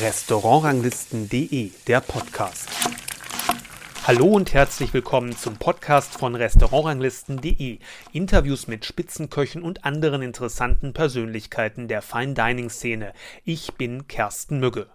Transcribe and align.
Restaurantranglisten.de, 0.00 1.70
der 1.86 2.00
Podcast. 2.00 2.68
Hallo 4.04 4.26
und 4.26 4.52
herzlich 4.52 4.92
willkommen 4.92 5.36
zum 5.36 5.56
Podcast 5.56 6.18
von 6.18 6.34
Restaurantranglisten.de. 6.34 7.78
Interviews 8.12 8.66
mit 8.66 8.84
Spitzenköchen 8.84 9.62
und 9.62 9.84
anderen 9.84 10.22
interessanten 10.22 10.94
Persönlichkeiten 10.94 11.86
der 11.86 12.02
Fine 12.02 12.34
Dining 12.34 12.70
Szene. 12.70 13.12
Ich 13.44 13.74
bin 13.74 14.08
Kersten 14.08 14.58
Mügge. 14.58 14.88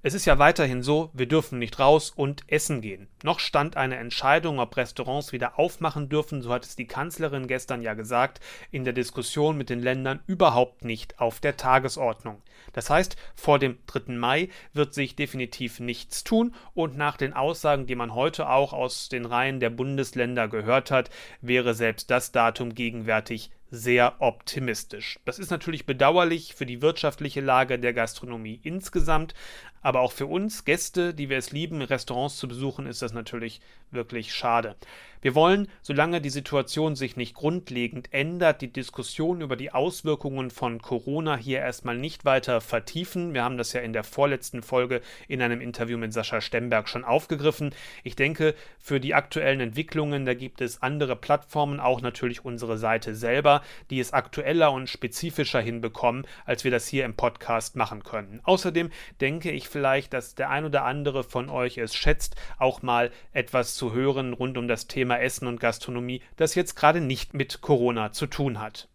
Es 0.00 0.14
ist 0.14 0.26
ja 0.26 0.38
weiterhin 0.38 0.84
so, 0.84 1.10
wir 1.12 1.26
dürfen 1.26 1.58
nicht 1.58 1.80
raus 1.80 2.12
und 2.14 2.44
essen 2.46 2.80
gehen. 2.82 3.08
Noch 3.24 3.40
stand 3.40 3.76
eine 3.76 3.96
Entscheidung, 3.96 4.60
ob 4.60 4.76
Restaurants 4.76 5.32
wieder 5.32 5.58
aufmachen 5.58 6.08
dürfen, 6.08 6.40
so 6.40 6.52
hat 6.52 6.64
es 6.64 6.76
die 6.76 6.86
Kanzlerin 6.86 7.48
gestern 7.48 7.82
ja 7.82 7.94
gesagt, 7.94 8.38
in 8.70 8.84
der 8.84 8.92
Diskussion 8.92 9.58
mit 9.58 9.70
den 9.70 9.80
Ländern 9.80 10.20
überhaupt 10.28 10.84
nicht 10.84 11.18
auf 11.18 11.40
der 11.40 11.56
Tagesordnung. 11.56 12.40
Das 12.74 12.90
heißt, 12.90 13.16
vor 13.34 13.58
dem 13.58 13.78
3. 13.88 14.12
Mai 14.12 14.50
wird 14.72 14.94
sich 14.94 15.16
definitiv 15.16 15.80
nichts 15.80 16.22
tun 16.22 16.54
und 16.74 16.96
nach 16.96 17.16
den 17.16 17.32
Aussagen, 17.32 17.86
die 17.86 17.96
man 17.96 18.14
heute 18.14 18.48
auch 18.48 18.72
aus 18.72 19.08
den 19.08 19.24
Reihen 19.24 19.58
der 19.58 19.70
Bundesländer 19.70 20.46
gehört 20.46 20.92
hat, 20.92 21.10
wäre 21.40 21.74
selbst 21.74 22.08
das 22.08 22.30
Datum 22.30 22.76
gegenwärtig 22.76 23.50
sehr 23.70 24.16
optimistisch. 24.20 25.18
Das 25.24 25.38
ist 25.38 25.50
natürlich 25.50 25.84
bedauerlich 25.84 26.54
für 26.54 26.66
die 26.66 26.80
wirtschaftliche 26.80 27.40
Lage 27.40 27.78
der 27.78 27.92
Gastronomie 27.92 28.60
insgesamt, 28.62 29.34
aber 29.82 30.00
auch 30.00 30.12
für 30.12 30.26
uns 30.26 30.64
Gäste, 30.64 31.14
die 31.14 31.28
wir 31.28 31.38
es 31.38 31.52
lieben, 31.52 31.82
Restaurants 31.82 32.36
zu 32.36 32.48
besuchen, 32.48 32.86
ist 32.86 33.02
das 33.02 33.12
natürlich 33.12 33.60
wirklich 33.90 34.34
schade. 34.34 34.76
Wir 35.20 35.34
wollen, 35.34 35.66
solange 35.82 36.20
die 36.20 36.30
Situation 36.30 36.94
sich 36.94 37.16
nicht 37.16 37.34
grundlegend 37.34 38.12
ändert, 38.12 38.62
die 38.62 38.72
Diskussion 38.72 39.40
über 39.40 39.56
die 39.56 39.72
Auswirkungen 39.72 40.50
von 40.50 40.80
Corona 40.80 41.36
hier 41.36 41.58
erstmal 41.58 41.98
nicht 41.98 42.24
weiter 42.24 42.60
vertiefen. 42.60 43.34
Wir 43.34 43.42
haben 43.42 43.58
das 43.58 43.72
ja 43.72 43.80
in 43.80 43.92
der 43.92 44.04
vorletzten 44.04 44.62
Folge 44.62 45.00
in 45.26 45.42
einem 45.42 45.60
Interview 45.60 45.98
mit 45.98 46.12
Sascha 46.12 46.40
Stemberg 46.40 46.88
schon 46.88 47.04
aufgegriffen. 47.04 47.74
Ich 48.04 48.14
denke, 48.14 48.54
für 48.78 49.00
die 49.00 49.14
aktuellen 49.14 49.58
Entwicklungen, 49.58 50.24
da 50.24 50.34
gibt 50.34 50.60
es 50.60 50.82
andere 50.82 51.16
Plattformen, 51.16 51.80
auch 51.80 52.00
natürlich 52.00 52.44
unsere 52.44 52.78
Seite 52.78 53.16
selber, 53.16 53.62
die 53.90 53.98
es 53.98 54.12
aktueller 54.12 54.70
und 54.70 54.88
spezifischer 54.88 55.60
hinbekommen, 55.60 56.28
als 56.44 56.62
wir 56.62 56.70
das 56.70 56.86
hier 56.86 57.04
im 57.04 57.14
Podcast 57.14 57.74
machen 57.74 58.04
können. 58.04 58.40
Außerdem 58.44 58.90
denke 59.20 59.50
ich 59.50 59.67
vielleicht, 59.68 60.12
dass 60.12 60.34
der 60.34 60.50
ein 60.50 60.64
oder 60.64 60.84
andere 60.84 61.24
von 61.24 61.48
euch 61.48 61.78
es 61.78 61.94
schätzt, 61.94 62.36
auch 62.58 62.82
mal 62.82 63.10
etwas 63.32 63.74
zu 63.74 63.92
hören 63.92 64.32
rund 64.32 64.58
um 64.58 64.68
das 64.68 64.86
Thema 64.86 65.18
Essen 65.20 65.46
und 65.46 65.60
Gastronomie, 65.60 66.22
das 66.36 66.54
jetzt 66.54 66.74
gerade 66.74 67.00
nicht 67.00 67.34
mit 67.34 67.60
Corona 67.60 68.12
zu 68.12 68.26
tun 68.26 68.60
hat. 68.60 68.88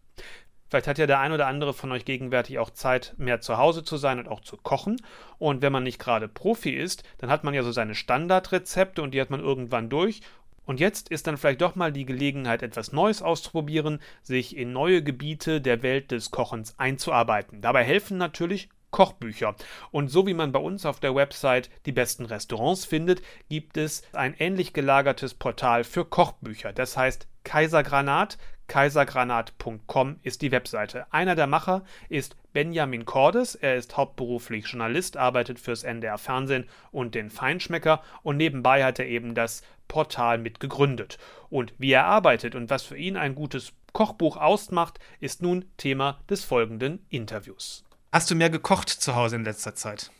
Vielleicht 0.68 0.88
hat 0.88 0.98
ja 0.98 1.06
der 1.06 1.20
ein 1.20 1.32
oder 1.32 1.46
andere 1.46 1.72
von 1.72 1.92
euch 1.92 2.04
gegenwärtig 2.04 2.58
auch 2.58 2.70
Zeit, 2.70 3.14
mehr 3.16 3.40
zu 3.40 3.58
Hause 3.58 3.84
zu 3.84 3.96
sein 3.96 4.18
und 4.18 4.26
auch 4.26 4.40
zu 4.40 4.56
kochen. 4.56 5.00
Und 5.38 5.62
wenn 5.62 5.72
man 5.72 5.84
nicht 5.84 6.00
gerade 6.00 6.26
Profi 6.26 6.70
ist, 6.70 7.04
dann 7.18 7.30
hat 7.30 7.44
man 7.44 7.54
ja 7.54 7.62
so 7.62 7.70
seine 7.70 7.94
Standardrezepte 7.94 9.00
und 9.00 9.12
die 9.12 9.20
hat 9.20 9.30
man 9.30 9.40
irgendwann 9.40 9.88
durch. 9.88 10.22
Und 10.66 10.80
jetzt 10.80 11.10
ist 11.10 11.26
dann 11.26 11.36
vielleicht 11.36 11.60
doch 11.60 11.74
mal 11.74 11.92
die 11.92 12.06
Gelegenheit, 12.06 12.62
etwas 12.62 12.92
Neues 12.92 13.22
auszuprobieren, 13.22 14.00
sich 14.22 14.56
in 14.56 14.72
neue 14.72 15.02
Gebiete 15.02 15.60
der 15.60 15.82
Welt 15.82 16.10
des 16.10 16.30
Kochens 16.30 16.74
einzuarbeiten. 16.78 17.60
Dabei 17.60 17.84
helfen 17.84 18.16
natürlich 18.16 18.68
Kochbücher. 18.94 19.56
Und 19.90 20.06
so 20.06 20.24
wie 20.24 20.34
man 20.34 20.52
bei 20.52 20.60
uns 20.60 20.86
auf 20.86 21.00
der 21.00 21.16
Website 21.16 21.68
die 21.84 21.90
besten 21.90 22.26
Restaurants 22.26 22.84
findet, 22.84 23.22
gibt 23.48 23.76
es 23.76 24.02
ein 24.12 24.36
ähnlich 24.38 24.72
gelagertes 24.72 25.34
Portal 25.34 25.82
für 25.82 26.04
Kochbücher. 26.04 26.72
Das 26.72 26.96
heißt 26.96 27.26
Kaisergranat. 27.42 28.38
Kaisergranat.com 28.68 30.20
ist 30.22 30.42
die 30.42 30.52
Webseite. 30.52 31.12
Einer 31.12 31.34
der 31.34 31.48
Macher 31.48 31.82
ist 32.08 32.36
Benjamin 32.52 33.04
Cordes. 33.04 33.56
Er 33.56 33.74
ist 33.74 33.96
hauptberuflich 33.96 34.68
Journalist, 34.68 35.16
arbeitet 35.16 35.58
fürs 35.58 35.82
NDR 35.82 36.16
Fernsehen 36.16 36.68
und 36.92 37.16
den 37.16 37.30
Feinschmecker 37.30 38.00
und 38.22 38.36
nebenbei 38.36 38.84
hat 38.84 39.00
er 39.00 39.08
eben 39.08 39.34
das 39.34 39.62
Portal 39.88 40.38
mitgegründet. 40.38 41.18
Und 41.50 41.74
wie 41.78 41.90
er 41.90 42.06
arbeitet 42.06 42.54
und 42.54 42.70
was 42.70 42.84
für 42.84 42.96
ihn 42.96 43.16
ein 43.16 43.34
gutes 43.34 43.72
Kochbuch 43.92 44.36
ausmacht, 44.36 45.00
ist 45.18 45.42
nun 45.42 45.64
Thema 45.78 46.20
des 46.30 46.44
folgenden 46.44 47.04
Interviews. 47.10 47.83
Hast 48.14 48.30
du 48.30 48.36
mehr 48.36 48.48
gekocht 48.48 48.90
zu 48.90 49.16
Hause 49.16 49.34
in 49.34 49.44
letzter 49.44 49.74
Zeit? 49.74 50.12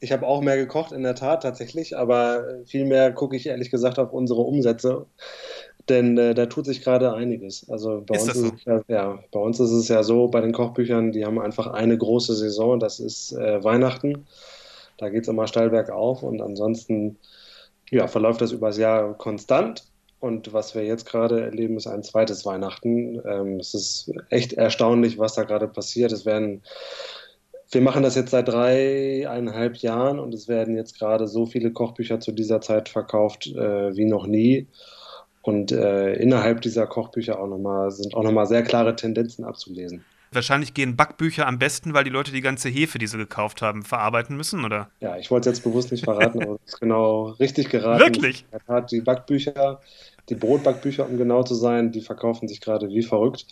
Ich 0.00 0.12
habe 0.12 0.26
auch 0.26 0.42
mehr 0.42 0.58
gekocht, 0.58 0.92
in 0.92 1.02
der 1.02 1.14
Tat 1.14 1.44
tatsächlich, 1.44 1.96
aber 1.96 2.44
viel 2.66 2.84
mehr 2.84 3.10
gucke 3.10 3.36
ich 3.36 3.46
ehrlich 3.46 3.70
gesagt 3.70 3.98
auf 3.98 4.12
unsere 4.12 4.42
Umsätze, 4.42 5.06
denn 5.88 6.18
äh, 6.18 6.34
da 6.34 6.44
tut 6.44 6.66
sich 6.66 6.82
gerade 6.82 7.14
einiges. 7.14 7.66
Also 7.70 8.02
bei 8.06 8.16
ist 8.16 8.24
uns, 8.24 8.34
so? 8.34 8.46
ist 8.48 8.66
ja, 8.66 8.82
ja, 8.88 9.18
bei 9.32 9.40
uns 9.40 9.60
ist 9.60 9.70
es 9.70 9.88
ja 9.88 10.02
so, 10.02 10.28
bei 10.28 10.42
den 10.42 10.52
Kochbüchern, 10.52 11.10
die 11.10 11.24
haben 11.24 11.40
einfach 11.40 11.68
eine 11.68 11.96
große 11.96 12.36
Saison, 12.36 12.78
das 12.80 13.00
ist 13.00 13.32
äh, 13.32 13.64
Weihnachten. 13.64 14.26
Da 14.98 15.08
geht 15.08 15.22
es 15.22 15.28
immer 15.28 15.46
steil 15.46 15.70
bergauf 15.70 16.22
und 16.22 16.42
ansonsten 16.42 17.16
ja, 17.90 18.08
verläuft 18.08 18.42
das 18.42 18.52
übers 18.52 18.76
Jahr 18.76 19.16
konstant. 19.16 19.84
Und 20.20 20.52
was 20.52 20.74
wir 20.74 20.84
jetzt 20.84 21.06
gerade 21.06 21.40
erleben, 21.40 21.78
ist 21.78 21.86
ein 21.86 22.02
zweites 22.02 22.44
Weihnachten. 22.44 23.22
Ähm, 23.24 23.58
es 23.58 23.72
ist 23.72 24.12
echt 24.28 24.52
erstaunlich, 24.52 25.16
was 25.16 25.32
da 25.32 25.44
gerade 25.44 25.68
passiert. 25.68 26.12
Es 26.12 26.26
werden 26.26 26.62
wir 27.70 27.80
machen 27.82 28.02
das 28.02 28.14
jetzt 28.14 28.30
seit 28.30 28.48
dreieinhalb 28.48 29.76
Jahren 29.76 30.18
und 30.18 30.32
es 30.32 30.48
werden 30.48 30.76
jetzt 30.76 30.98
gerade 30.98 31.28
so 31.28 31.46
viele 31.46 31.70
Kochbücher 31.70 32.18
zu 32.20 32.32
dieser 32.32 32.60
Zeit 32.60 32.88
verkauft 32.88 33.46
äh, 33.46 33.96
wie 33.96 34.06
noch 34.06 34.26
nie. 34.26 34.66
Und 35.42 35.72
äh, 35.72 36.14
innerhalb 36.14 36.62
dieser 36.62 36.86
Kochbücher 36.86 37.40
auch 37.40 37.46
noch 37.46 37.58
mal, 37.58 37.90
sind 37.90 38.14
auch 38.14 38.22
nochmal 38.22 38.46
sehr 38.46 38.62
klare 38.62 38.96
Tendenzen 38.96 39.44
abzulesen. 39.44 40.04
Wahrscheinlich 40.30 40.74
gehen 40.74 40.94
Backbücher 40.94 41.46
am 41.46 41.58
besten, 41.58 41.94
weil 41.94 42.04
die 42.04 42.10
Leute 42.10 42.32
die 42.32 42.42
ganze 42.42 42.68
Hefe, 42.68 42.98
die 42.98 43.06
sie 43.06 43.16
gekauft 43.16 43.62
haben, 43.62 43.82
verarbeiten 43.82 44.36
müssen, 44.36 44.64
oder? 44.64 44.90
Ja, 45.00 45.16
ich 45.16 45.30
wollte 45.30 45.48
es 45.48 45.56
jetzt 45.56 45.64
bewusst 45.64 45.90
nicht 45.90 46.04
verraten, 46.04 46.42
aber 46.42 46.58
es 46.66 46.74
ist 46.74 46.80
genau 46.80 47.30
richtig 47.40 47.70
geraten. 47.70 48.00
Wirklich? 48.00 48.44
Die 48.90 49.00
Backbücher, 49.00 49.80
die 50.28 50.34
Brotbackbücher, 50.34 51.08
um 51.08 51.16
genau 51.16 51.44
zu 51.44 51.54
sein, 51.54 51.92
die 51.92 52.02
verkaufen 52.02 52.46
sich 52.46 52.60
gerade 52.60 52.90
wie 52.90 53.02
verrückt. 53.02 53.46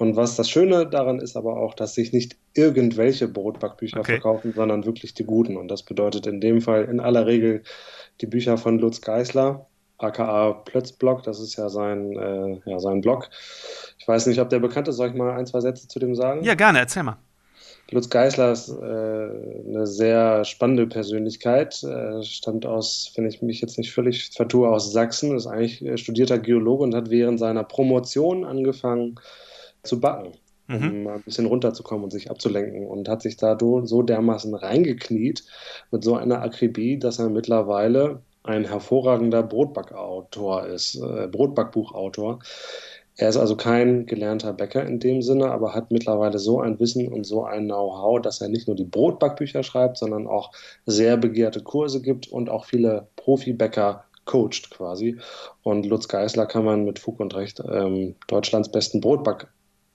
Und 0.00 0.16
was 0.16 0.34
das 0.34 0.48
Schöne 0.48 0.86
daran 0.86 1.18
ist 1.18 1.36
aber 1.36 1.58
auch, 1.58 1.74
dass 1.74 1.94
sich 1.94 2.14
nicht 2.14 2.34
irgendwelche 2.54 3.28
Brotbackbücher 3.28 4.00
okay. 4.00 4.12
verkaufen, 4.12 4.54
sondern 4.56 4.86
wirklich 4.86 5.12
die 5.12 5.24
guten. 5.24 5.58
Und 5.58 5.68
das 5.68 5.82
bedeutet 5.82 6.26
in 6.26 6.40
dem 6.40 6.62
Fall 6.62 6.86
in 6.86 7.00
aller 7.00 7.26
Regel 7.26 7.62
die 8.22 8.26
Bücher 8.26 8.56
von 8.56 8.78
Lutz 8.78 9.02
Geisler, 9.02 9.66
aka 9.98 10.52
Plötzblock, 10.52 11.22
das 11.24 11.38
ist 11.38 11.56
ja 11.56 11.68
sein, 11.68 12.16
äh, 12.16 12.70
ja 12.70 12.78
sein 12.78 13.02
Blog. 13.02 13.28
Ich 13.98 14.08
weiß 14.08 14.24
nicht, 14.28 14.40
ob 14.40 14.48
der 14.48 14.60
bekannt 14.60 14.88
ist, 14.88 14.96
soll 14.96 15.10
ich 15.10 15.14
mal 15.14 15.32
ein, 15.32 15.44
zwei 15.44 15.60
Sätze 15.60 15.86
zu 15.86 15.98
dem 15.98 16.14
sagen? 16.14 16.44
Ja, 16.44 16.54
gerne, 16.54 16.78
erzähl 16.78 17.02
mal. 17.02 17.18
Lutz 17.90 18.08
Geisler 18.08 18.52
ist 18.52 18.70
äh, 18.70 18.72
eine 18.72 19.86
sehr 19.86 20.46
spannende 20.46 20.86
Persönlichkeit, 20.86 21.82
äh, 21.82 22.22
stammt 22.22 22.64
aus, 22.64 23.12
wenn 23.16 23.26
ich 23.26 23.42
mich 23.42 23.60
jetzt 23.60 23.76
nicht 23.76 23.92
völlig 23.92 24.30
vertue, 24.30 24.70
aus 24.70 24.92
Sachsen, 24.92 25.36
ist 25.36 25.46
eigentlich 25.46 25.84
äh, 25.84 25.98
studierter 25.98 26.38
Geologe 26.38 26.84
und 26.84 26.94
hat 26.94 27.10
während 27.10 27.38
seiner 27.38 27.64
Promotion 27.64 28.46
angefangen, 28.46 29.20
zu 29.82 30.00
backen, 30.00 30.32
um 30.68 31.02
mhm. 31.02 31.06
ein 31.08 31.22
bisschen 31.22 31.46
runterzukommen 31.46 32.04
und 32.04 32.10
sich 32.10 32.30
abzulenken. 32.30 32.86
Und 32.86 33.08
hat 33.08 33.22
sich 33.22 33.36
da 33.36 33.58
so 33.58 34.02
dermaßen 34.02 34.54
reingekniet 34.54 35.44
mit 35.90 36.04
so 36.04 36.14
einer 36.16 36.42
Akribie, 36.42 36.98
dass 36.98 37.18
er 37.18 37.28
mittlerweile 37.28 38.22
ein 38.42 38.64
hervorragender 38.64 39.42
Brotbackautor 39.42 40.66
ist, 40.66 40.96
äh, 40.96 41.28
Brotbackbuchautor. 41.28 42.40
Er 43.16 43.28
ist 43.28 43.36
also 43.36 43.54
kein 43.54 44.06
gelernter 44.06 44.54
Bäcker 44.54 44.82
in 44.86 44.98
dem 44.98 45.20
Sinne, 45.20 45.50
aber 45.50 45.74
hat 45.74 45.90
mittlerweile 45.90 46.38
so 46.38 46.60
ein 46.60 46.80
Wissen 46.80 47.12
und 47.12 47.24
so 47.24 47.44
ein 47.44 47.66
Know-how, 47.66 48.22
dass 48.22 48.40
er 48.40 48.48
nicht 48.48 48.66
nur 48.66 48.76
die 48.76 48.84
Brotbackbücher 48.84 49.62
schreibt, 49.62 49.98
sondern 49.98 50.26
auch 50.26 50.52
sehr 50.86 51.18
begehrte 51.18 51.62
Kurse 51.62 52.00
gibt 52.00 52.28
und 52.28 52.48
auch 52.48 52.64
viele 52.64 53.08
Profibäcker 53.16 54.04
coacht 54.24 54.70
quasi. 54.70 55.18
Und 55.62 55.84
Lutz 55.84 56.08
Geisler 56.08 56.46
kann 56.46 56.64
man 56.64 56.84
mit 56.84 56.98
Fug 56.98 57.20
und 57.20 57.34
Recht 57.34 57.62
ähm, 57.70 58.14
Deutschlands 58.28 58.70
besten 58.70 59.02
Brotback 59.02 59.48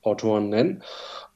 Autoren 0.06 0.50
nennen. 0.50 0.84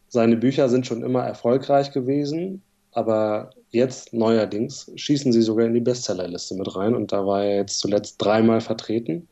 Seine 0.07 0.37
Bücher 0.37 0.69
sind 0.69 0.87
schon 0.87 1.03
immer 1.03 1.23
erfolgreich 1.23 1.91
gewesen, 1.91 2.63
aber 2.91 3.51
jetzt 3.69 4.13
neuerdings 4.13 4.91
schießen 4.95 5.31
sie 5.31 5.41
sogar 5.41 5.67
in 5.67 5.73
die 5.73 5.79
Bestsellerliste 5.79 6.55
mit 6.55 6.75
rein 6.75 6.95
und 6.95 7.11
da 7.11 7.25
war 7.25 7.43
er 7.43 7.57
jetzt 7.57 7.79
zuletzt 7.79 8.15
dreimal 8.17 8.61
vertreten 8.61 9.27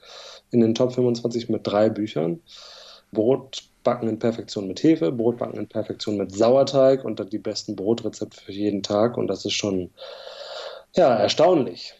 in 0.51 0.61
den 0.61 0.75
Top 0.75 0.93
25 0.93 1.49
mit 1.49 1.65
drei 1.65 1.89
Büchern. 1.89 2.39
Brotbacken 3.11 4.09
in 4.09 4.19
Perfektion 4.19 4.67
mit 4.67 4.83
Hefe, 4.83 5.11
Brotbacken 5.11 5.57
in 5.57 5.67
Perfektion 5.67 6.17
mit 6.17 6.33
Sauerteig 6.33 7.03
und 7.05 7.19
dann 7.19 7.29
die 7.29 7.37
besten 7.39 7.75
Brotrezepte 7.75 8.41
für 8.41 8.51
jeden 8.51 8.83
Tag 8.83 9.17
und 9.17 9.27
das 9.27 9.45
ist 9.45 9.53
schon 9.53 9.89
ja, 10.95 11.15
erstaunlich. 11.15 11.93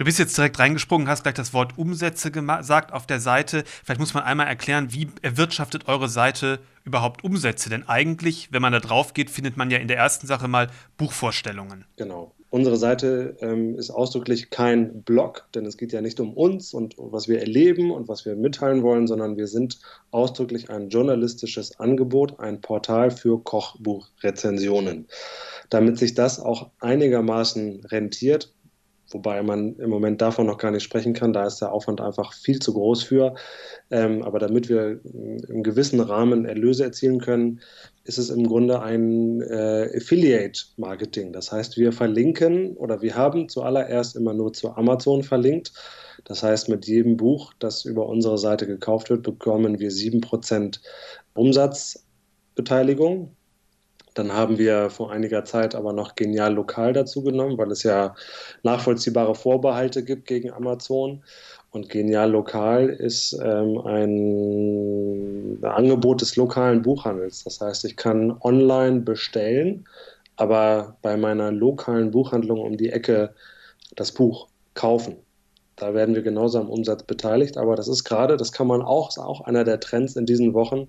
Du 0.00 0.06
bist 0.06 0.18
jetzt 0.18 0.34
direkt 0.38 0.58
reingesprungen, 0.58 1.08
hast 1.08 1.24
gleich 1.24 1.34
das 1.34 1.52
Wort 1.52 1.76
Umsätze 1.76 2.30
gesagt 2.30 2.94
auf 2.94 3.06
der 3.06 3.20
Seite. 3.20 3.64
Vielleicht 3.84 4.00
muss 4.00 4.14
man 4.14 4.22
einmal 4.22 4.46
erklären, 4.46 4.94
wie 4.94 5.08
erwirtschaftet 5.20 5.88
eure 5.88 6.08
Seite 6.08 6.60
überhaupt 6.86 7.22
Umsätze? 7.22 7.68
Denn 7.68 7.86
eigentlich, 7.86 8.48
wenn 8.50 8.62
man 8.62 8.72
da 8.72 8.80
drauf 8.80 9.12
geht, 9.12 9.28
findet 9.28 9.58
man 9.58 9.70
ja 9.70 9.76
in 9.76 9.88
der 9.88 9.98
ersten 9.98 10.26
Sache 10.26 10.48
mal 10.48 10.68
Buchvorstellungen. 10.96 11.84
Genau. 11.98 12.32
Unsere 12.48 12.78
Seite 12.78 13.36
ähm, 13.42 13.78
ist 13.78 13.90
ausdrücklich 13.90 14.48
kein 14.48 15.02
Blog, 15.02 15.46
denn 15.54 15.66
es 15.66 15.76
geht 15.76 15.92
ja 15.92 16.00
nicht 16.00 16.18
um 16.18 16.32
uns 16.32 16.72
und 16.72 16.94
was 16.96 17.28
wir 17.28 17.38
erleben 17.40 17.90
und 17.90 18.08
was 18.08 18.24
wir 18.24 18.36
mitteilen 18.36 18.82
wollen, 18.82 19.06
sondern 19.06 19.36
wir 19.36 19.48
sind 19.48 19.80
ausdrücklich 20.12 20.70
ein 20.70 20.88
journalistisches 20.88 21.78
Angebot, 21.78 22.40
ein 22.40 22.62
Portal 22.62 23.10
für 23.10 23.38
Kochbuchrezensionen. 23.44 25.08
damit 25.68 25.98
sich 25.98 26.14
das 26.14 26.40
auch 26.40 26.70
einigermaßen 26.80 27.84
rentiert, 27.84 28.52
wobei 29.10 29.42
man 29.42 29.76
im 29.76 29.90
Moment 29.90 30.20
davon 30.20 30.46
noch 30.46 30.58
gar 30.58 30.70
nicht 30.70 30.82
sprechen 30.82 31.12
kann, 31.12 31.32
da 31.32 31.46
ist 31.46 31.60
der 31.60 31.72
Aufwand 31.72 32.00
einfach 32.00 32.32
viel 32.32 32.60
zu 32.60 32.72
groß 32.72 33.02
für. 33.02 33.34
Ähm, 33.90 34.22
aber 34.22 34.38
damit 34.38 34.68
wir 34.68 35.00
im 35.04 35.62
gewissen 35.62 36.00
Rahmen 36.00 36.44
Erlöse 36.44 36.84
erzielen 36.84 37.20
können, 37.20 37.60
ist 38.04 38.18
es 38.18 38.30
im 38.30 38.46
Grunde 38.46 38.82
ein 38.82 39.40
äh, 39.42 39.90
Affiliate-Marketing. 39.96 41.32
Das 41.32 41.52
heißt, 41.52 41.76
wir 41.76 41.92
verlinken 41.92 42.76
oder 42.76 43.02
wir 43.02 43.14
haben 43.14 43.48
zuallererst 43.48 44.16
immer 44.16 44.34
nur 44.34 44.52
zu 44.52 44.74
Amazon 44.74 45.22
verlinkt. 45.22 45.72
Das 46.24 46.42
heißt, 46.42 46.68
mit 46.68 46.86
jedem 46.86 47.16
Buch, 47.16 47.52
das 47.58 47.84
über 47.84 48.06
unsere 48.06 48.38
Seite 48.38 48.66
gekauft 48.66 49.10
wird, 49.10 49.22
bekommen 49.22 49.78
wir 49.78 49.90
7% 49.90 50.80
Umsatzbeteiligung. 51.34 53.36
Dann 54.14 54.32
haben 54.32 54.58
wir 54.58 54.90
vor 54.90 55.12
einiger 55.12 55.44
Zeit 55.44 55.74
aber 55.74 55.92
noch 55.92 56.14
Genial 56.14 56.54
Lokal 56.54 56.92
dazu 56.92 57.22
genommen, 57.22 57.58
weil 57.58 57.70
es 57.70 57.82
ja 57.82 58.14
nachvollziehbare 58.62 59.34
Vorbehalte 59.34 60.04
gibt 60.04 60.26
gegen 60.26 60.52
Amazon. 60.52 61.22
Und 61.70 61.88
Genial 61.88 62.30
Lokal 62.32 62.88
ist 62.88 63.38
ähm, 63.42 63.78
ein 63.86 65.58
Angebot 65.62 66.20
des 66.20 66.34
lokalen 66.34 66.82
Buchhandels. 66.82 67.44
Das 67.44 67.60
heißt, 67.60 67.84
ich 67.84 67.96
kann 67.96 68.36
online 68.40 69.00
bestellen, 69.00 69.86
aber 70.36 70.96
bei 71.02 71.16
meiner 71.16 71.52
lokalen 71.52 72.10
Buchhandlung 72.10 72.60
um 72.60 72.76
die 72.76 72.90
Ecke 72.90 73.34
das 73.94 74.10
Buch 74.10 74.48
kaufen. 74.74 75.16
Da 75.76 75.94
werden 75.94 76.14
wir 76.14 76.22
genauso 76.22 76.58
am 76.58 76.68
Umsatz 76.68 77.04
beteiligt, 77.04 77.56
aber 77.56 77.76
das 77.76 77.88
ist 77.88 78.04
gerade, 78.04 78.36
das 78.36 78.52
kann 78.52 78.66
man 78.66 78.82
auch, 78.82 79.08
ist 79.08 79.18
auch 79.18 79.42
einer 79.42 79.64
der 79.64 79.80
Trends 79.80 80.16
in 80.16 80.26
diesen 80.26 80.52
Wochen, 80.52 80.88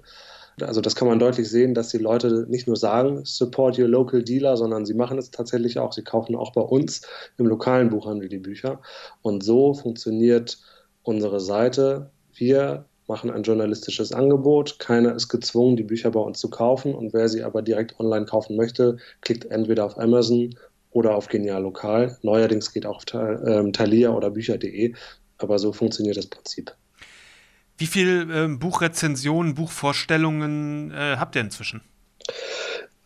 also 0.59 0.81
das 0.81 0.95
kann 0.95 1.07
man 1.07 1.19
deutlich 1.19 1.49
sehen, 1.49 1.73
dass 1.73 1.89
die 1.89 1.97
Leute 1.97 2.45
nicht 2.49 2.67
nur 2.67 2.75
sagen, 2.75 3.21
support 3.23 3.79
your 3.79 3.87
local 3.87 4.23
dealer, 4.23 4.57
sondern 4.57 4.85
sie 4.85 4.93
machen 4.93 5.17
es 5.17 5.31
tatsächlich 5.31 5.79
auch. 5.79 5.93
Sie 5.93 6.03
kaufen 6.03 6.35
auch 6.35 6.51
bei 6.51 6.61
uns 6.61 7.01
im 7.37 7.47
lokalen 7.47 7.89
Buchhandel 7.89 8.29
die 8.29 8.37
Bücher. 8.37 8.81
Und 9.21 9.43
so 9.43 9.73
funktioniert 9.73 10.59
unsere 11.03 11.39
Seite. 11.39 12.11
Wir 12.33 12.85
machen 13.07 13.31
ein 13.31 13.43
journalistisches 13.43 14.11
Angebot. 14.13 14.79
Keiner 14.79 15.15
ist 15.15 15.29
gezwungen, 15.29 15.75
die 15.75 15.83
Bücher 15.83 16.11
bei 16.11 16.19
uns 16.19 16.39
zu 16.39 16.49
kaufen. 16.49 16.93
Und 16.93 17.13
wer 17.13 17.29
sie 17.29 17.43
aber 17.43 17.61
direkt 17.61 17.99
online 17.99 18.25
kaufen 18.25 18.55
möchte, 18.55 18.97
klickt 19.21 19.45
entweder 19.45 19.85
auf 19.85 19.97
Amazon 19.97 20.55
oder 20.91 21.15
auf 21.15 21.27
Genial 21.27 21.63
Lokal. 21.63 22.17
Neuerdings 22.21 22.73
geht 22.73 22.85
auch 22.85 22.97
auf 22.97 23.05
ähm, 23.13 23.73
Thalia 23.73 24.11
oder 24.11 24.29
Bücher.de. 24.29 24.93
Aber 25.37 25.59
so 25.59 25.73
funktioniert 25.73 26.17
das 26.17 26.27
Prinzip. 26.27 26.75
Wie 27.81 27.87
viele 27.87 28.43
äh, 28.43 28.47
Buchrezensionen, 28.47 29.55
Buchvorstellungen 29.55 30.91
äh, 30.91 31.17
habt 31.17 31.35
ihr 31.35 31.41
inzwischen? 31.41 31.81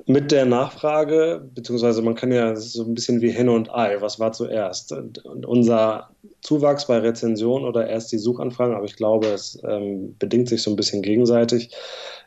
Mit 0.05 0.33
der 0.33 0.45
Nachfrage, 0.45 1.49
beziehungsweise 1.55 2.01
man 2.01 2.13
kann 2.13 2.33
ja 2.33 2.57
so 2.57 2.83
ein 2.83 2.93
bisschen 2.93 3.21
wie 3.21 3.31
Henne 3.31 3.53
und 3.53 3.73
Ei, 3.73 3.95
was 4.01 4.19
war 4.19 4.33
zuerst? 4.33 4.91
Und 4.91 5.45
unser 5.45 6.09
Zuwachs 6.41 6.87
bei 6.87 6.97
Rezensionen 6.97 7.65
oder 7.65 7.87
erst 7.87 8.11
die 8.11 8.17
Suchanfragen, 8.17 8.75
aber 8.75 8.83
ich 8.83 8.97
glaube, 8.97 9.27
es 9.27 9.57
ähm, 9.65 10.13
bedingt 10.19 10.49
sich 10.49 10.61
so 10.61 10.71
ein 10.71 10.75
bisschen 10.75 11.01
gegenseitig. 11.01 11.69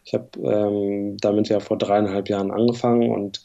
Ich 0.06 0.14
habe 0.14 0.28
ähm, 0.42 1.18
damit 1.18 1.50
ja 1.50 1.60
vor 1.60 1.76
dreieinhalb 1.76 2.30
Jahren 2.30 2.50
angefangen 2.50 3.10
und 3.10 3.42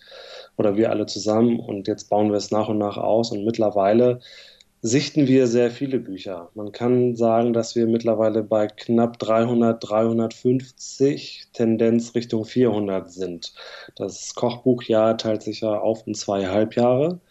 oder 0.55 0.77
wir 0.77 0.91
alle 0.91 1.07
zusammen 1.07 1.59
und 1.59 1.89
jetzt 1.89 2.09
bauen 2.09 2.29
wir 2.29 2.37
es 2.37 2.51
nach 2.51 2.69
und 2.69 2.77
nach 2.77 2.95
aus 2.95 3.31
und 3.31 3.43
mittlerweile 3.43 4.21
sichten 4.83 5.27
wir 5.27 5.47
sehr 5.47 5.71
viele 5.71 5.97
Bücher. 5.97 6.49
Man 6.55 6.73
kann 6.73 7.15
sagen, 7.15 7.53
dass 7.53 7.73
wir 7.73 7.87
mittlerweile 7.87 8.43
bei 8.43 8.67
knapp 8.67 9.17
300, 9.17 9.81
350, 9.81 11.47
Tendenz 11.53 12.13
Richtung 12.15 12.43
400 12.43 13.09
sind. 13.09 13.53
Das 13.95 14.35
Kochbuchjahr 14.35 15.17
teilt 15.17 15.41
sich 15.41 15.61
ja 15.61 15.79
auf 15.79 16.05
in 16.05 16.13
zwei 16.13 16.47
Halbjahre. 16.47 17.21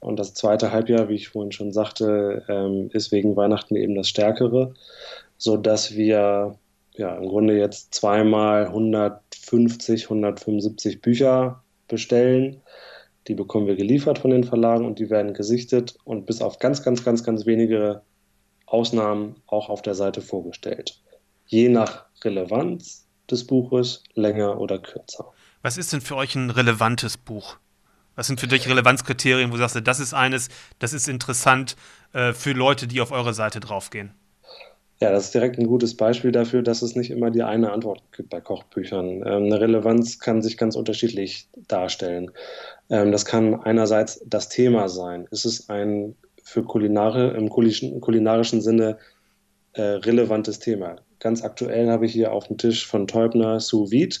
Und 0.00 0.18
das 0.18 0.34
zweite 0.34 0.72
Halbjahr, 0.72 1.08
wie 1.08 1.14
ich 1.14 1.28
vorhin 1.28 1.52
schon 1.52 1.72
sagte, 1.72 2.44
ähm, 2.48 2.90
ist 2.92 3.12
wegen 3.12 3.36
Weihnachten 3.36 3.76
eben 3.76 3.94
das 3.94 4.08
stärkere, 4.08 4.74
sodass 5.38 5.94
wir 5.94 6.58
ja 6.94 7.14
im 7.14 7.28
Grunde 7.28 7.56
jetzt 7.56 7.94
zweimal 7.94 8.66
150, 8.66 10.04
175 10.04 11.00
Bücher 11.00 11.62
bestellen 11.86 12.62
die 13.28 13.34
bekommen 13.34 13.66
wir 13.66 13.76
geliefert 13.76 14.18
von 14.18 14.30
den 14.30 14.44
Verlagen 14.44 14.84
und 14.84 14.98
die 14.98 15.10
werden 15.10 15.34
gesichtet 15.34 15.96
und 16.04 16.26
bis 16.26 16.40
auf 16.40 16.58
ganz, 16.58 16.82
ganz, 16.82 17.04
ganz, 17.04 17.22
ganz 17.22 17.46
wenige 17.46 18.02
Ausnahmen 18.66 19.36
auch 19.46 19.68
auf 19.68 19.82
der 19.82 19.94
Seite 19.94 20.22
vorgestellt. 20.22 21.00
Je 21.46 21.68
nach 21.68 22.06
Relevanz 22.22 23.06
des 23.30 23.46
Buches 23.46 24.02
länger 24.14 24.60
oder 24.60 24.78
kürzer. 24.78 25.32
Was 25.62 25.76
ist 25.76 25.92
denn 25.92 26.00
für 26.00 26.16
euch 26.16 26.34
ein 26.34 26.50
relevantes 26.50 27.16
Buch? 27.16 27.58
Was 28.16 28.26
sind 28.26 28.40
für 28.40 28.48
dich 28.48 28.68
Relevanzkriterien, 28.68 29.50
wo 29.50 29.54
du 29.54 29.60
sagst, 29.60 29.78
das 29.86 30.00
ist 30.00 30.14
eines, 30.14 30.48
das 30.78 30.92
ist 30.92 31.08
interessant 31.08 31.76
äh, 32.12 32.32
für 32.32 32.52
Leute, 32.52 32.86
die 32.86 33.00
auf 33.00 33.12
eure 33.12 33.34
Seite 33.34 33.60
draufgehen? 33.60 34.14
Ja, 35.02 35.10
das 35.12 35.26
ist 35.26 35.34
direkt 35.34 35.58
ein 35.58 35.66
gutes 35.66 35.96
Beispiel 35.96 36.30
dafür, 36.30 36.62
dass 36.62 36.82
es 36.82 36.94
nicht 36.94 37.10
immer 37.10 37.30
die 37.30 37.42
eine 37.42 37.72
Antwort 37.72 38.02
gibt 38.12 38.28
bei 38.28 38.40
Kochbüchern. 38.40 39.22
Ähm, 39.26 39.44
eine 39.44 39.58
Relevanz 39.58 40.18
kann 40.18 40.42
sich 40.42 40.58
ganz 40.58 40.76
unterschiedlich 40.76 41.48
darstellen. 41.68 42.30
Ähm, 42.90 43.10
das 43.10 43.24
kann 43.24 43.54
einerseits 43.62 44.22
das 44.26 44.50
Thema 44.50 44.90
sein. 44.90 45.26
Ist 45.30 45.46
es 45.46 45.70
ein 45.70 46.16
für 46.42 46.62
Kulinare, 46.64 47.30
im 47.30 47.48
kulinarischen 47.48 48.60
Sinne 48.60 48.98
äh, 49.72 49.80
relevantes 49.82 50.58
Thema? 50.58 50.96
Ganz 51.18 51.42
aktuell 51.42 51.88
habe 51.88 52.04
ich 52.04 52.12
hier 52.12 52.32
auf 52.32 52.48
dem 52.48 52.58
Tisch 52.58 52.86
von 52.86 53.06
Teubner 53.06 53.58
Sous 53.58 53.90
Vide. 53.90 54.16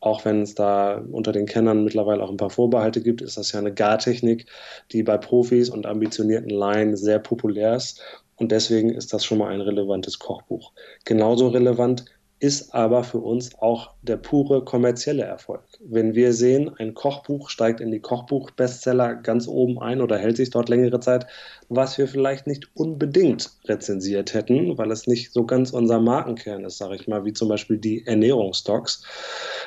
Auch 0.00 0.24
wenn 0.24 0.42
es 0.42 0.56
da 0.56 1.04
unter 1.12 1.30
den 1.32 1.46
Kennern 1.46 1.84
mittlerweile 1.84 2.22
auch 2.22 2.30
ein 2.30 2.36
paar 2.36 2.50
Vorbehalte 2.50 3.00
gibt, 3.00 3.22
ist 3.22 3.36
das 3.36 3.52
ja 3.52 3.60
eine 3.60 3.72
Gartechnik, 3.72 4.46
die 4.92 5.04
bei 5.04 5.18
Profis 5.18 5.70
und 5.70 5.86
ambitionierten 5.86 6.50
Laien 6.50 6.96
sehr 6.96 7.20
populär 7.20 7.76
ist 7.76 8.02
und 8.36 8.52
deswegen 8.52 8.90
ist 8.90 9.12
das 9.12 9.24
schon 9.24 9.38
mal 9.38 9.52
ein 9.52 9.60
relevantes 9.60 10.18
Kochbuch. 10.18 10.72
Genauso 11.04 11.48
relevant 11.48 12.04
ist 12.38 12.74
aber 12.74 13.02
für 13.02 13.18
uns 13.18 13.58
auch 13.60 13.94
der 14.02 14.18
pure 14.18 14.62
kommerzielle 14.62 15.22
Erfolg. 15.22 15.62
Wenn 15.80 16.14
wir 16.14 16.34
sehen, 16.34 16.70
ein 16.78 16.92
Kochbuch 16.92 17.48
steigt 17.48 17.80
in 17.80 17.90
die 17.90 18.00
Kochbuch-Bestseller 18.00 19.14
ganz 19.14 19.48
oben 19.48 19.80
ein 19.80 20.02
oder 20.02 20.18
hält 20.18 20.36
sich 20.36 20.50
dort 20.50 20.68
längere 20.68 21.00
Zeit, 21.00 21.26
was 21.70 21.96
wir 21.96 22.06
vielleicht 22.06 22.46
nicht 22.46 22.68
unbedingt 22.74 23.52
rezensiert 23.64 24.34
hätten, 24.34 24.76
weil 24.76 24.90
es 24.90 25.06
nicht 25.06 25.32
so 25.32 25.46
ganz 25.46 25.70
unser 25.70 25.98
Markenkern 25.98 26.64
ist, 26.64 26.76
sage 26.76 26.96
ich 26.96 27.08
mal, 27.08 27.24
wie 27.24 27.32
zum 27.32 27.48
Beispiel 27.48 27.78
die 27.78 28.06
Ernährungsstocks. 28.06 29.02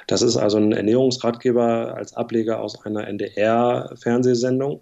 Das 0.05 0.21
ist 0.21 0.37
also 0.37 0.57
ein 0.57 0.71
Ernährungsratgeber 0.71 1.95
als 1.95 2.13
Ableger 2.13 2.61
aus 2.61 2.85
einer 2.85 3.07
NDR-Fernsehsendung 3.07 4.81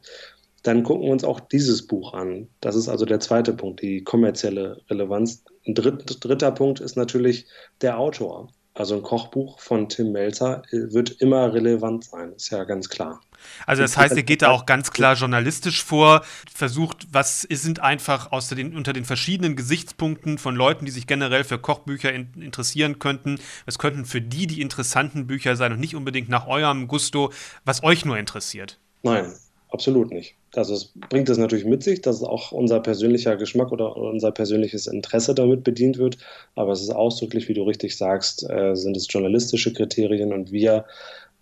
dann 0.63 0.83
gucken 0.83 1.05
wir 1.05 1.11
uns 1.11 1.23
auch 1.23 1.39
dieses 1.39 1.87
Buch 1.87 2.13
an. 2.13 2.47
Das 2.61 2.75
ist 2.75 2.89
also 2.89 3.05
der 3.05 3.19
zweite 3.19 3.53
Punkt, 3.53 3.81
die 3.81 4.03
kommerzielle 4.03 4.81
Relevanz. 4.89 5.43
Ein 5.65 5.75
dritt, 5.75 6.23
dritter 6.23 6.51
Punkt 6.51 6.79
ist 6.79 6.97
natürlich 6.97 7.45
der 7.81 7.99
Autor. 7.99 8.49
Also 8.77 8.95
ein 8.95 9.01
Kochbuch 9.01 9.59
von 9.59 9.89
Tim 9.89 10.11
Melzer 10.11 10.61
äh, 10.71 10.93
wird 10.93 11.19
immer 11.19 11.51
relevant 11.51 12.03
sein, 12.03 12.33
ist 12.33 12.51
ja 12.51 12.63
ganz 12.63 12.89
klar. 12.89 13.21
Also 13.65 13.81
das 13.81 13.97
heißt, 13.97 14.15
ihr 14.15 14.23
geht 14.23 14.43
da 14.43 14.49
auch 14.49 14.67
ganz 14.67 14.91
klar 14.91 15.15
journalistisch 15.15 15.83
vor, 15.83 16.23
versucht, 16.53 17.07
was 17.11 17.41
sind 17.41 17.79
einfach 17.79 18.31
aus 18.31 18.49
den, 18.49 18.75
unter 18.75 18.93
den 18.93 19.05
verschiedenen 19.05 19.55
Gesichtspunkten 19.55 20.37
von 20.37 20.55
Leuten, 20.55 20.85
die 20.85 20.91
sich 20.91 21.07
generell 21.07 21.43
für 21.43 21.57
Kochbücher 21.57 22.13
in, 22.13 22.33
interessieren 22.39 22.99
könnten, 22.99 23.39
was 23.65 23.79
könnten 23.79 24.05
für 24.05 24.21
die 24.21 24.45
die 24.45 24.61
interessanten 24.61 25.25
Bücher 25.25 25.55
sein 25.55 25.71
und 25.71 25.79
nicht 25.79 25.95
unbedingt 25.95 26.29
nach 26.29 26.45
eurem 26.45 26.87
Gusto, 26.87 27.31
was 27.65 27.83
euch 27.83 28.05
nur 28.05 28.17
interessiert. 28.17 28.79
Nein, 29.01 29.33
absolut 29.69 30.12
nicht. 30.12 30.36
Also 30.55 30.74
es 30.74 30.93
bringt 31.09 31.29
es 31.29 31.38
natürlich 31.38 31.65
mit 31.65 31.83
sich, 31.83 32.01
dass 32.01 32.24
auch 32.24 32.51
unser 32.51 32.79
persönlicher 32.79 33.36
Geschmack 33.36 33.71
oder 33.71 33.95
unser 33.95 34.31
persönliches 34.31 34.88
Interesse 34.88 35.36
damit 35.36 35.63
bedient 35.63 35.97
wird. 35.97 36.17
Aber 36.55 36.71
es 36.71 36.81
ist 36.81 36.89
ausdrücklich, 36.91 37.47
wie 37.50 37.53
du 37.53 37.63
richtig 37.63 37.97
sagst, 37.97 38.50
äh, 38.50 38.75
sind 38.75 38.95
es 38.95 39.07
journalistische 39.09 39.74
Kriterien 39.74 40.33
und 40.33 40.51
wir 40.51 40.86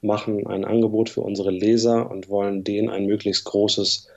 machen 0.01 0.45
ein 0.47 0.65
Angebot 0.65 1.09
für 1.09 1.21
unsere 1.21 1.51
Leser 1.51 2.09
und 2.09 2.29
wollen 2.29 2.63
denen 2.63 2.89
ein 2.89 3.05
möglichst 3.05 3.45
großes 3.45 4.07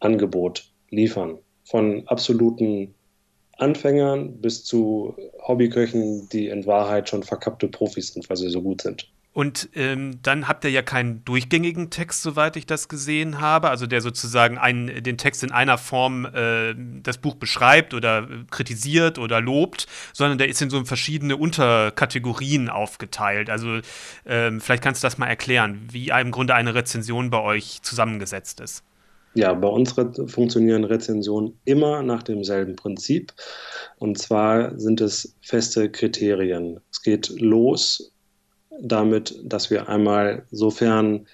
Angebot 0.00 0.70
liefern. 0.90 1.38
Von 1.64 2.06
absoluten 2.06 2.94
Anfängern 3.58 4.40
bis 4.40 4.64
zu 4.64 5.14
Hobbyköchen, 5.46 6.28
die 6.28 6.48
in 6.48 6.66
Wahrheit 6.66 7.08
schon 7.08 7.22
verkappte 7.22 7.68
Profis 7.68 8.12
sind, 8.12 8.28
weil 8.28 8.36
sie 8.36 8.50
so 8.50 8.62
gut 8.62 8.82
sind. 8.82 9.08
Und 9.36 9.68
ähm, 9.74 10.18
dann 10.22 10.48
habt 10.48 10.64
ihr 10.64 10.70
ja 10.70 10.80
keinen 10.80 11.22
durchgängigen 11.26 11.90
Text, 11.90 12.22
soweit 12.22 12.56
ich 12.56 12.64
das 12.64 12.88
gesehen 12.88 13.38
habe, 13.38 13.68
also 13.68 13.86
der 13.86 14.00
sozusagen 14.00 14.56
einen, 14.56 15.02
den 15.02 15.18
Text 15.18 15.44
in 15.44 15.52
einer 15.52 15.76
Form 15.76 16.24
äh, 16.24 16.74
das 17.02 17.18
Buch 17.18 17.34
beschreibt 17.34 17.92
oder 17.92 18.26
kritisiert 18.50 19.18
oder 19.18 19.42
lobt, 19.42 19.88
sondern 20.14 20.38
der 20.38 20.48
ist 20.48 20.62
in 20.62 20.70
so 20.70 20.82
verschiedene 20.86 21.36
Unterkategorien 21.36 22.70
aufgeteilt. 22.70 23.50
Also 23.50 23.80
ähm, 24.24 24.62
vielleicht 24.62 24.82
kannst 24.82 25.02
du 25.02 25.06
das 25.06 25.18
mal 25.18 25.26
erklären, 25.26 25.86
wie 25.92 26.08
im 26.08 26.30
Grunde 26.30 26.54
eine 26.54 26.74
Rezension 26.74 27.28
bei 27.28 27.42
euch 27.42 27.82
zusammengesetzt 27.82 28.60
ist. 28.60 28.84
Ja, 29.34 29.52
bei 29.52 29.68
uns 29.68 29.98
re 29.98 30.14
funktionieren 30.28 30.84
Rezensionen 30.84 31.58
immer 31.66 32.02
nach 32.02 32.22
demselben 32.22 32.74
Prinzip. 32.74 33.34
Und 33.98 34.16
zwar 34.16 34.78
sind 34.80 35.02
es 35.02 35.36
feste 35.42 35.90
Kriterien. 35.90 36.80
Es 36.90 37.02
geht 37.02 37.38
los 37.38 38.14
damit, 38.80 39.40
dass 39.44 39.70
wir 39.70 39.88
einmal, 39.88 40.44
sofern 40.50 41.26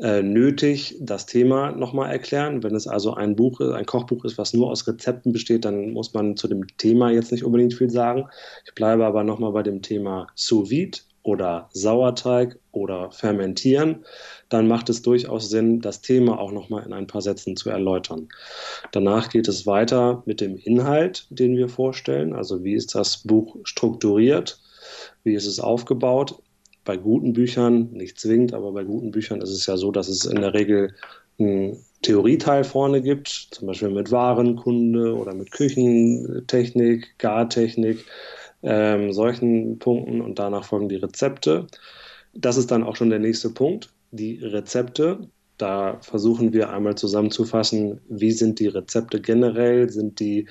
äh, 0.00 0.22
nötig 0.22 0.96
das 1.00 1.26
Thema 1.26 1.72
nochmal 1.72 2.10
erklären. 2.10 2.62
Wenn 2.62 2.74
es 2.74 2.86
also 2.86 3.14
ein 3.14 3.36
Buch, 3.36 3.60
ein 3.60 3.86
Kochbuch 3.86 4.24
ist, 4.24 4.38
was 4.38 4.54
nur 4.54 4.70
aus 4.70 4.86
Rezepten 4.86 5.32
besteht, 5.32 5.64
dann 5.64 5.90
muss 5.90 6.14
man 6.14 6.36
zu 6.36 6.48
dem 6.48 6.66
Thema 6.78 7.10
jetzt 7.10 7.30
nicht 7.30 7.44
unbedingt 7.44 7.74
viel 7.74 7.90
sagen. 7.90 8.28
Ich 8.64 8.74
bleibe 8.74 9.04
aber 9.04 9.22
nochmal 9.22 9.52
bei 9.52 9.62
dem 9.62 9.82
Thema 9.82 10.28
Sous 10.34 10.70
Vide 10.70 10.98
oder 11.22 11.68
Sauerteig 11.72 12.58
oder 12.72 13.10
Fermentieren. 13.12 14.04
Dann 14.48 14.66
macht 14.66 14.88
es 14.88 15.02
durchaus 15.02 15.50
Sinn, 15.50 15.80
das 15.80 16.00
Thema 16.00 16.38
auch 16.40 16.52
nochmal 16.52 16.84
in 16.84 16.92
ein 16.92 17.06
paar 17.06 17.22
Sätzen 17.22 17.56
zu 17.56 17.70
erläutern. 17.70 18.28
Danach 18.92 19.28
geht 19.28 19.46
es 19.46 19.66
weiter 19.66 20.22
mit 20.26 20.40
dem 20.40 20.56
Inhalt, 20.56 21.26
den 21.30 21.56
wir 21.56 21.68
vorstellen. 21.68 22.34
Also 22.34 22.64
wie 22.64 22.74
ist 22.74 22.94
das 22.94 23.18
Buch 23.18 23.56
strukturiert? 23.64 24.58
Wie 25.22 25.34
ist 25.34 25.46
es 25.46 25.60
aufgebaut? 25.60 26.42
Bei 26.84 26.96
guten 26.96 27.32
Büchern, 27.32 27.90
nicht 27.92 28.18
zwingend, 28.18 28.54
aber 28.54 28.72
bei 28.72 28.84
guten 28.84 29.10
Büchern 29.10 29.40
ist 29.40 29.50
es 29.50 29.66
ja 29.66 29.76
so, 29.76 29.92
dass 29.92 30.08
es 30.08 30.24
in 30.24 30.40
der 30.40 30.54
Regel 30.54 30.94
einen 31.38 31.84
Theorieteil 32.02 32.64
vorne 32.64 33.00
gibt, 33.00 33.28
zum 33.28 33.68
Beispiel 33.68 33.90
mit 33.90 34.10
Warenkunde 34.10 35.14
oder 35.16 35.34
mit 35.34 35.50
Küchentechnik, 35.52 37.18
Gartechnik, 37.18 38.04
ähm, 38.62 39.12
solchen 39.12 39.78
Punkten 39.78 40.20
und 40.20 40.38
danach 40.38 40.64
folgen 40.64 40.88
die 40.88 40.96
Rezepte. 40.96 41.66
Das 42.34 42.56
ist 42.56 42.70
dann 42.70 42.84
auch 42.84 42.96
schon 42.96 43.10
der 43.10 43.18
nächste 43.18 43.50
Punkt, 43.50 43.90
die 44.10 44.38
Rezepte. 44.38 45.28
Da 45.58 45.98
versuchen 46.00 46.52
wir 46.52 46.70
einmal 46.70 46.96
zusammenzufassen, 46.96 48.00
wie 48.08 48.32
sind 48.32 48.58
die 48.58 48.68
Rezepte 48.68 49.20
generell, 49.20 49.90
sind 49.90 50.18
die 50.18 50.48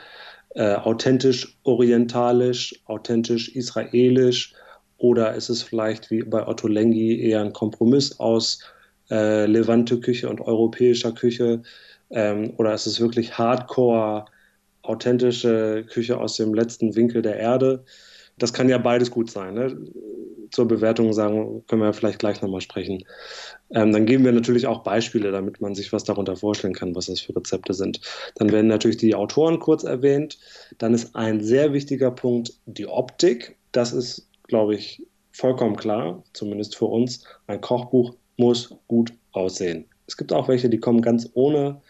äh, 0.56 0.76
authentisch 0.76 1.58
orientalisch, 1.64 2.82
authentisch 2.86 3.56
israelisch, 3.56 4.54
oder 5.01 5.34
ist 5.34 5.50
es 5.50 5.63
vielleicht 5.63 6.12
wie 6.12 6.22
bei 6.22 6.48
Otto 6.48 6.67
Lengi 6.67 7.20
eher 7.20 7.41
ein 7.41 7.53
Kompromiss 7.53 8.20
aus 8.20 8.60
äh, 9.10 9.48
Levante-Küche 9.48 10.29
und 10.29 10.41
europäischer 10.41 11.12
Küche? 11.12 11.63
Ähm, 12.12 12.53
oder 12.58 12.74
ist 12.75 12.86
es 12.86 13.01
wirklich 13.01 13.36
Hardcore, 13.36 14.25
authentische 14.84 15.86
Küche 15.89 16.20
aus 16.20 16.38
dem 16.38 16.53
letzten 16.53 16.96
Winkel 16.96 17.24
der 17.24 17.38
Erde? 17.38 17.84
Das 18.38 18.53
kann 18.53 18.70
ja 18.70 18.77
beides 18.77 19.10
gut 19.10 19.31
sein. 19.31 19.55
Ne? 19.55 19.75
Zur 20.51 20.67
Bewertung 20.67 21.13
sagen, 21.13 21.63
können 21.67 21.81
wir 21.81 21.93
vielleicht 21.93 22.20
gleich 22.20 22.39
nochmal 22.43 22.62
sprechen. 22.62 23.03
Ähm, 23.72 23.91
dann 23.93 24.05
geben 24.05 24.24
wir 24.24 24.34
natürlich 24.34 24.67
auch 24.67 24.84
Beispiele, 24.84 25.31
damit 25.31 25.62
man 25.62 25.74
sich 25.74 25.91
was 25.93 26.03
darunter 26.03 26.36
vorstellen 26.36 26.75
kann, 26.75 26.93
was 26.93 27.08
das 27.08 27.22
für 27.22 27.36
Rezepte 27.36 27.74
sind. 27.74 28.01
Dann 28.36 28.51
werden 28.51 28.67
natürlich 28.67 28.98
die 28.98 29.15
Autoren 29.15 29.58
kurz 29.58 29.84
erwähnt. 29.84 30.38
Dann 30.77 30.93
ist 30.93 31.15
ein 31.15 31.43
sehr 31.43 31.74
wichtiger 31.74 32.12
Punkt 32.12 32.53
die 32.67 32.86
Optik. 32.86 33.58
Das 33.72 33.93
ist 33.93 34.27
glaube 34.51 34.75
ich, 34.75 35.01
vollkommen 35.31 35.77
klar, 35.77 36.24
zumindest 36.34 36.75
für 36.75 36.86
uns, 36.86 37.24
ein 37.48 37.62
Kochbuch 37.62 38.15
muss 38.36 38.75
gut 38.89 39.13
aussehen. 39.31 39.86
Es 40.08 40.17
gibt 40.17 40.34
auch 40.34 40.50
welche, 40.50 40.70
die 40.70 40.79
kommen 40.79 41.01
ganz 41.01 41.29
ohne 41.36 41.81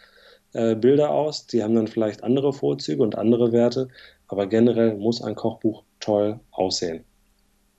äh, 0.52 0.76
Bilder 0.76 1.10
aus, 1.10 1.48
die 1.48 1.60
haben 1.60 1.74
dann 1.74 1.88
vielleicht 1.88 2.22
andere 2.22 2.52
Vorzüge 2.52 3.02
und 3.02 3.18
andere 3.18 3.50
Werte, 3.50 3.88
aber 4.28 4.46
generell 4.46 4.94
muss 4.94 5.20
ein 5.20 5.34
Kochbuch 5.34 5.82
toll 5.98 6.38
aussehen. 6.52 7.02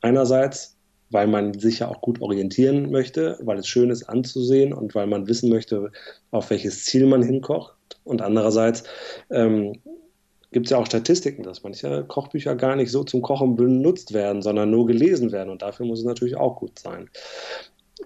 Einerseits, 0.01 0.77
weil 1.11 1.27
man 1.27 1.57
sich 1.57 1.79
ja 1.79 1.87
auch 1.87 2.01
gut 2.01 2.21
orientieren 2.21 2.91
möchte, 2.91 3.39
weil 3.41 3.59
es 3.59 3.67
schön 3.67 3.89
ist 3.89 4.03
anzusehen 4.03 4.73
und 4.73 4.93
weil 4.95 5.07
man 5.07 5.27
wissen 5.27 5.49
möchte, 5.49 5.91
auf 6.31 6.49
welches 6.49 6.83
Ziel 6.83 7.05
man 7.05 7.23
hinkocht. 7.23 7.73
Und 8.03 8.21
andererseits, 8.21 8.83
ähm, 9.29 9.81
gibt 10.53 10.67
es 10.67 10.71
ja 10.71 10.77
auch 10.77 10.85
Statistiken, 10.85 11.43
dass 11.43 11.63
manche 11.63 12.05
Kochbücher 12.07 12.55
gar 12.55 12.75
nicht 12.75 12.91
so 12.91 13.03
zum 13.03 13.21
Kochen 13.21 13.55
benutzt 13.55 14.13
werden, 14.13 14.41
sondern 14.41 14.71
nur 14.71 14.85
gelesen 14.85 15.31
werden. 15.31 15.49
Und 15.49 15.61
dafür 15.61 15.85
muss 15.85 15.99
es 15.99 16.05
natürlich 16.05 16.37
auch 16.37 16.55
gut 16.55 16.79
sein. 16.79 17.09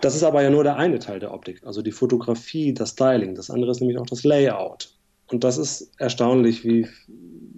Das 0.02 0.16
ist 0.16 0.24
aber 0.24 0.42
ja 0.42 0.50
nur 0.50 0.64
der 0.64 0.78
eine 0.78 1.00
Teil 1.00 1.20
der 1.20 1.34
Optik, 1.34 1.62
also 1.66 1.82
die 1.82 1.92
Fotografie, 1.92 2.74
das 2.74 2.92
Styling. 2.92 3.36
Das 3.36 3.50
andere 3.50 3.72
ist 3.72 3.80
nämlich 3.80 4.00
auch 4.00 4.06
das 4.06 4.24
Layout. 4.24 4.90
Und 5.28 5.44
das 5.44 5.58
ist 5.58 5.92
erstaunlich, 5.98 6.64
wie 6.64 6.88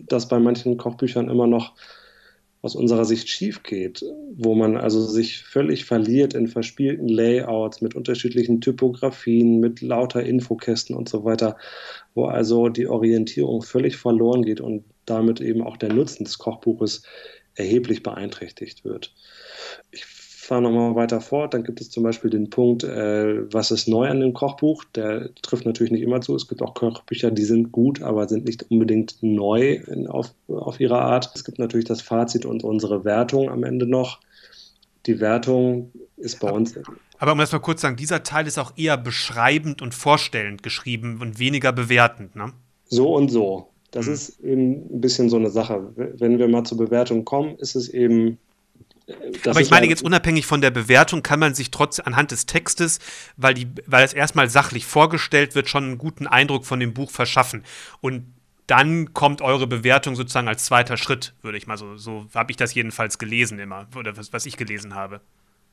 das 0.07 0.27
bei 0.27 0.39
manchen 0.39 0.77
Kochbüchern 0.77 1.29
immer 1.29 1.47
noch 1.47 1.73
aus 2.61 2.75
unserer 2.75 3.05
Sicht 3.05 3.29
schief 3.29 3.63
geht, 3.63 4.03
wo 4.35 4.53
man 4.53 4.75
also 4.75 5.01
sich 5.05 5.43
völlig 5.43 5.85
verliert 5.85 6.33
in 6.33 6.47
verspielten 6.47 7.07
Layouts 7.07 7.81
mit 7.81 7.95
unterschiedlichen 7.95 8.59
Typografien, 8.59 9.59
mit 9.59 9.81
lauter 9.81 10.23
Infokästen 10.23 10.95
und 10.95 11.07
so 11.07 11.23
weiter, 11.23 11.55
wo 12.15 12.25
also 12.25 12.67
die 12.67 12.87
Orientierung 12.87 13.61
völlig 13.61 13.95
verloren 13.95 14.43
geht 14.43 14.59
und 14.59 14.83
damit 15.05 15.39
eben 15.39 15.61
auch 15.61 15.77
der 15.77 15.93
Nutzen 15.93 16.25
des 16.25 16.37
Kochbuches 16.37 17.03
erheblich 17.55 18.03
beeinträchtigt 18.03 18.83
wird. 18.83 19.13
Ich 19.91 20.18
fahre 20.49 20.63
nochmal 20.63 20.95
weiter 20.95 21.21
fort. 21.21 21.53
Dann 21.53 21.63
gibt 21.63 21.79
es 21.79 21.91
zum 21.91 22.03
Beispiel 22.03 22.31
den 22.31 22.49
Punkt, 22.49 22.83
äh, 22.83 23.53
was 23.53 23.69
ist 23.69 23.87
neu 23.87 24.07
an 24.07 24.19
dem 24.19 24.33
Kochbuch? 24.33 24.83
Der 24.95 25.29
trifft 25.43 25.65
natürlich 25.65 25.91
nicht 25.91 26.01
immer 26.01 26.21
zu. 26.21 26.35
Es 26.35 26.47
gibt 26.47 26.63
auch 26.63 26.73
Kochbücher, 26.73 27.29
die 27.29 27.43
sind 27.43 27.71
gut, 27.71 28.01
aber 28.01 28.27
sind 28.27 28.45
nicht 28.45 28.65
unbedingt 28.71 29.17
neu 29.21 29.75
in, 29.75 30.07
auf, 30.07 30.33
auf 30.47 30.79
ihre 30.79 30.99
Art. 30.99 31.31
Es 31.35 31.45
gibt 31.45 31.59
natürlich 31.59 31.85
das 31.85 32.01
Fazit 32.01 32.45
und 32.45 32.63
unsere 32.63 33.05
Wertung 33.05 33.49
am 33.49 33.63
Ende 33.63 33.85
noch. 33.85 34.19
Die 35.05 35.19
Wertung 35.19 35.91
ist 36.17 36.39
bei 36.39 36.51
uns. 36.51 36.73
Aber 37.19 37.31
um 37.33 37.37
das 37.37 37.51
mal 37.51 37.59
kurz 37.59 37.81
zu 37.81 37.87
sagen, 37.87 37.95
dieser 37.95 38.23
Teil 38.23 38.47
ist 38.47 38.57
auch 38.57 38.73
eher 38.75 38.97
beschreibend 38.97 39.83
und 39.83 39.93
vorstellend 39.93 40.63
geschrieben 40.63 41.19
und 41.21 41.37
weniger 41.37 41.71
bewertend, 41.71 42.35
ne? 42.35 42.53
So 42.85 43.15
und 43.15 43.29
so. 43.29 43.67
Das 43.91 44.07
hm. 44.07 44.13
ist 44.13 44.39
eben 44.39 44.95
ein 44.95 45.01
bisschen 45.01 45.29
so 45.29 45.37
eine 45.37 45.51
Sache. 45.51 45.93
Wenn 45.95 46.39
wir 46.39 46.47
mal 46.47 46.63
zur 46.63 46.79
Bewertung 46.79 47.23
kommen, 47.23 47.55
ist 47.59 47.75
es 47.75 47.87
eben 47.89 48.39
das 49.43 49.55
Aber 49.55 49.61
ich 49.61 49.69
meine, 49.69 49.87
jetzt 49.87 50.03
unabhängig 50.03 50.45
von 50.45 50.61
der 50.61 50.71
Bewertung 50.71 51.23
kann 51.23 51.39
man 51.39 51.53
sich 51.53 51.71
trotz 51.71 51.99
anhand 51.99 52.31
des 52.31 52.45
Textes, 52.45 52.99
weil, 53.37 53.53
die, 53.53 53.67
weil 53.85 54.05
es 54.05 54.13
erstmal 54.13 54.49
sachlich 54.49 54.85
vorgestellt 54.85 55.55
wird, 55.55 55.69
schon 55.69 55.83
einen 55.83 55.97
guten 55.97 56.27
Eindruck 56.27 56.65
von 56.65 56.79
dem 56.79 56.93
Buch 56.93 57.11
verschaffen. 57.11 57.63
Und 58.01 58.33
dann 58.67 59.13
kommt 59.13 59.41
eure 59.41 59.65
Bewertung 59.65 60.15
sozusagen 60.15 60.47
als 60.47 60.65
zweiter 60.65 60.95
Schritt, 60.95 61.33
würde 61.41 61.57
ich 61.57 61.65
mal 61.65 61.77
so, 61.77 61.97
so 61.97 62.27
habe 62.35 62.51
ich 62.51 62.57
das 62.57 62.73
jedenfalls 62.73 63.17
gelesen 63.17 63.57
immer, 63.57 63.87
oder 63.95 64.15
was, 64.15 64.31
was 64.31 64.45
ich 64.45 64.57
gelesen 64.57 64.93
habe. 64.93 65.21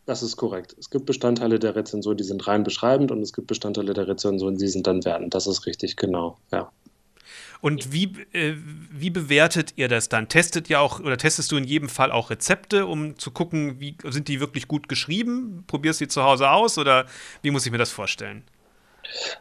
Das 0.06 0.22
ist 0.22 0.36
korrekt. 0.36 0.74
Es 0.78 0.88
gibt 0.88 1.04
Bestandteile 1.04 1.58
der 1.58 1.74
Rezension, 1.74 2.16
die 2.16 2.24
sind 2.24 2.46
rein 2.46 2.62
beschreibend 2.62 3.10
und 3.10 3.20
es 3.20 3.32
gibt 3.32 3.48
Bestandteile 3.48 3.92
der 3.92 4.08
Rezension, 4.08 4.56
die 4.56 4.68
sind 4.68 4.86
dann 4.86 5.04
wertend. 5.04 5.34
Das 5.34 5.46
ist 5.46 5.66
richtig, 5.66 5.96
genau, 5.96 6.38
ja. 6.52 6.70
Und 7.60 7.92
wie, 7.92 8.12
äh, 8.32 8.54
wie 8.90 9.10
bewertet 9.10 9.74
ihr 9.76 9.88
das 9.88 10.08
dann? 10.08 10.28
Testet 10.28 10.70
ihr 10.70 10.80
auch 10.80 11.00
oder 11.00 11.16
testest 11.16 11.50
du 11.52 11.56
in 11.56 11.64
jedem 11.64 11.88
Fall 11.88 12.12
auch 12.12 12.30
Rezepte, 12.30 12.86
um 12.86 13.18
zu 13.18 13.30
gucken, 13.30 13.80
wie 13.80 13.96
sind 14.04 14.28
die 14.28 14.40
wirklich 14.40 14.68
gut 14.68 14.88
geschrieben? 14.88 15.64
Probierst 15.66 16.00
du 16.00 16.04
die 16.04 16.08
zu 16.08 16.22
Hause 16.22 16.50
aus 16.50 16.78
oder 16.78 17.06
wie 17.42 17.50
muss 17.50 17.66
ich 17.66 17.72
mir 17.72 17.78
das 17.78 17.90
vorstellen? 17.90 18.44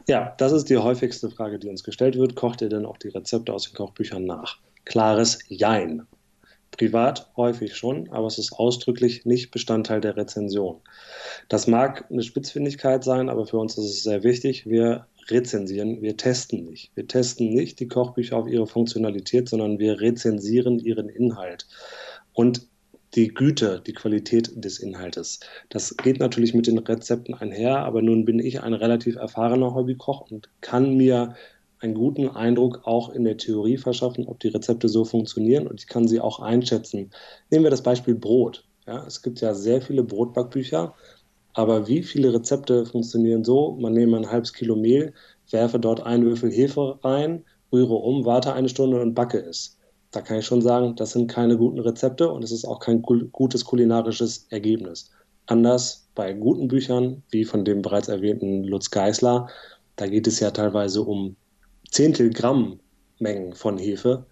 Ja, 0.07 0.36
das 0.38 0.51
ist 0.51 0.69
die 0.69 0.77
häufigste 0.77 1.29
Frage, 1.29 1.60
die 1.60 1.69
uns 1.69 1.84
gestellt 1.84 2.17
wird. 2.17 2.36
Kocht 2.36 2.62
ihr 2.62 2.69
denn 2.69 2.86
auch 2.86 2.98
die 2.98 3.10
Rezepte 3.10 3.53
aus 3.53 3.63
den 3.63 3.75
Kochbüchern 3.75 4.25
nach? 4.25 4.57
Klares 4.86 5.39
Jein. 5.48 6.05
Privat 6.72 7.29
häufig 7.38 7.75
schon, 7.75 8.10
aber 8.12 8.27
es 8.27 8.38
ist 8.38 8.51
ausdrücklich 8.51 9.25
nicht 9.25 9.51
Bestandteil 9.51 10.01
der 10.01 10.17
Rezension. 10.17 10.81
Das 11.48 11.67
mag 11.67 12.05
eine 12.12 12.22
Spitzfindigkeit 12.22 13.03
sein, 13.03 13.29
aber 13.29 13.45
für 13.45 13.57
uns 13.57 13.77
ist 13.77 13.86
es 13.86 14.03
sehr 14.03 14.24
wichtig. 14.24 14.65
Wir 14.65 15.07
rezensieren, 15.29 16.01
wir 16.01 16.17
testen 16.17 16.65
nicht. 16.65 16.91
Wir 16.96 17.08
testen 17.08 17.53
nicht 17.53 17.79
die 17.79 17.88
Kochbücher 17.88 18.38
auf 18.38 18.48
ihre 18.48 18.67
Funktionalität, 18.67 19.50
sondern 19.50 19.79
wir 19.79 20.00
rezensieren 20.00 20.79
ihren 20.79 21.10
Inhalt 21.10 21.67
und 22.34 22.67
die 23.15 23.29
Güte, 23.29 23.82
die 23.86 23.94
Qualität 23.94 24.51
des 24.55 24.79
Inhaltes. 24.79 25.39
Das 25.70 25.96
geht 25.96 26.20
natürlich 26.20 26.53
mit 26.53 26.67
den 26.67 26.77
Rezepten 26.77 27.34
einher, 27.34 27.79
aber 27.79 28.01
nun 28.01 28.25
bin 28.25 28.39
ich 28.39 28.62
ein 28.62 28.74
relativ 28.74 29.15
erfahrener 29.15 29.74
Hobbykoch 29.74 30.29
und 30.29 30.50
kann 30.60 30.98
mir 30.98 31.36
einen 31.79 31.94
guten 31.94 32.27
Eindruck 32.27 32.82
auch 32.84 33.10
in 33.10 33.24
der 33.24 33.38
Theorie 33.38 33.77
verschaffen, 33.77 34.27
ob 34.27 34.39
die 34.39 34.50
Rezepte 34.50 34.89
so 34.89 35.05
funktionieren 35.05 35.67
und 35.67 35.82
ich 35.82 35.88
kann 35.88 36.08
sie 36.08 36.20
auch 36.20 36.39
einschätzen. 36.39 37.12
Nehmen 37.50 37.63
wir 37.63 37.72
das 37.72 37.84
Beispiel 37.84 38.15
Brot. 38.15 38.65
Ja, 38.86 39.05
es 39.05 39.22
gibt 39.22 39.41
ja 39.41 39.53
sehr 39.53 39.82
viele 39.82 40.03
Brotbackbücher, 40.03 40.94
aber 41.55 41.88
wie 41.88 42.03
viele 42.03 42.33
Rezepte 42.33 42.85
funktionieren 42.85 43.45
so? 43.45 43.77
Man 43.79 43.93
nehme 43.93 44.17
ein 44.17 44.29
halbes 44.29 44.51
Kilo 44.51 44.75
Mehl, 44.75 45.13
werfe 45.51 45.79
dort 45.79 46.01
einen 46.01 46.25
Würfel 46.25 46.51
Hefe 46.51 47.00
rein, 47.01 47.45
rühre 47.71 47.95
um, 47.95 48.25
warte 48.25 48.53
eine 48.53 48.69
Stunde 48.69 49.01
und 49.01 49.13
backe 49.13 49.39
es. 49.39 49.77
Da 50.12 50.21
kann 50.21 50.39
ich 50.39 50.45
schon 50.45 50.62
sagen, 50.62 50.95
das 50.95 51.12
sind 51.13 51.31
keine 51.31 51.57
guten 51.57 51.79
Rezepte 51.79 52.29
und 52.29 52.43
es 52.43 52.51
ist 52.51 52.65
auch 52.65 52.79
kein 52.79 53.01
gutes 53.01 53.63
kulinarisches 53.63 54.47
Ergebnis. 54.50 55.12
Anders 55.45 56.07
bei 56.13 56.33
guten 56.33 56.67
Büchern, 56.67 57.24
wie 57.31 57.45
von 57.45 57.63
dem 57.63 57.81
bereits 57.81 58.09
erwähnten 58.09 58.65
Lutz 58.65 58.91
Geisler, 58.91 59.47
da 59.95 60.07
geht 60.07 60.27
es 60.27 60.41
ja 60.41 60.51
teilweise 60.51 61.03
um 61.03 61.38
Zehntel 61.89 62.31
Gramm 62.31 62.79
Mengen 63.19 63.53
von 63.53 63.77
Hefe 63.77 64.25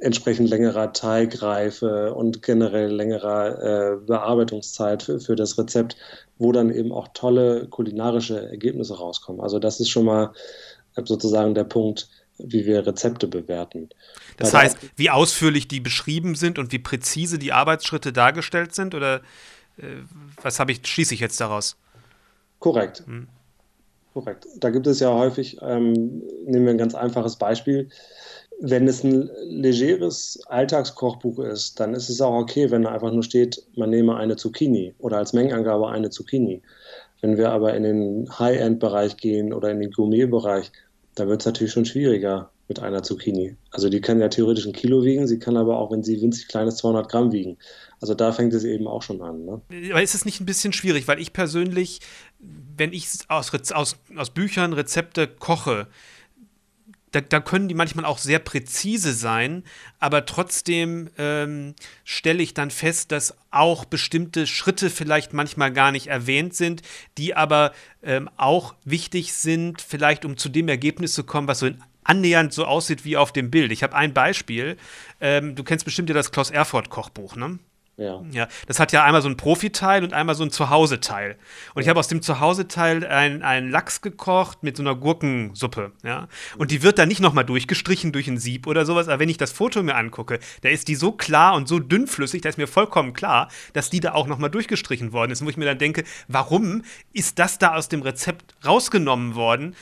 entsprechend 0.00 0.50
längerer 0.50 0.92
Teigreife 0.92 2.14
und 2.14 2.42
generell 2.42 2.92
längerer 2.92 3.94
äh, 3.94 3.96
Bearbeitungszeit 3.96 5.02
für, 5.02 5.20
für, 5.20 5.36
das 5.36 5.58
Rezept, 5.58 5.96
wo 6.38 6.52
dann 6.52 6.70
eben 6.70 6.92
auch 6.92 7.08
tolle 7.14 7.66
kulinarische 7.68 8.50
Ergebnisse 8.50 8.98
rauskommen. 8.98 9.40
Also 9.40 9.58
das 9.58 9.80
ist 9.80 9.88
schon 9.88 10.04
mal 10.04 10.32
sozusagen 11.04 11.54
der 11.54 11.64
Punkt, 11.64 12.08
wie 12.38 12.66
wir 12.66 12.86
Rezepte 12.86 13.26
bewerten. 13.26 13.88
Das 14.36 14.52
Bei 14.52 14.60
heißt, 14.60 14.78
wie 14.96 15.10
ausführlich 15.10 15.68
die 15.68 15.80
beschrieben 15.80 16.34
sind 16.34 16.58
und 16.58 16.72
wie 16.72 16.78
präzise 16.78 17.38
die 17.38 17.52
Arbeitsschritte 17.52 18.12
dargestellt 18.12 18.74
sind 18.74 18.94
oder 18.94 19.22
äh, 19.78 20.02
was 20.42 20.60
habe 20.60 20.72
ich 20.72 20.86
schließe 20.86 21.14
ich 21.14 21.20
jetzt 21.20 21.40
daraus? 21.40 21.76
Korrekt. 22.58 23.02
Hm. 23.06 23.28
Korrekt. 24.12 24.46
Da 24.56 24.70
gibt 24.70 24.86
es 24.86 25.00
ja 25.00 25.12
häufig, 25.12 25.58
ähm, 25.60 26.22
nehmen 26.46 26.64
wir 26.64 26.70
ein 26.70 26.78
ganz 26.78 26.94
einfaches 26.94 27.36
Beispiel, 27.36 27.90
wenn 28.60 28.88
es 28.88 29.04
ein 29.04 29.30
legeres 29.44 30.40
Alltagskochbuch 30.46 31.38
ist, 31.40 31.78
dann 31.78 31.94
ist 31.94 32.08
es 32.08 32.20
auch 32.20 32.34
okay, 32.34 32.70
wenn 32.70 32.82
da 32.82 32.92
einfach 32.92 33.12
nur 33.12 33.22
steht, 33.22 33.62
man 33.76 33.90
nehme 33.90 34.16
eine 34.16 34.36
Zucchini 34.36 34.94
oder 34.98 35.18
als 35.18 35.32
Mengenangabe 35.32 35.88
eine 35.88 36.10
Zucchini. 36.10 36.62
Wenn 37.20 37.36
wir 37.36 37.50
aber 37.50 37.74
in 37.74 37.82
den 37.82 38.38
High-End-Bereich 38.38 39.16
gehen 39.16 39.52
oder 39.52 39.70
in 39.70 39.80
den 39.80 39.90
Gourmet-Bereich, 39.90 40.70
da 41.14 41.26
wird 41.28 41.42
es 41.42 41.46
natürlich 41.46 41.72
schon 41.72 41.84
schwieriger 41.84 42.50
mit 42.68 42.80
einer 42.80 43.02
Zucchini. 43.02 43.56
Also 43.70 43.88
die 43.88 44.00
kann 44.00 44.20
ja 44.20 44.28
theoretisch 44.28 44.66
ein 44.66 44.72
Kilo 44.72 45.04
wiegen, 45.04 45.26
sie 45.26 45.38
kann 45.38 45.56
aber 45.56 45.78
auch, 45.78 45.92
wenn 45.92 46.02
sie 46.02 46.20
winzig 46.20 46.48
klein 46.48 46.66
ist, 46.66 46.78
200 46.78 47.08
Gramm 47.08 47.32
wiegen. 47.32 47.58
Also 48.00 48.14
da 48.14 48.32
fängt 48.32 48.52
es 48.54 48.64
eben 48.64 48.86
auch 48.86 49.02
schon 49.02 49.22
an. 49.22 49.44
Ne? 49.44 49.60
Aber 49.90 50.02
ist 50.02 50.14
es 50.14 50.24
nicht 50.24 50.40
ein 50.40 50.46
bisschen 50.46 50.72
schwierig, 50.72 51.06
weil 51.08 51.20
ich 51.20 51.32
persönlich, 51.32 52.00
wenn 52.76 52.92
ich 52.92 53.08
aus, 53.28 53.52
aus, 53.72 53.96
aus 54.16 54.30
Büchern 54.30 54.72
Rezepte 54.72 55.28
koche, 55.28 55.86
da, 57.16 57.22
da, 57.22 57.40
können 57.40 57.68
die 57.68 57.74
manchmal 57.74 58.04
auch 58.04 58.18
sehr 58.18 58.38
präzise 58.38 59.12
sein, 59.12 59.64
aber 59.98 60.26
trotzdem 60.26 61.08
ähm, 61.16 61.74
stelle 62.04 62.42
ich 62.42 62.52
dann 62.52 62.70
fest, 62.70 63.10
dass 63.10 63.36
auch 63.50 63.86
bestimmte 63.86 64.46
Schritte 64.46 64.90
vielleicht 64.90 65.32
manchmal 65.32 65.72
gar 65.72 65.92
nicht 65.92 66.08
erwähnt 66.08 66.54
sind, 66.54 66.82
die 67.16 67.34
aber 67.34 67.72
ähm, 68.02 68.28
auch 68.36 68.74
wichtig 68.84 69.32
sind, 69.32 69.80
vielleicht 69.80 70.24
um 70.24 70.36
zu 70.36 70.48
dem 70.50 70.68
Ergebnis 70.68 71.14
zu 71.14 71.24
kommen, 71.24 71.48
was 71.48 71.60
so 71.60 71.66
in 71.66 71.82
annähernd 72.04 72.52
so 72.52 72.64
aussieht 72.66 73.04
wie 73.04 73.16
auf 73.16 73.32
dem 73.32 73.50
Bild. 73.50 73.72
Ich 73.72 73.82
habe 73.82 73.96
ein 73.96 74.14
Beispiel. 74.14 74.76
Ähm, 75.20 75.56
du 75.56 75.64
kennst 75.64 75.84
bestimmt 75.84 76.08
ja 76.08 76.14
das 76.14 76.30
Klaus 76.30 76.50
Erfurt 76.50 76.88
Kochbuch, 76.88 77.34
ne? 77.34 77.58
Ja. 77.98 78.22
ja. 78.30 78.46
Das 78.66 78.78
hat 78.78 78.92
ja 78.92 79.04
einmal 79.04 79.22
so 79.22 79.28
ein 79.28 79.38
Profiteil 79.38 80.04
und 80.04 80.12
einmal 80.12 80.34
so 80.34 80.44
ein 80.44 80.50
Zuhause-Teil. 80.50 81.36
Und 81.74 81.82
ich 81.82 81.88
habe 81.88 81.98
aus 81.98 82.08
dem 82.08 82.20
Zuhause-Teil 82.20 83.06
einen 83.06 83.70
Lachs 83.70 84.02
gekocht 84.02 84.62
mit 84.62 84.76
so 84.76 84.82
einer 84.82 84.94
Gurkensuppe. 84.94 85.92
Ja. 86.04 86.28
Und 86.58 86.70
die 86.70 86.82
wird 86.82 86.98
dann 86.98 87.08
nicht 87.08 87.20
nochmal 87.20 87.44
durchgestrichen 87.44 88.12
durch 88.12 88.28
ein 88.28 88.36
Sieb 88.36 88.66
oder 88.66 88.84
sowas. 88.84 89.08
Aber 89.08 89.20
wenn 89.20 89.30
ich 89.30 89.38
das 89.38 89.52
Foto 89.52 89.82
mir 89.82 89.94
angucke, 89.94 90.40
da 90.60 90.68
ist 90.68 90.88
die 90.88 90.94
so 90.94 91.12
klar 91.12 91.54
und 91.54 91.68
so 91.68 91.78
dünnflüssig, 91.78 92.42
da 92.42 92.50
ist 92.50 92.58
mir 92.58 92.68
vollkommen 92.68 93.14
klar, 93.14 93.48
dass 93.72 93.88
die 93.88 94.00
da 94.00 94.12
auch 94.12 94.26
nochmal 94.26 94.50
durchgestrichen 94.50 95.12
worden 95.12 95.32
ist. 95.32 95.42
Wo 95.42 95.48
ich 95.48 95.56
mir 95.56 95.64
dann 95.64 95.78
denke, 95.78 96.04
warum 96.28 96.82
ist 97.14 97.38
das 97.38 97.58
da 97.58 97.74
aus 97.74 97.88
dem 97.88 98.02
Rezept 98.02 98.54
rausgenommen 98.64 99.34
worden? 99.36 99.74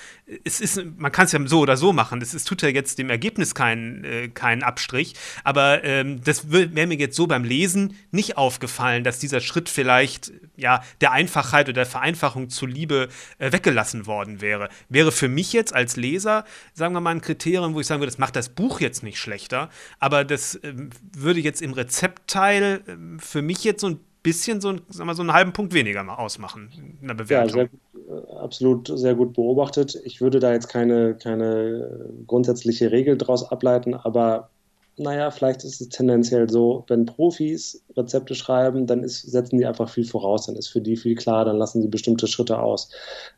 Es 0.45 0.61
ist, 0.61 0.83
man 0.97 1.13
kann 1.13 1.27
es 1.27 1.33
ja 1.33 1.47
so 1.47 1.61
oder 1.61 1.77
so 1.77 1.93
machen. 1.93 2.19
Das 2.19 2.33
ist, 2.33 2.49
tut 2.49 2.63
ja 2.63 2.69
jetzt 2.69 2.99
dem 2.99 3.11
Ergebnis 3.11 3.55
keinen, 3.55 4.05
äh, 4.05 4.29
keinen 4.29 4.63
Abstrich. 4.63 5.15
Aber 5.45 5.85
ähm, 5.85 6.23
das 6.25 6.51
wäre 6.51 6.87
mir 6.87 6.97
jetzt 6.97 7.17
so 7.17 7.27
beim 7.27 7.45
Lesen 7.45 7.97
nicht 8.11 8.39
aufgefallen, 8.39 9.05
dass 9.05 9.19
dieser 9.19 9.41
Schritt 9.41 9.69
vielleicht 9.69 10.33
ja 10.57 10.83
der 11.01 11.13
Einfachheit 11.13 11.67
oder 11.67 11.75
der 11.75 11.87
Vereinfachung 11.87 12.49
zuliebe 12.49 13.09
äh, 13.39 13.53
weggelassen 13.53 14.07
worden 14.07 14.41
wäre. 14.41 14.69
Wäre 14.89 15.13
für 15.13 15.29
mich 15.29 15.53
jetzt 15.53 15.75
als 15.75 15.97
Leser, 15.97 16.45
sagen 16.73 16.95
wir 16.95 17.01
mal, 17.01 17.11
ein 17.11 17.21
Kriterium, 17.21 17.75
wo 17.75 17.81
ich 17.81 17.87
sagen 17.87 18.01
würde, 18.01 18.11
das 18.11 18.19
macht 18.19 18.37
das 18.37 18.49
Buch 18.49 18.81
jetzt 18.81 19.03
nicht 19.03 19.19
schlechter, 19.19 19.69
aber 19.99 20.25
das 20.25 20.57
äh, 20.57 20.75
würde 21.13 21.41
jetzt 21.41 21.61
im 21.61 21.73
Rezeptteil 21.73 22.83
äh, 22.87 23.21
für 23.21 23.43
mich 23.43 23.65
jetzt 23.65 23.81
so 23.83 23.89
ein 23.89 24.01
bisschen 24.25 24.61
so, 24.61 24.73
sagen 24.89 25.09
wir, 25.09 25.15
so 25.15 25.23
einen 25.23 25.33
halben 25.33 25.53
Punkt 25.53 25.73
weniger 25.73 26.19
ausmachen 26.19 26.99
in 27.01 27.07
der 27.07 27.15
Bewertung. 27.15 27.61
Ja, 27.61 27.69
sehr, 27.93 28.17
äh, 28.17 28.37
absolut 28.39 28.91
sehr 28.93 29.15
gut 29.15 29.35
beobachtet. 29.35 30.01
Ich 30.05 30.21
würde 30.21 30.41
da 30.41 30.53
jetzt 30.53 30.69
keine, 30.69 31.15
keine 31.15 32.11
grundsätzliche 32.27 32.91
Regel 32.91 33.17
draus 33.17 33.49
ableiten, 33.49 33.95
aber 33.95 34.51
naja, 34.97 35.31
vielleicht 35.31 35.65
ist 35.65 35.81
es 35.81 35.89
tendenziell 35.89 36.49
so, 36.49 36.85
wenn 36.89 37.05
Profis 37.05 37.85
Rezepte 37.97 38.35
schreiben, 38.35 38.87
dann 38.87 39.03
ist, 39.03 39.23
setzen 39.23 39.59
die 39.59 39.67
einfach 39.67 39.89
viel 39.89 40.07
voraus, 40.07 40.47
dann 40.47 40.57
ist 40.57 40.69
für 40.69 40.81
die 40.81 40.97
viel 40.97 41.17
klar, 41.17 41.45
dann 41.45 41.57
lassen 41.57 41.83
sie 41.83 41.89
bestimmte 41.89 42.27
Schritte 42.27 42.59
aus. 42.59 42.91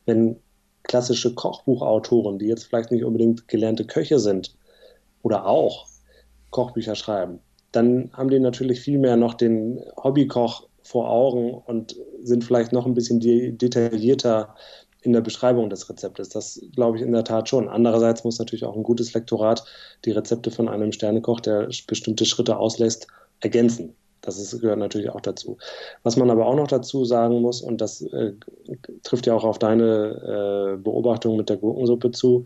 Wenn 0.05 0.37
klassische 0.83 1.35
Kochbuchautoren, 1.35 2.39
die 2.39 2.47
jetzt 2.47 2.65
vielleicht 2.65 2.91
nicht 2.91 3.05
unbedingt 3.05 3.49
gelernte 3.49 3.87
Köche 3.87 4.19
sind 4.19 4.55
oder 5.23 5.47
auch 5.47 5.87
Kochbücher 6.51 6.95
schreiben, 6.95 7.41
dann 7.73 8.11
haben 8.13 8.31
die 8.31 8.39
natürlich 8.39 8.81
viel 8.81 8.99
mehr 8.99 9.17
noch 9.17 9.35
den 9.35 9.81
Hobbykoch 9.97 10.69
vor 10.87 11.11
Augen 11.11 11.55
und 11.55 11.97
sind 12.23 12.45
vielleicht 12.45 12.73
noch 12.73 12.87
ein 12.87 12.95
bisschen 12.95 13.21
detaillierter 13.21 14.55
in 15.03 15.13
der 15.13 15.21
Beschreibung 15.21 15.71
des 15.71 15.89
Rezeptes. 15.89 16.29
Das 16.31 16.61
glaube 16.75 16.97
ich 16.97 17.03
in 17.03 17.13
der 17.13 17.25
Tat 17.25 17.49
schon. 17.49 17.69
Andererseits 17.69 18.25
muss 18.25 18.39
natürlich 18.39 18.65
auch 18.65 18.77
ein 18.77 18.83
gutes 18.83 19.15
Lektorat 19.15 19.65
die 20.05 20.11
Rezepte 20.11 20.51
von 20.51 20.69
einem 20.69 20.93
Sternekoch, 20.93 21.41
der 21.41 21.69
bestimmte 21.87 22.25
Schritte 22.25 22.57
auslässt, 22.57 23.07
ergänzen. 23.41 23.95
Das 24.21 24.39
ist, 24.39 24.61
gehört 24.61 24.81
natürlich 24.81 25.11
auch 25.11 25.21
dazu. 25.21 25.57
Was 26.03 26.17
man 26.17 26.31
aber 26.31 26.47
auch 26.47 26.57
noch 26.57 26.67
dazu 26.67 27.05
sagen 27.05 27.41
muss, 27.41 27.63
und 27.63 27.81
das 27.81 28.03
äh, 28.03 28.33
trifft 29.05 29.27
ja 29.27 29.35
auch 29.35 29.45
auf 29.45 29.59
deine 29.59 30.75
äh, 30.75 30.83
Beobachtung 30.83 31.37
mit 31.37 31.49
der 31.49 31.59
Gurkensuppe 31.59 32.11
zu, 32.11 32.45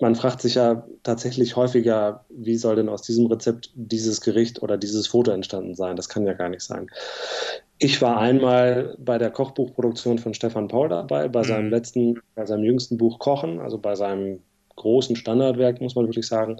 man 0.00 0.16
fragt 0.16 0.40
sich 0.40 0.56
ja 0.56 0.84
tatsächlich 1.04 1.54
häufiger, 1.54 2.24
wie 2.28 2.56
soll 2.56 2.74
denn 2.74 2.88
aus 2.88 3.02
diesem 3.02 3.26
Rezept 3.26 3.70
dieses 3.74 4.20
Gericht 4.20 4.60
oder 4.60 4.76
dieses 4.76 5.06
Foto 5.06 5.30
entstanden 5.30 5.76
sein? 5.76 5.94
Das 5.94 6.08
kann 6.08 6.26
ja 6.26 6.32
gar 6.32 6.48
nicht 6.48 6.62
sein. 6.62 6.88
Ich 7.84 8.00
war 8.00 8.20
einmal 8.20 8.96
bei 9.00 9.18
der 9.18 9.32
Kochbuchproduktion 9.32 10.18
von 10.18 10.34
Stefan 10.34 10.68
Paul 10.68 10.88
dabei, 10.88 11.26
bei 11.26 11.42
seinem 11.42 11.64
mhm. 11.64 11.72
letzten, 11.72 12.20
bei 12.36 12.46
seinem 12.46 12.62
jüngsten 12.62 12.96
Buch 12.96 13.18
Kochen, 13.18 13.58
also 13.58 13.76
bei 13.76 13.96
seinem 13.96 14.38
großen 14.76 15.16
Standardwerk, 15.16 15.80
muss 15.80 15.96
man 15.96 16.06
wirklich 16.06 16.28
sagen. 16.28 16.58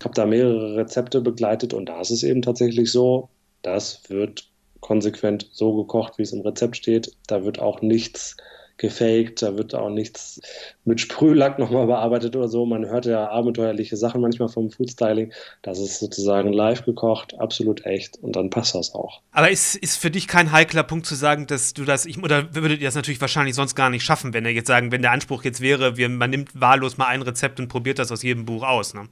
Ich 0.00 0.04
habe 0.04 0.14
da 0.14 0.26
mehrere 0.26 0.76
Rezepte 0.76 1.20
begleitet 1.20 1.74
und 1.74 1.88
da 1.88 2.00
ist 2.00 2.10
es 2.10 2.24
eben 2.24 2.42
tatsächlich 2.42 2.90
so, 2.90 3.28
das 3.62 4.10
wird 4.10 4.50
konsequent 4.80 5.48
so 5.52 5.76
gekocht, 5.76 6.18
wie 6.18 6.22
es 6.22 6.32
im 6.32 6.40
Rezept 6.40 6.76
steht. 6.76 7.12
Da 7.28 7.44
wird 7.44 7.60
auch 7.60 7.80
nichts 7.80 8.36
gefaked, 8.78 9.42
da 9.42 9.58
wird 9.58 9.74
auch 9.74 9.90
nichts 9.90 10.40
mit 10.84 11.00
Sprühlack 11.00 11.58
nochmal 11.58 11.86
bearbeitet 11.86 12.34
oder 12.36 12.48
so. 12.48 12.64
Man 12.64 12.86
hört 12.86 13.06
ja 13.06 13.28
abenteuerliche 13.28 13.96
Sachen 13.96 14.20
manchmal 14.20 14.48
vom 14.48 14.70
Foodstyling. 14.70 15.32
Das 15.62 15.78
ist 15.78 15.98
sozusagen 15.98 16.52
live 16.52 16.84
gekocht, 16.84 17.38
absolut 17.38 17.84
echt 17.84 18.16
und 18.22 18.36
dann 18.36 18.50
passt 18.50 18.74
das 18.74 18.94
auch. 18.94 19.20
Aber 19.32 19.50
ist, 19.50 19.74
ist 19.74 19.96
für 19.96 20.10
dich 20.10 20.28
kein 20.28 20.52
heikler 20.52 20.84
Punkt 20.84 21.06
zu 21.06 21.14
sagen, 21.14 21.46
dass 21.46 21.74
du 21.74 21.84
das, 21.84 22.06
ich, 22.06 22.22
oder 22.22 22.54
würdet 22.54 22.80
ihr 22.80 22.86
das 22.86 22.94
natürlich 22.94 23.20
wahrscheinlich 23.20 23.54
sonst 23.54 23.74
gar 23.74 23.90
nicht 23.90 24.04
schaffen, 24.04 24.32
wenn 24.32 24.44
ihr 24.44 24.52
jetzt 24.52 24.68
sagen, 24.68 24.92
wenn 24.92 25.02
der 25.02 25.12
Anspruch 25.12 25.44
jetzt 25.44 25.60
wäre, 25.60 25.96
wir, 25.96 26.08
man 26.08 26.30
nimmt 26.30 26.58
wahllos 26.58 26.96
mal 26.96 27.06
ein 27.06 27.22
Rezept 27.22 27.60
und 27.60 27.68
probiert 27.68 27.98
das 27.98 28.12
aus 28.12 28.22
jedem 28.22 28.46
Buch 28.46 28.62
aus, 28.62 28.94
ne? 28.94 29.08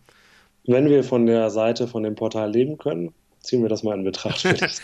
Wenn 0.69 0.89
wir 0.89 1.05
von 1.05 1.27
der 1.27 1.51
Seite, 1.51 1.87
von 1.87 2.03
dem 2.03 2.17
Portal 2.17 2.51
leben 2.51 2.77
können, 2.77 3.15
ziehen 3.41 3.63
wir 3.63 3.69
das 3.69 3.85
mal 3.85 3.97
in 3.97 4.03
Betracht. 4.03 4.45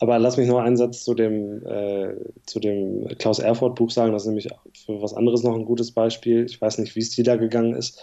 Aber 0.00 0.18
lass 0.18 0.36
mich 0.36 0.48
noch 0.48 0.58
einen 0.58 0.76
Satz 0.76 1.02
zu 1.02 1.14
dem, 1.14 1.66
äh, 1.66 2.14
zu 2.46 2.60
dem 2.60 3.08
Klaus 3.18 3.40
Erfurt 3.40 3.74
Buch 3.74 3.90
sagen. 3.90 4.12
Das 4.12 4.22
ist 4.22 4.28
nämlich 4.28 4.48
für 4.86 5.02
was 5.02 5.14
anderes 5.14 5.42
noch 5.42 5.54
ein 5.54 5.64
gutes 5.64 5.90
Beispiel. 5.90 6.44
Ich 6.44 6.60
weiß 6.60 6.78
nicht, 6.78 6.94
wie 6.94 7.00
es 7.00 7.10
dir 7.10 7.24
da 7.24 7.36
gegangen 7.36 7.74
ist. 7.74 8.00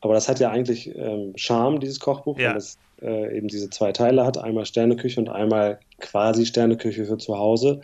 Aber 0.00 0.12
das 0.12 0.28
hat 0.28 0.38
ja 0.38 0.50
eigentlich 0.50 0.94
ähm, 0.94 1.32
Charme, 1.36 1.80
dieses 1.80 1.98
Kochbuch, 1.98 2.38
ja. 2.38 2.50
weil 2.50 2.58
es 2.58 2.78
äh, 3.00 3.38
eben 3.38 3.48
diese 3.48 3.70
zwei 3.70 3.92
Teile 3.92 4.26
hat. 4.26 4.36
Einmal 4.36 4.66
Sterneküche 4.66 5.18
und 5.18 5.30
einmal 5.30 5.80
quasi 5.98 6.44
Sterneküche 6.44 7.06
für 7.06 7.16
zu 7.16 7.38
Hause. 7.38 7.80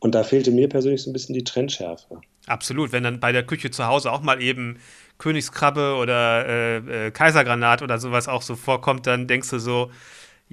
Und 0.00 0.16
da 0.16 0.24
fehlte 0.24 0.50
mir 0.50 0.68
persönlich 0.68 1.02
so 1.02 1.10
ein 1.10 1.12
bisschen 1.12 1.34
die 1.34 1.44
Trendschärfe. 1.44 2.20
Absolut. 2.46 2.90
Wenn 2.90 3.04
dann 3.04 3.20
bei 3.20 3.30
der 3.30 3.44
Küche 3.44 3.70
zu 3.70 3.86
Hause 3.86 4.10
auch 4.10 4.20
mal 4.20 4.42
eben 4.42 4.78
Königskrabbe 5.18 5.94
oder 5.94 6.46
äh, 6.46 7.06
äh 7.06 7.10
Kaisergranat 7.12 7.82
oder 7.82 7.98
sowas 7.98 8.26
auch 8.26 8.42
so 8.42 8.56
vorkommt, 8.56 9.06
dann 9.06 9.28
denkst 9.28 9.50
du 9.50 9.58
so, 9.60 9.90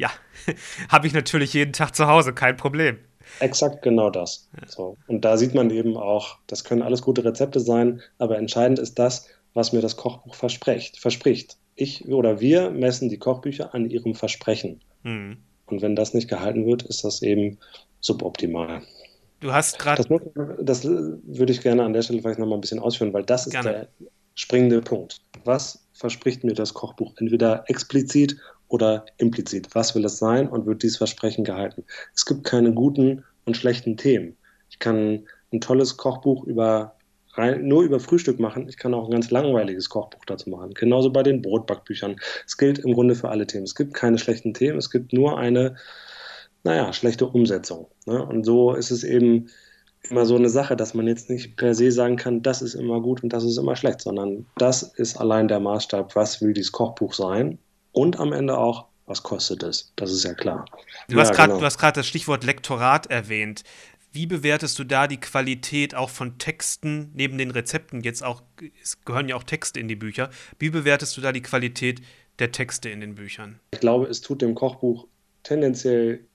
ja, 0.01 0.09
habe 0.89 1.07
ich 1.07 1.13
natürlich 1.13 1.53
jeden 1.53 1.73
Tag 1.73 1.95
zu 1.95 2.07
Hause, 2.07 2.33
kein 2.33 2.57
Problem. 2.57 2.97
Exakt 3.39 3.81
genau 3.83 4.09
das. 4.09 4.49
So. 4.67 4.97
Und 5.07 5.23
da 5.23 5.37
sieht 5.37 5.53
man 5.53 5.69
eben 5.69 5.95
auch, 5.95 6.37
das 6.47 6.63
können 6.63 6.81
alles 6.81 7.01
gute 7.01 7.23
Rezepte 7.23 7.59
sein, 7.59 8.01
aber 8.17 8.37
entscheidend 8.37 8.79
ist 8.79 8.99
das, 8.99 9.27
was 9.53 9.71
mir 9.71 9.81
das 9.81 9.95
Kochbuch 9.95 10.35
verspricht. 10.35 10.99
verspricht. 10.99 11.57
Ich 11.75 12.05
oder 12.07 12.41
wir 12.41 12.71
messen 12.71 13.09
die 13.09 13.17
Kochbücher 13.17 13.73
an 13.73 13.89
ihrem 13.89 14.15
Versprechen. 14.15 14.81
Mhm. 15.03 15.37
Und 15.67 15.81
wenn 15.81 15.95
das 15.95 16.13
nicht 16.13 16.29
gehalten 16.29 16.65
wird, 16.65 16.83
ist 16.83 17.03
das 17.03 17.21
eben 17.21 17.57
suboptimal. 18.01 18.81
Du 19.39 19.53
hast 19.53 19.79
gerade. 19.79 20.03
Das, 20.03 20.81
das, 20.81 20.83
würde 20.83 21.53
ich 21.53 21.61
gerne 21.61 21.83
an 21.83 21.93
der 21.93 22.01
Stelle 22.01 22.21
vielleicht 22.21 22.39
nochmal 22.39 22.57
ein 22.57 22.61
bisschen 22.61 22.79
ausführen, 22.79 23.13
weil 23.13 23.23
das 23.23 23.47
ist 23.47 23.53
gerne. 23.53 23.71
der 23.71 23.87
springende 24.35 24.81
Punkt. 24.81 25.21
Was 25.45 25.87
verspricht 25.93 26.43
mir 26.43 26.53
das 26.53 26.73
Kochbuch? 26.73 27.13
Entweder 27.17 27.63
explizit 27.67 28.35
oder 28.71 29.05
implizit. 29.17 29.67
Was 29.73 29.95
will 29.95 30.05
es 30.05 30.17
sein 30.17 30.47
und 30.47 30.65
wird 30.65 30.83
dieses 30.83 30.97
Versprechen 30.97 31.43
gehalten? 31.43 31.83
Es 32.15 32.25
gibt 32.25 32.43
keine 32.45 32.73
guten 32.73 33.23
und 33.45 33.57
schlechten 33.57 33.97
Themen. 33.97 34.37
Ich 34.69 34.79
kann 34.79 35.25
ein 35.51 35.59
tolles 35.59 35.97
Kochbuch 35.97 36.45
über 36.45 36.95
rein, 37.33 37.67
nur 37.67 37.83
über 37.83 37.99
Frühstück 37.99 38.39
machen. 38.39 38.69
Ich 38.69 38.77
kann 38.77 38.93
auch 38.93 39.05
ein 39.05 39.11
ganz 39.11 39.29
langweiliges 39.29 39.89
Kochbuch 39.89 40.23
dazu 40.25 40.49
machen. 40.49 40.73
Genauso 40.73 41.11
bei 41.11 41.23
den 41.23 41.41
Brotbackbüchern. 41.41 42.15
Es 42.45 42.57
gilt 42.57 42.79
im 42.79 42.93
Grunde 42.93 43.15
für 43.15 43.29
alle 43.29 43.45
Themen. 43.45 43.65
Es 43.65 43.75
gibt 43.75 43.93
keine 43.93 44.17
schlechten 44.17 44.53
Themen. 44.53 44.77
Es 44.77 44.89
gibt 44.89 45.11
nur 45.11 45.37
eine, 45.37 45.75
naja, 46.63 46.93
schlechte 46.93 47.27
Umsetzung. 47.27 47.87
Ne? 48.05 48.25
Und 48.25 48.45
so 48.45 48.73
ist 48.73 48.91
es 48.91 49.03
eben 49.03 49.49
immer 50.09 50.25
so 50.25 50.35
eine 50.35 50.49
Sache, 50.49 50.77
dass 50.77 50.93
man 50.93 51.07
jetzt 51.07 51.29
nicht 51.29 51.57
per 51.57 51.75
se 51.75 51.91
sagen 51.91 52.15
kann, 52.15 52.41
das 52.41 52.61
ist 52.61 52.73
immer 52.73 53.01
gut 53.01 53.21
und 53.21 53.33
das 53.33 53.43
ist 53.43 53.57
immer 53.57 53.75
schlecht, 53.75 54.01
sondern 54.01 54.45
das 54.57 54.81
ist 54.81 55.17
allein 55.17 55.47
der 55.47 55.59
Maßstab, 55.59 56.15
was 56.15 56.41
will 56.41 56.53
dieses 56.53 56.71
Kochbuch 56.71 57.13
sein 57.13 57.59
und 57.91 58.19
am 58.19 58.33
Ende 58.33 58.57
auch, 58.57 58.87
was 59.05 59.23
kostet 59.23 59.63
es? 59.63 59.91
Das 59.95 60.11
ist 60.11 60.23
ja 60.23 60.33
klar. 60.33 60.65
Du 61.09 61.19
hast 61.19 61.33
gerade 61.33 61.53
genau. 61.53 61.91
das 61.91 62.07
Stichwort 62.07 62.43
Lektorat 62.43 63.07
erwähnt. 63.07 63.63
Wie 64.13 64.25
bewertest 64.25 64.77
du 64.77 64.83
da 64.83 65.07
die 65.07 65.19
Qualität 65.19 65.95
auch 65.95 66.09
von 66.09 66.37
Texten 66.37 67.11
neben 67.13 67.37
den 67.37 67.51
Rezepten? 67.51 68.01
Jetzt 68.01 68.23
auch, 68.23 68.41
es 68.81 69.03
gehören 69.05 69.29
ja 69.29 69.35
auch 69.35 69.43
Texte 69.43 69.79
in 69.79 69.87
die 69.87 69.95
Bücher. 69.95 70.29
Wie 70.59 70.69
bewertest 70.69 71.15
du 71.15 71.21
da 71.21 71.31
die 71.31 71.41
Qualität 71.41 72.01
der 72.39 72.51
Texte 72.51 72.89
in 72.89 72.99
den 72.99 73.15
Büchern? 73.15 73.59
Ich 73.71 73.79
glaube, 73.79 74.07
es 74.07 74.19
tut 74.19 74.41
dem 74.41 74.55
Kochbuch 74.55 75.07
tendenziell 75.43 76.25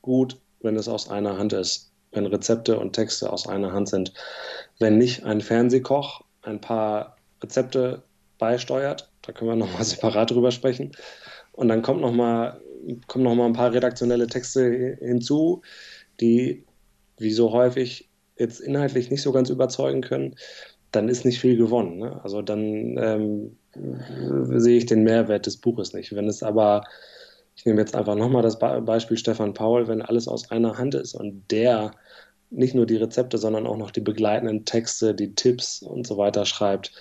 gut, 0.00 0.40
wenn 0.60 0.76
es 0.76 0.88
aus 0.88 1.10
einer 1.10 1.36
Hand 1.36 1.52
ist, 1.52 1.92
wenn 2.12 2.26
Rezepte 2.26 2.78
und 2.78 2.94
Texte 2.94 3.30
aus 3.30 3.46
einer 3.46 3.72
Hand 3.72 3.88
sind. 3.88 4.14
Wenn 4.78 4.96
nicht 4.96 5.24
ein 5.24 5.42
Fernsehkoch 5.42 6.22
ein 6.42 6.60
paar 6.60 7.16
Rezepte 7.42 8.02
beisteuert, 8.38 9.10
da 9.26 9.32
können 9.32 9.50
wir 9.50 9.56
nochmal 9.56 9.84
separat 9.84 10.30
drüber 10.30 10.50
sprechen. 10.50 10.92
Und 11.52 11.68
dann 11.68 11.82
kommt 11.82 12.00
nochmal 12.00 12.60
kommen 13.06 13.24
noch 13.24 13.34
mal 13.34 13.46
ein 13.46 13.52
paar 13.52 13.72
redaktionelle 13.72 14.26
Texte 14.26 14.96
hinzu, 15.00 15.62
die 16.20 16.64
wie 17.18 17.32
so 17.32 17.52
häufig 17.52 18.08
jetzt 18.38 18.60
inhaltlich 18.60 19.10
nicht 19.10 19.22
so 19.22 19.32
ganz 19.32 19.50
überzeugen 19.50 20.02
können, 20.02 20.36
dann 20.92 21.08
ist 21.08 21.24
nicht 21.24 21.40
viel 21.40 21.56
gewonnen. 21.56 21.98
Ne? 21.98 22.20
Also 22.22 22.42
dann 22.42 22.96
ähm, 22.98 23.56
sehe 24.58 24.78
ich 24.78 24.86
den 24.86 25.04
Mehrwert 25.04 25.46
des 25.46 25.56
Buches 25.56 25.94
nicht. 25.94 26.14
Wenn 26.14 26.28
es 26.28 26.42
aber, 26.42 26.84
ich 27.54 27.64
nehme 27.64 27.80
jetzt 27.80 27.96
einfach 27.96 28.14
nochmal 28.14 28.42
das 28.42 28.58
Beispiel 28.58 29.16
Stefan 29.16 29.54
Paul, 29.54 29.88
wenn 29.88 30.02
alles 30.02 30.28
aus 30.28 30.50
einer 30.50 30.78
Hand 30.78 30.94
ist 30.94 31.14
und 31.14 31.50
der 31.50 31.92
nicht 32.50 32.74
nur 32.74 32.86
die 32.86 32.96
Rezepte, 32.96 33.38
sondern 33.38 33.66
auch 33.66 33.76
noch 33.76 33.90
die 33.90 34.00
begleitenden 34.00 34.64
Texte, 34.64 35.14
die 35.14 35.34
Tipps 35.34 35.82
und 35.82 36.06
so 36.06 36.16
weiter 36.16 36.44
schreibt, 36.44 36.92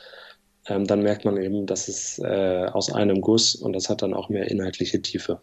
ähm, 0.67 0.85
dann 0.87 1.01
merkt 1.01 1.25
man 1.25 1.37
eben, 1.37 1.65
dass 1.65 1.87
es 1.87 2.19
äh, 2.19 2.67
aus 2.71 2.91
einem 2.91 3.21
Guss 3.21 3.55
und 3.55 3.73
das 3.73 3.89
hat 3.89 4.01
dann 4.01 4.13
auch 4.13 4.29
mehr 4.29 4.49
inhaltliche 4.49 5.01
Tiefe. 5.01 5.39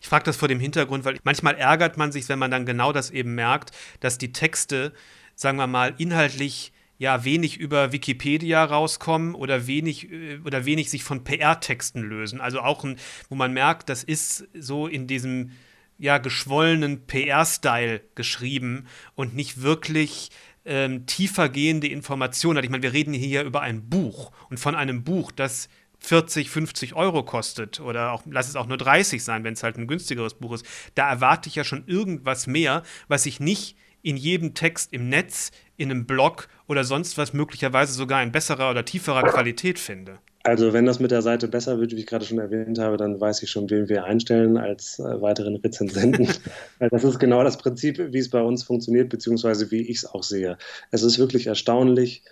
Ich 0.00 0.08
frage 0.08 0.24
das 0.24 0.36
vor 0.36 0.48
dem 0.48 0.60
Hintergrund, 0.60 1.04
weil 1.04 1.18
manchmal 1.24 1.54
ärgert 1.54 1.96
man 1.96 2.12
sich, 2.12 2.28
wenn 2.28 2.38
man 2.38 2.50
dann 2.50 2.66
genau 2.66 2.92
das 2.92 3.10
eben 3.10 3.34
merkt, 3.34 3.70
dass 4.00 4.18
die 4.18 4.32
Texte, 4.32 4.92
sagen 5.34 5.56
wir 5.56 5.66
mal, 5.66 5.94
inhaltlich 5.98 6.72
ja 6.98 7.24
wenig 7.24 7.58
über 7.58 7.92
Wikipedia 7.92 8.64
rauskommen 8.64 9.34
oder 9.34 9.66
wenig 9.66 10.10
äh, 10.10 10.38
oder 10.44 10.64
wenig 10.64 10.90
sich 10.90 11.04
von 11.04 11.24
PR-Texten 11.24 12.02
lösen. 12.02 12.40
Also 12.40 12.60
auch 12.60 12.84
ein, 12.84 12.96
wo 13.28 13.34
man 13.34 13.52
merkt, 13.52 13.88
das 13.88 14.04
ist 14.04 14.46
so 14.54 14.86
in 14.86 15.06
diesem 15.06 15.52
ja 15.98 16.18
geschwollenen 16.18 17.06
PR-Style 17.06 18.00
geschrieben 18.14 18.86
und 19.14 19.34
nicht 19.34 19.62
wirklich 19.62 20.30
ähm, 20.64 21.06
tiefer 21.06 21.48
gehende 21.48 21.88
Informationen 21.88 22.58
hat. 22.58 22.64
Ich 22.64 22.70
meine, 22.70 22.82
wir 22.82 22.92
reden 22.92 23.12
hier 23.12 23.42
über 23.42 23.60
ein 23.60 23.88
Buch 23.88 24.32
und 24.50 24.58
von 24.58 24.74
einem 24.74 25.04
Buch, 25.04 25.32
das 25.32 25.68
40, 26.00 26.50
50 26.50 26.94
Euro 26.94 27.22
kostet 27.22 27.80
oder 27.80 28.12
auch, 28.12 28.22
lass 28.26 28.48
es 28.48 28.56
auch 28.56 28.66
nur 28.66 28.76
30 28.76 29.24
sein, 29.24 29.44
wenn 29.44 29.54
es 29.54 29.62
halt 29.62 29.78
ein 29.78 29.86
günstigeres 29.86 30.34
Buch 30.34 30.52
ist. 30.52 30.66
Da 30.94 31.08
erwarte 31.08 31.48
ich 31.48 31.54
ja 31.54 31.64
schon 31.64 31.86
irgendwas 31.86 32.46
mehr, 32.46 32.82
was 33.08 33.26
ich 33.26 33.40
nicht 33.40 33.76
in 34.02 34.16
jedem 34.18 34.52
Text 34.52 34.92
im 34.92 35.08
Netz, 35.08 35.50
in 35.76 35.90
einem 35.90 36.06
Blog 36.06 36.48
oder 36.66 36.84
sonst 36.84 37.16
was 37.16 37.32
möglicherweise 37.32 37.94
sogar 37.94 38.22
in 38.22 38.32
besserer 38.32 38.70
oder 38.70 38.84
tieferer 38.84 39.22
Qualität 39.22 39.78
finde. 39.78 40.18
Also 40.46 40.74
wenn 40.74 40.84
das 40.84 41.00
mit 41.00 41.10
der 41.10 41.22
Seite 41.22 41.48
besser 41.48 41.80
wird, 41.80 41.92
wie 41.92 42.00
ich 42.00 42.06
gerade 42.06 42.26
schon 42.26 42.38
erwähnt 42.38 42.78
habe, 42.78 42.98
dann 42.98 43.18
weiß 43.18 43.42
ich 43.42 43.50
schon, 43.50 43.70
wen 43.70 43.88
wir 43.88 44.04
einstellen 44.04 44.58
als 44.58 44.98
äh, 44.98 45.22
weiteren 45.22 45.56
Rezensenten. 45.56 46.28
Weil 46.78 46.90
das 46.90 47.02
ist 47.02 47.18
genau 47.18 47.42
das 47.42 47.56
Prinzip, 47.56 47.98
wie 48.12 48.18
es 48.18 48.28
bei 48.28 48.42
uns 48.42 48.62
funktioniert, 48.62 49.08
beziehungsweise 49.08 49.70
wie 49.70 49.80
ich 49.80 49.98
es 49.98 50.06
auch 50.06 50.22
sehe. 50.22 50.58
Es 50.90 51.02
ist 51.02 51.18
wirklich 51.18 51.46
erstaunlich. 51.46 52.22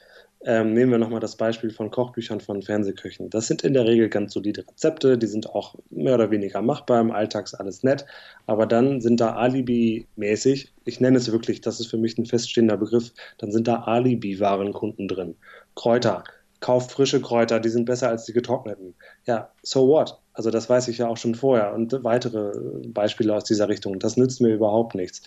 Ähm, 0.44 0.75
nehmen 0.75 0.90
wir 0.90 0.98
nochmal 0.98 1.20
das 1.20 1.37
Beispiel 1.37 1.70
von 1.70 1.90
Kochbüchern 1.90 2.40
von 2.40 2.61
Fernsehköchen. 2.61 3.31
Das 3.31 3.46
sind 3.46 3.62
in 3.62 3.72
der 3.72 3.87
Regel 3.87 4.11
ganz 4.11 4.35
solide 4.35 4.66
Rezepte, 4.68 5.16
die 5.16 5.29
sind 5.29 5.48
auch 5.48 5.77
mehr 5.88 6.14
oder 6.14 6.31
weniger 6.31 6.61
machbar, 6.61 7.01
im 7.01 7.12
Alltag 7.12 7.46
ist 7.46 7.55
alles 7.55 7.85
nett, 7.85 8.05
aber 8.46 8.66
dann 8.66 9.01
sind 9.01 9.20
da 9.20 9.37
Alibi-mäßig, 9.37 10.72
ich 10.85 11.01
nenne 11.01 11.18
es 11.18 11.31
wirklich, 11.31 11.61
das 11.61 11.79
ist 11.79 11.87
für 11.87 11.96
mich 11.96 12.18
ein 12.18 12.27
feststehender 12.27 12.77
Begriff, 12.77 13.12
dann 13.38 13.53
sind 13.53 13.68
da 13.68 13.83
Alibi-Warenkunden 13.83 15.07
drin. 15.07 15.37
Kräuter, 15.77 16.25
kauft 16.62 16.92
frische 16.92 17.20
Kräuter, 17.20 17.61
die 17.61 17.68
sind 17.68 17.85
besser 17.85 18.09
als 18.09 18.25
die 18.25 18.33
getrockneten. 18.33 18.94
Ja, 19.27 19.51
so 19.62 19.88
what? 19.88 20.18
Also 20.33 20.51
das 20.51 20.70
weiß 20.70 20.88
ich 20.88 20.98
ja 20.98 21.09
auch 21.09 21.18
schon 21.18 21.35
vorher 21.35 21.75
und 21.75 21.92
weitere 22.05 22.53
Beispiele 22.87 23.35
aus 23.35 23.44
dieser 23.44 23.68
Richtung. 23.68 23.98
Das 23.98 24.16
nützt 24.16 24.40
mir 24.40 24.55
überhaupt 24.55 24.94
nichts. 24.94 25.22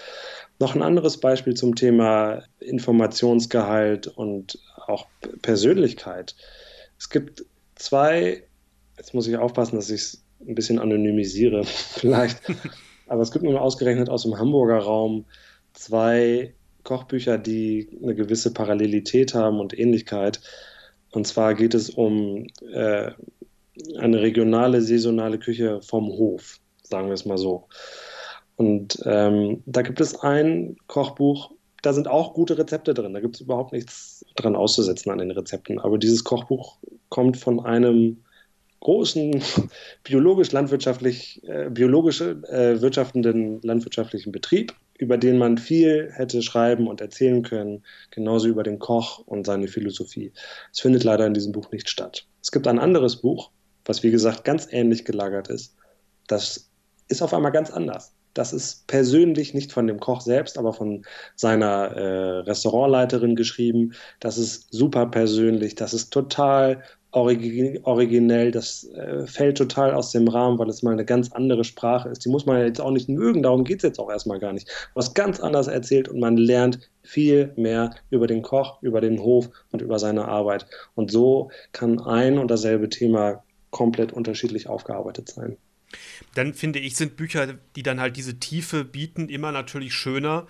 Noch 0.60 0.74
ein 0.74 0.82
anderes 0.82 1.20
Beispiel 1.20 1.54
zum 1.54 1.76
Thema 1.76 2.42
Informationsgehalt 2.60 4.08
und 4.08 4.58
auch 4.88 5.06
Persönlichkeit. 5.42 6.36
Es 6.98 7.10
gibt 7.10 7.46
zwei, 7.76 8.44
jetzt 8.98 9.14
muss 9.14 9.28
ich 9.28 9.38
aufpassen, 9.38 9.76
dass 9.76 9.90
ich 9.90 10.02
es 10.02 10.24
ein 10.48 10.56
bisschen 10.56 10.80
anonymisiere 10.80 11.64
vielleicht, 11.66 12.42
aber 13.08 13.22
es 13.22 13.32
gibt 13.32 13.44
nur 13.44 13.62
ausgerechnet 13.62 14.10
aus 14.10 14.24
dem 14.24 14.40
Hamburger 14.40 14.80
Raum 14.80 15.26
zwei 15.74 16.54
Kochbücher, 16.84 17.38
die 17.38 17.90
eine 18.02 18.16
gewisse 18.16 18.54
Parallelität 18.54 19.34
haben 19.34 19.60
und 19.60 19.78
Ähnlichkeit. 19.78 20.40
Und 21.16 21.26
zwar 21.26 21.54
geht 21.56 21.74
es 21.74 21.90
um 21.90 22.48
äh, 22.74 23.12
eine 23.98 24.22
regionale, 24.22 24.82
saisonale 24.82 25.40
Küche 25.40 25.82
vom 25.82 26.08
Hof, 26.08 26.60
sagen 26.84 27.08
wir 27.08 27.14
es 27.14 27.26
mal 27.26 27.38
so. 27.38 27.68
Und 28.58 29.00
ähm, 29.06 29.64
da 29.66 29.82
gibt 29.82 30.02
es 30.02 30.20
ein 30.20 30.76
Kochbuch, 30.88 31.52
da 31.82 31.94
sind 31.94 32.10
auch 32.10 32.34
gute 32.34 32.58
Rezepte 32.58 32.94
drin. 32.94 33.14
Da 33.14 33.22
gibt 33.22 33.36
es 33.36 33.42
überhaupt 33.42 33.72
nichts 33.72 34.26
dran 34.36 34.58
auszusetzen 34.58 35.10
an 35.10 35.20
den 35.20 35.32
Rezepten. 35.32 35.80
Aber 35.80 35.98
dieses 35.98 36.26
Kochbuch 36.26 36.80
kommt 37.08 37.38
von 37.38 37.66
einem 37.66 38.24
großen 38.82 39.42
biologisch-landwirtschaftlich, 40.04 41.42
äh, 41.48 41.70
biologisch 41.70 42.20
äh, 42.20 42.82
wirtschaftenden 42.82 43.62
landwirtschaftlichen 43.62 44.34
Betrieb 44.34 44.74
über 44.98 45.18
den 45.18 45.38
man 45.38 45.58
viel 45.58 46.10
hätte 46.14 46.42
schreiben 46.42 46.88
und 46.88 47.02
erzählen 47.02 47.44
können, 47.44 47.84
genauso 48.12 48.48
über 48.48 48.64
den 48.64 48.80
Koch 48.80 49.20
und 49.20 49.46
seine 49.46 49.68
Philosophie. 49.68 50.32
Es 50.72 50.80
findet 50.80 51.04
leider 51.04 51.26
in 51.26 51.34
diesem 51.34 51.52
Buch 51.52 51.72
nicht 51.72 51.90
statt. 51.90 52.26
Es 52.42 52.52
gibt 52.52 52.68
ein 52.68 52.80
anderes 52.80 53.18
Buch, 53.18 53.52
was 53.84 54.04
wie 54.04 54.12
gesagt 54.12 54.44
ganz 54.44 54.68
ähnlich 54.72 55.06
gelagert 55.06 55.50
ist. 55.50 55.76
Das 56.28 56.70
ist 57.08 57.22
auf 57.22 57.34
einmal 57.34 57.52
ganz 57.52 57.70
anders. 57.70 58.14
Das 58.34 58.52
ist 58.52 58.86
persönlich 58.88 59.54
nicht 59.54 59.72
von 59.72 59.88
dem 59.88 60.00
Koch 60.00 60.20
selbst, 60.20 60.58
aber 60.58 60.74
von 60.74 61.06
seiner 61.36 61.92
äh, 61.96 62.40
Restaurantleiterin 62.40 63.36
geschrieben. 63.36 63.94
Das 64.20 64.38
ist 64.38 64.68
super 64.74 65.06
persönlich. 65.06 65.76
Das 65.76 65.94
ist 65.94 66.12
total 66.12 66.84
originell, 67.16 68.52
das 68.52 68.84
äh, 68.90 69.26
fällt 69.26 69.58
total 69.58 69.94
aus 69.94 70.12
dem 70.12 70.28
Rahmen, 70.28 70.60
weil 70.60 70.70
es 70.70 70.84
mal 70.84 70.92
eine 70.92 71.06
ganz 71.06 71.32
andere 71.32 71.64
Sprache 71.64 72.10
ist. 72.10 72.26
Die 72.26 72.30
muss 72.30 72.46
man 72.46 72.60
jetzt 72.60 72.82
auch 72.82 72.92
nicht 72.92 73.08
mögen, 73.08 73.42
darum 73.42 73.64
geht 73.64 73.78
es 73.78 73.84
jetzt 73.84 74.00
auch 74.00 74.10
erstmal 74.10 74.40
gar 74.40 74.52
nicht. 74.52 74.70
Was 74.96 75.14
ganz 75.14 75.40
anders 75.40 75.68
erzählt 75.68 76.10
und 76.10 76.20
man 76.20 76.36
lernt 76.36 76.90
viel 77.04 77.54
mehr 77.56 77.92
über 78.10 78.28
den 78.28 78.42
Koch, 78.42 78.82
über 78.82 79.00
den 79.00 79.20
Hof 79.20 79.50
und 79.72 79.82
über 79.82 79.98
seine 79.98 80.28
Arbeit. 80.28 80.66
Und 80.96 81.10
so 81.10 81.52
kann 81.72 82.00
ein 82.00 82.38
und 82.38 82.52
dasselbe 82.52 82.90
Thema 82.90 83.44
komplett 83.70 84.12
unterschiedlich 84.12 84.68
aufgearbeitet 84.68 85.30
sein. 85.30 85.56
Dann 86.34 86.54
finde 86.54 86.80
ich, 86.80 86.98
sind 86.98 87.16
Bücher, 87.16 87.56
die 87.76 87.84
dann 87.84 88.02
halt 88.02 88.18
diese 88.18 88.40
Tiefe 88.40 88.84
bieten, 88.84 89.30
immer 89.30 89.52
natürlich 89.54 89.94
schöner 89.94 90.48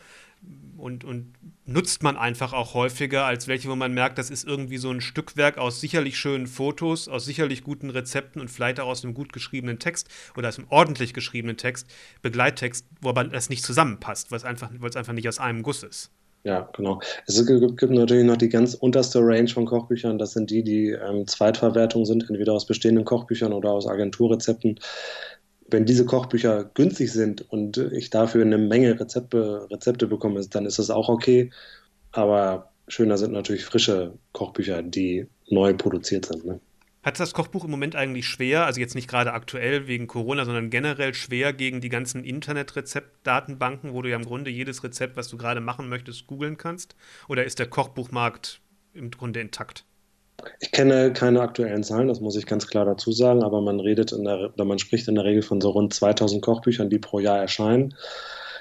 und, 0.78 1.04
und 1.04 1.34
nutzt 1.66 2.04
man 2.04 2.16
einfach 2.16 2.54
auch 2.54 2.74
häufiger 2.74 3.26
als 3.26 3.48
welche, 3.48 3.70
wo 3.70 3.76
man 3.76 3.94
merkt, 3.94 4.18
das 4.18 4.30
ist 4.30 4.48
irgendwie 4.48 4.78
so 4.78 4.92
ein 4.92 5.02
Stückwerk 5.02 5.58
aus 5.58 5.82
sicherlich 5.82 6.18
schönen 6.18 6.48
Fotos, 6.48 7.08
aus 7.08 7.26
sicherlich 7.26 7.64
guten 7.64 7.90
Rezepten 7.90 8.40
und 8.40 8.50
vielleicht 8.50 8.80
auch 8.80 8.88
aus 8.88 9.04
einem 9.04 9.14
gut 9.14 9.34
geschriebenen 9.34 9.80
Text 9.80 10.08
oder 10.38 10.50
aus 10.50 10.60
einem 10.60 10.68
ordentlich 10.70 11.14
geschriebenen 11.14 11.58
Text, 11.58 11.88
Begleittext, 12.22 12.86
wo 13.02 13.10
aber 13.10 13.24
das 13.24 13.50
nicht 13.50 13.64
zusammenpasst, 13.64 14.32
weil 14.32 14.38
es 14.38 14.46
einfach, 14.46 14.70
einfach 14.72 15.14
nicht 15.14 15.28
aus 15.28 15.40
einem 15.40 15.64
Guss 15.64 15.84
ist. 15.84 16.12
Ja, 16.46 16.70
genau. 16.74 17.00
Es 17.26 17.44
gibt, 17.44 17.78
gibt, 17.78 17.92
natürlich 17.92 18.24
noch 18.24 18.38
die 18.38 18.50
ganz 18.50 18.76
unterste 18.76 19.18
Range 19.20 19.48
von 19.48 19.66
Kochbüchern. 19.66 20.20
Das 20.20 20.34
sind 20.34 20.52
die, 20.52 20.64
die 20.64 20.92
ähm, 20.92 21.26
Zweitverwertung 21.26 22.06
sind, 22.06 22.30
entweder 22.30 22.54
aus 22.54 22.68
bestehenden 22.68 23.04
Kochbüchern 23.04 23.52
oder 23.52 23.72
aus 23.72 23.88
Agenturrezepten 23.88 24.80
wenn 25.68 25.86
diese 25.86 26.06
Kochbücher 26.06 26.66
günstig 26.74 27.12
sind 27.12 27.42
und 27.52 27.78
ich 27.78 28.10
dafür 28.10 28.44
eine 28.44 28.58
Menge 28.58 29.00
Rezepte, 29.00 29.68
Rezepte 29.72 30.08
bekomme, 30.08 30.46
dann 30.48 30.66
ist 30.66 30.80
das 30.80 30.90
auch 30.90 31.10
okay. 31.10 31.52
Aber 32.12 32.72
schöner 32.88 33.18
sind 33.18 33.34
natürlich 33.34 33.66
frische 33.66 34.14
Kochbücher, 34.32 34.84
die 34.84 35.28
neu 35.50 35.74
produziert 35.74 36.26
sind. 36.26 36.46
Ne? 36.46 36.60
Hat 37.04 37.20
das 37.20 37.34
Kochbuch 37.34 37.66
im 37.66 37.72
Moment 37.72 37.96
eigentlich 37.96 38.28
schwer, 38.28 38.66
also 38.66 38.80
jetzt 38.80 38.96
nicht 38.96 39.08
gerade 39.08 39.34
aktuell 39.34 39.88
wegen 39.88 40.08
Corona, 40.08 40.46
sondern 40.46 40.70
generell 40.70 41.14
schwer 41.14 41.54
gegen 41.54 41.82
die 41.82 41.90
ganzen 41.90 42.24
Internet-Rezeptdatenbanken, 42.24 43.94
wo 43.94 44.02
du 44.02 44.10
ja 44.10 44.16
im 44.16 44.26
Grunde 44.26 44.50
jedes 44.50 44.84
Rezept, 44.84 45.16
was 45.16 45.28
du 45.28 45.38
gerade 45.38 45.62
machen 45.62 45.88
möchtest, 45.90 46.26
googeln 46.28 46.58
kannst? 46.58 46.96
Oder 47.28 47.44
ist 47.44 47.60
der 47.60 47.68
Kochbuchmarkt 47.68 48.62
im 48.94 49.12
Grunde 49.12 49.40
intakt? 49.40 49.86
Ich 50.60 50.72
kenne 50.72 51.14
keine 51.14 51.42
aktuellen 51.42 51.84
Zahlen, 51.84 52.08
das 52.08 52.20
muss 52.20 52.36
ich 52.36 52.46
ganz 52.46 52.68
klar 52.68 52.86
dazu 52.86 53.12
sagen, 53.12 53.44
aber 53.44 53.62
man 53.62 53.80
redet 53.80 54.12
in 54.12 54.24
der, 54.24 54.52
man 54.58 54.80
spricht 54.80 55.08
in 55.08 55.16
der 55.16 55.26
Regel 55.26 55.42
von 55.42 55.62
so 55.62 55.70
rund 55.72 55.94
2000 55.94 56.42
Kochbüchern, 56.42 56.90
die 56.90 57.00
pro 57.00 57.20
Jahr 57.20 57.40
erscheinen. 57.40 57.96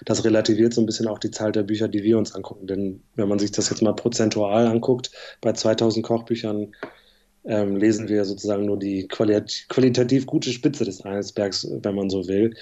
Das 0.04 0.24
relativiert 0.24 0.74
so 0.74 0.80
ein 0.82 0.86
bisschen 0.86 1.06
auch 1.08 1.18
die 1.18 1.30
Zahl 1.30 1.52
der 1.52 1.62
Bücher, 1.62 1.88
die 1.88 2.02
wir 2.02 2.18
uns 2.18 2.34
angucken. 2.34 2.66
Denn 2.66 3.02
wenn 3.14 3.28
man 3.28 3.38
sich 3.38 3.52
das 3.52 3.70
jetzt 3.70 3.82
mal 3.82 3.94
prozentual 3.94 4.66
anguckt, 4.66 5.10
bei 5.40 5.52
2000 5.52 6.04
Kochbüchern 6.04 6.74
ähm, 7.44 7.76
lesen 7.76 8.08
wir 8.08 8.24
sozusagen 8.24 8.64
nur 8.64 8.78
die 8.78 9.06
qualit 9.06 9.66
qualitativ 9.68 10.26
gute 10.26 10.50
Spitze 10.50 10.84
des 10.84 11.04
Eisbergs, 11.04 11.66
wenn 11.70 11.94
man 11.94 12.10
so 12.10 12.26
will. 12.26 12.54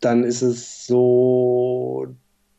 Dann 0.00 0.24
ist 0.24 0.42
es 0.42 0.86
so, 0.86 2.06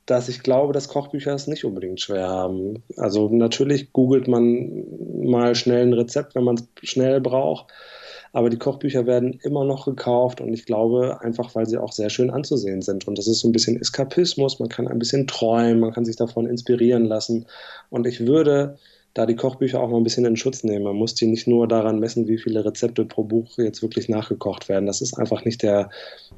dass 0.05 0.29
ich 0.29 0.43
glaube, 0.43 0.73
dass 0.73 0.89
Kochbücher 0.89 1.33
es 1.33 1.47
nicht 1.47 1.63
unbedingt 1.63 2.01
schwer 2.01 2.27
haben. 2.27 2.83
Also 2.97 3.29
natürlich 3.29 3.93
googelt 3.93 4.27
man 4.27 4.83
mal 5.23 5.55
schnell 5.55 5.87
ein 5.87 5.93
Rezept, 5.93 6.35
wenn 6.35 6.43
man 6.43 6.55
es 6.55 6.89
schnell 6.89 7.21
braucht. 7.21 7.71
Aber 8.35 8.49
die 8.49 8.57
Kochbücher 8.57 9.05
werden 9.05 9.39
immer 9.43 9.63
noch 9.63 9.85
gekauft 9.85 10.41
und 10.41 10.51
ich 10.53 10.65
glaube 10.65 11.21
einfach, 11.21 11.53
weil 11.53 11.67
sie 11.67 11.77
auch 11.77 11.91
sehr 11.91 12.09
schön 12.09 12.31
anzusehen 12.31 12.81
sind. 12.81 13.07
Und 13.07 13.17
das 13.19 13.27
ist 13.27 13.41
so 13.41 13.47
ein 13.47 13.51
bisschen 13.51 13.79
Eskapismus, 13.79 14.59
man 14.59 14.69
kann 14.69 14.87
ein 14.87 14.97
bisschen 14.97 15.27
träumen, 15.27 15.79
man 15.79 15.93
kann 15.93 16.03
sich 16.03 16.15
davon 16.15 16.47
inspirieren 16.47 17.05
lassen. 17.05 17.45
Und 17.91 18.07
ich 18.07 18.25
würde 18.25 18.79
da 19.13 19.25
die 19.25 19.35
Kochbücher 19.35 19.79
auch 19.79 19.89
mal 19.89 19.97
ein 19.97 20.03
bisschen 20.03 20.25
in 20.25 20.35
Schutz 20.35 20.63
nehmen. 20.63 20.85
Man 20.85 20.95
muss 20.95 21.13
die 21.13 21.27
nicht 21.27 21.47
nur 21.47 21.67
daran 21.67 21.99
messen, 21.99 22.27
wie 22.27 22.37
viele 22.37 22.65
Rezepte 22.65 23.05
pro 23.05 23.23
Buch 23.23 23.57
jetzt 23.57 23.81
wirklich 23.83 24.09
nachgekocht 24.09 24.69
werden. 24.69 24.87
Das 24.87 25.01
ist 25.01 25.17
einfach 25.19 25.45
nicht 25.45 25.61
der, 25.61 25.89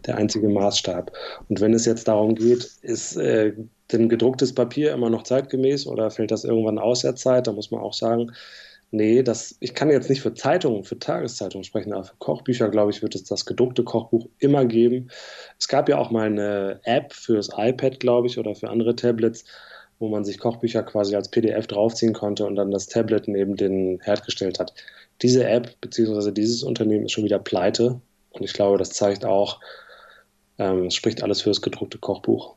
der 0.05 0.17
einzige 0.17 0.49
Maßstab. 0.49 1.11
Und 1.47 1.61
wenn 1.61 1.73
es 1.73 1.85
jetzt 1.85 2.07
darum 2.07 2.35
geht, 2.35 2.69
ist 2.81 3.15
äh, 3.15 3.53
denn 3.91 4.09
gedrucktes 4.09 4.53
Papier 4.53 4.93
immer 4.93 5.09
noch 5.09 5.23
zeitgemäß 5.23 5.87
oder 5.87 6.11
fällt 6.11 6.31
das 6.31 6.43
irgendwann 6.43 6.79
aus 6.79 7.01
der 7.01 7.15
Zeit? 7.15 7.47
Da 7.47 7.53
muss 7.53 7.71
man 7.71 7.81
auch 7.81 7.93
sagen, 7.93 8.31
nee, 8.91 9.23
das, 9.23 9.55
ich 9.61 9.73
kann 9.73 9.89
jetzt 9.89 10.09
nicht 10.09 10.21
für 10.21 10.33
Zeitungen, 10.33 10.83
für 10.83 10.99
Tageszeitungen 10.99 11.63
sprechen, 11.63 11.93
aber 11.93 12.03
für 12.03 12.15
Kochbücher, 12.17 12.69
glaube 12.69 12.91
ich, 12.91 13.01
wird 13.01 13.15
es 13.15 13.23
das 13.23 13.45
gedruckte 13.45 13.83
Kochbuch 13.83 14.27
immer 14.39 14.65
geben. 14.65 15.09
Es 15.59 15.67
gab 15.67 15.87
ja 15.87 15.97
auch 15.97 16.11
mal 16.11 16.27
eine 16.27 16.79
App 16.83 17.13
fürs 17.13 17.49
iPad, 17.55 17.99
glaube 17.99 18.27
ich, 18.27 18.37
oder 18.37 18.55
für 18.55 18.69
andere 18.69 18.95
Tablets, 18.95 19.45
wo 19.99 20.09
man 20.09 20.25
sich 20.25 20.39
Kochbücher 20.39 20.83
quasi 20.83 21.15
als 21.15 21.29
PDF 21.29 21.67
draufziehen 21.67 22.13
konnte 22.13 22.45
und 22.45 22.55
dann 22.55 22.71
das 22.71 22.87
Tablet 22.87 23.27
neben 23.27 23.55
den 23.55 23.99
Herd 24.01 24.25
gestellt 24.25 24.59
hat. 24.59 24.73
Diese 25.21 25.47
App 25.47 25.79
bzw. 25.81 26.31
dieses 26.31 26.63
Unternehmen 26.63 27.05
ist 27.05 27.13
schon 27.13 27.23
wieder 27.23 27.39
pleite 27.39 28.01
und 28.31 28.43
ich 28.43 28.53
glaube, 28.53 28.77
das 28.77 28.91
zeigt 28.91 29.25
auch, 29.25 29.61
ähm, 30.57 30.87
es 30.87 30.95
spricht 30.95 31.23
alles 31.23 31.41
für 31.41 31.49
das 31.49 31.61
gedruckte 31.61 31.97
Kochbuch. 31.97 32.55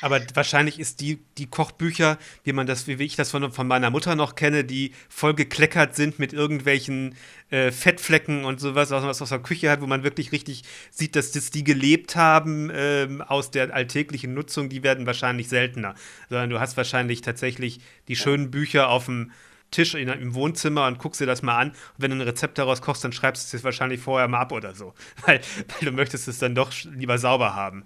Aber 0.00 0.20
wahrscheinlich 0.34 0.78
ist 0.78 1.00
die, 1.00 1.18
die 1.38 1.46
Kochbücher, 1.46 2.18
wie 2.44 2.52
man 2.52 2.66
das, 2.66 2.86
wie 2.86 3.02
ich 3.02 3.16
das 3.16 3.30
von, 3.30 3.50
von 3.50 3.66
meiner 3.66 3.90
Mutter 3.90 4.14
noch 4.14 4.34
kenne, 4.34 4.64
die 4.64 4.92
voll 5.08 5.34
gekleckert 5.34 5.96
sind 5.96 6.18
mit 6.18 6.32
irgendwelchen 6.32 7.14
äh, 7.50 7.70
Fettflecken 7.70 8.44
und 8.44 8.60
sowas, 8.60 8.90
was 8.90 9.02
man 9.02 9.10
aus 9.10 9.28
der 9.28 9.38
Küche 9.38 9.70
hat, 9.70 9.80
wo 9.80 9.86
man 9.86 10.02
wirklich 10.02 10.32
richtig 10.32 10.64
sieht, 10.90 11.16
dass 11.16 11.32
das 11.32 11.50
die 11.50 11.64
gelebt 11.64 12.16
haben 12.16 12.70
ähm, 12.74 13.22
aus 13.22 13.50
der 13.50 13.74
alltäglichen 13.74 14.34
Nutzung, 14.34 14.68
die 14.68 14.82
werden 14.82 15.06
wahrscheinlich 15.06 15.48
seltener. 15.48 15.94
Sondern 16.28 16.50
du 16.50 16.60
hast 16.60 16.76
wahrscheinlich 16.76 17.22
tatsächlich 17.22 17.80
die 18.08 18.16
schönen 18.16 18.50
Bücher 18.50 18.90
auf 18.90 19.06
dem 19.06 19.32
Tisch 19.70 19.94
in, 19.94 20.08
im 20.08 20.34
Wohnzimmer 20.34 20.86
und 20.86 20.98
guckst 20.98 21.20
dir 21.20 21.26
das 21.26 21.42
mal 21.42 21.58
an. 21.58 21.70
Und 21.70 21.76
wenn 21.98 22.10
du 22.10 22.16
ein 22.16 22.22
Rezept 22.22 22.58
daraus 22.58 22.82
kochst, 22.82 23.02
dann 23.02 23.12
schreibst 23.12 23.52
du 23.52 23.56
es 23.56 23.64
wahrscheinlich 23.64 24.00
vorher 24.00 24.28
mal 24.28 24.40
ab 24.40 24.52
oder 24.52 24.74
so. 24.74 24.94
Weil, 25.26 25.40
weil 25.68 25.90
du 25.90 25.92
möchtest 25.92 26.28
es 26.28 26.38
dann 26.38 26.54
doch 26.54 26.72
lieber 26.84 27.18
sauber 27.18 27.54
haben. 27.54 27.84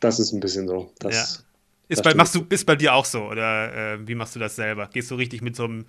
Das 0.00 0.20
ist 0.20 0.32
ein 0.32 0.40
bisschen 0.40 0.68
so. 0.68 0.92
Das, 1.00 1.14
ja. 1.14 1.44
Ist 1.88 2.02
bei, 2.02 2.14
machst 2.14 2.34
du, 2.34 2.44
ist 2.50 2.66
bei 2.66 2.76
dir 2.76 2.94
auch 2.94 3.04
so 3.04 3.22
oder 3.22 3.94
äh, 3.94 4.06
wie 4.06 4.14
machst 4.14 4.36
du 4.36 4.40
das 4.40 4.56
selber? 4.56 4.88
Gehst 4.92 5.10
du 5.10 5.14
richtig 5.14 5.40
mit 5.40 5.56
so 5.56 5.64
einem 5.64 5.86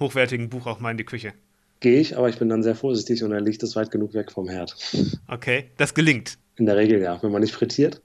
hochwertigen 0.00 0.48
Buch 0.48 0.66
auch 0.66 0.80
mal 0.80 0.90
in 0.90 0.96
die 0.96 1.04
Küche? 1.04 1.34
Gehe 1.80 2.00
ich, 2.00 2.16
aber 2.16 2.28
ich 2.28 2.38
bin 2.38 2.48
dann 2.48 2.62
sehr 2.62 2.74
vorsichtig 2.74 3.22
und 3.22 3.30
dann 3.30 3.44
liegt 3.44 3.62
es 3.62 3.76
weit 3.76 3.90
genug 3.90 4.14
weg 4.14 4.30
vom 4.32 4.48
Herd. 4.48 4.76
Okay, 5.26 5.70
das 5.76 5.94
gelingt. 5.94 6.38
In 6.56 6.66
der 6.66 6.76
Regel 6.76 7.02
ja, 7.02 7.20
wenn 7.22 7.32
man 7.32 7.42
nicht 7.42 7.54
frittiert. 7.54 8.00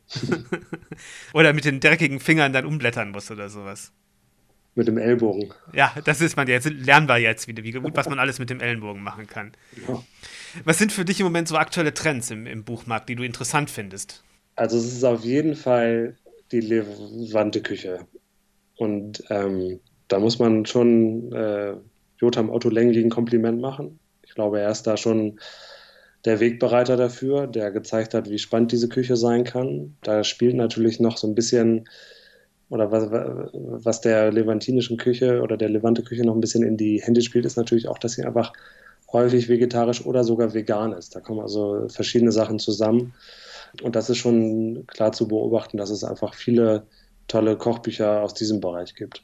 oder 1.33 1.53
mit 1.53 1.65
den 1.65 1.79
dreckigen 1.79 2.19
Fingern 2.19 2.53
dann 2.53 2.65
umblättern 2.65 3.11
muss 3.11 3.29
oder 3.29 3.49
sowas. 3.49 3.91
Mit 4.73 4.87
dem 4.87 4.97
Ellbogen. 4.97 5.53
Ja, 5.73 5.93
das 6.05 6.21
ist 6.21 6.37
man 6.37 6.47
jetzt. 6.47 6.69
Lernen 6.69 7.07
wir 7.07 7.17
jetzt 7.17 7.47
wieder, 7.47 7.63
wie 7.63 7.71
gut, 7.71 7.95
was 7.95 8.09
man 8.09 8.19
alles 8.19 8.39
mit 8.39 8.49
dem 8.49 8.61
Ellenbogen 8.61 9.01
machen 9.01 9.27
kann. 9.27 9.51
Ja. 9.87 10.03
Was 10.65 10.77
sind 10.77 10.91
für 10.91 11.03
dich 11.03 11.19
im 11.19 11.25
Moment 11.25 11.47
so 11.47 11.57
aktuelle 11.57 11.93
Trends 11.93 12.29
im, 12.31 12.45
im 12.45 12.63
Buchmarkt, 12.63 13.09
die 13.09 13.15
du 13.15 13.23
interessant 13.23 13.69
findest? 13.69 14.23
Also 14.55 14.77
es 14.77 14.85
ist 14.85 15.03
auf 15.03 15.23
jeden 15.23 15.55
Fall 15.55 16.15
die 16.51 16.61
Levante 16.61 17.61
Küche. 17.61 17.99
Und 18.77 19.23
ähm, 19.29 19.79
da 20.07 20.19
muss 20.19 20.39
man 20.39 20.65
schon 20.65 21.31
äh, 21.33 21.73
Jotam 22.19 22.49
Otto 22.49 22.69
Lengli 22.69 23.03
ein 23.03 23.09
Kompliment 23.09 23.59
machen. 23.59 23.99
Ich 24.23 24.33
glaube, 24.35 24.59
er 24.59 24.71
ist 24.71 24.83
da 24.83 24.97
schon 24.97 25.39
der 26.25 26.39
Wegbereiter 26.39 26.97
dafür, 26.97 27.47
der 27.47 27.71
gezeigt 27.71 28.13
hat, 28.13 28.29
wie 28.29 28.39
spannend 28.39 28.71
diese 28.71 28.89
Küche 28.89 29.15
sein 29.15 29.43
kann. 29.43 29.95
Da 30.03 30.23
spielt 30.23 30.55
natürlich 30.55 30.99
noch 30.99 31.17
so 31.17 31.27
ein 31.27 31.35
bisschen, 31.35 31.87
oder 32.69 32.91
was, 32.91 33.09
was 33.11 34.01
der 34.01 34.31
levantinischen 34.31 34.97
Küche 34.97 35.41
oder 35.41 35.57
der 35.57 35.69
Levante 35.69 36.03
Küche 36.03 36.23
noch 36.23 36.35
ein 36.35 36.41
bisschen 36.41 36.63
in 36.63 36.77
die 36.77 37.01
Hände 37.01 37.21
spielt, 37.21 37.45
ist 37.45 37.57
natürlich 37.57 37.87
auch, 37.87 37.97
dass 37.97 38.13
sie 38.13 38.25
einfach 38.25 38.53
häufig 39.11 39.47
vegetarisch 39.47 40.05
oder 40.05 40.23
sogar 40.23 40.53
vegan 40.53 40.91
ist. 40.93 41.15
Da 41.15 41.21
kommen 41.21 41.39
also 41.39 41.87
verschiedene 41.87 42.31
Sachen 42.31 42.59
zusammen. 42.59 43.13
Und 43.81 43.95
das 43.95 44.09
ist 44.09 44.17
schon 44.17 44.85
klar 44.87 45.11
zu 45.11 45.27
beobachten, 45.27 45.77
dass 45.77 45.89
es 45.89 46.03
einfach 46.03 46.33
viele 46.33 46.85
tolle 47.27 47.57
Kochbücher 47.57 48.21
aus 48.21 48.33
diesem 48.33 48.59
Bereich 48.61 48.95
gibt. 48.95 49.23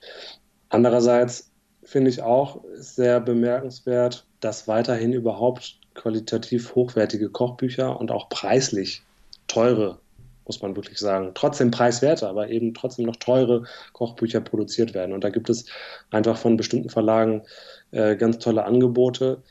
Andererseits 0.70 1.52
finde 1.84 2.10
ich 2.10 2.22
auch 2.22 2.64
sehr 2.76 3.20
bemerkenswert, 3.20 4.26
dass 4.40 4.68
weiterhin 4.68 5.14
überhaupt 5.14 5.80
qualitativ 5.96 6.76
hochwertige 6.76 7.30
Kochbücher 7.30 8.00
und 8.00 8.12
auch 8.12 8.30
preislich 8.30 9.04
teure, 9.48 10.00
muss 10.46 10.62
man 10.62 10.76
wirklich 10.76 10.98
sagen, 10.98 11.32
trotzdem 11.36 11.72
preiswerte, 11.72 12.28
aber 12.28 12.50
eben 12.50 12.74
trotzdem 12.74 13.06
noch 13.06 13.16
teure 13.18 13.64
Kochbücher 13.94 14.42
produziert 14.42 14.94
werden. 14.94 15.14
Und 15.14 15.24
da 15.24 15.30
gibt 15.30 15.50
es 15.50 15.66
einfach 16.12 16.38
von 16.38 16.58
bestimmten 16.58 16.90
Verlagen 16.90 17.44
äh, 17.92 18.16
ganz 18.16 18.40
tolle 18.40 18.66
Angebote. 18.66 19.42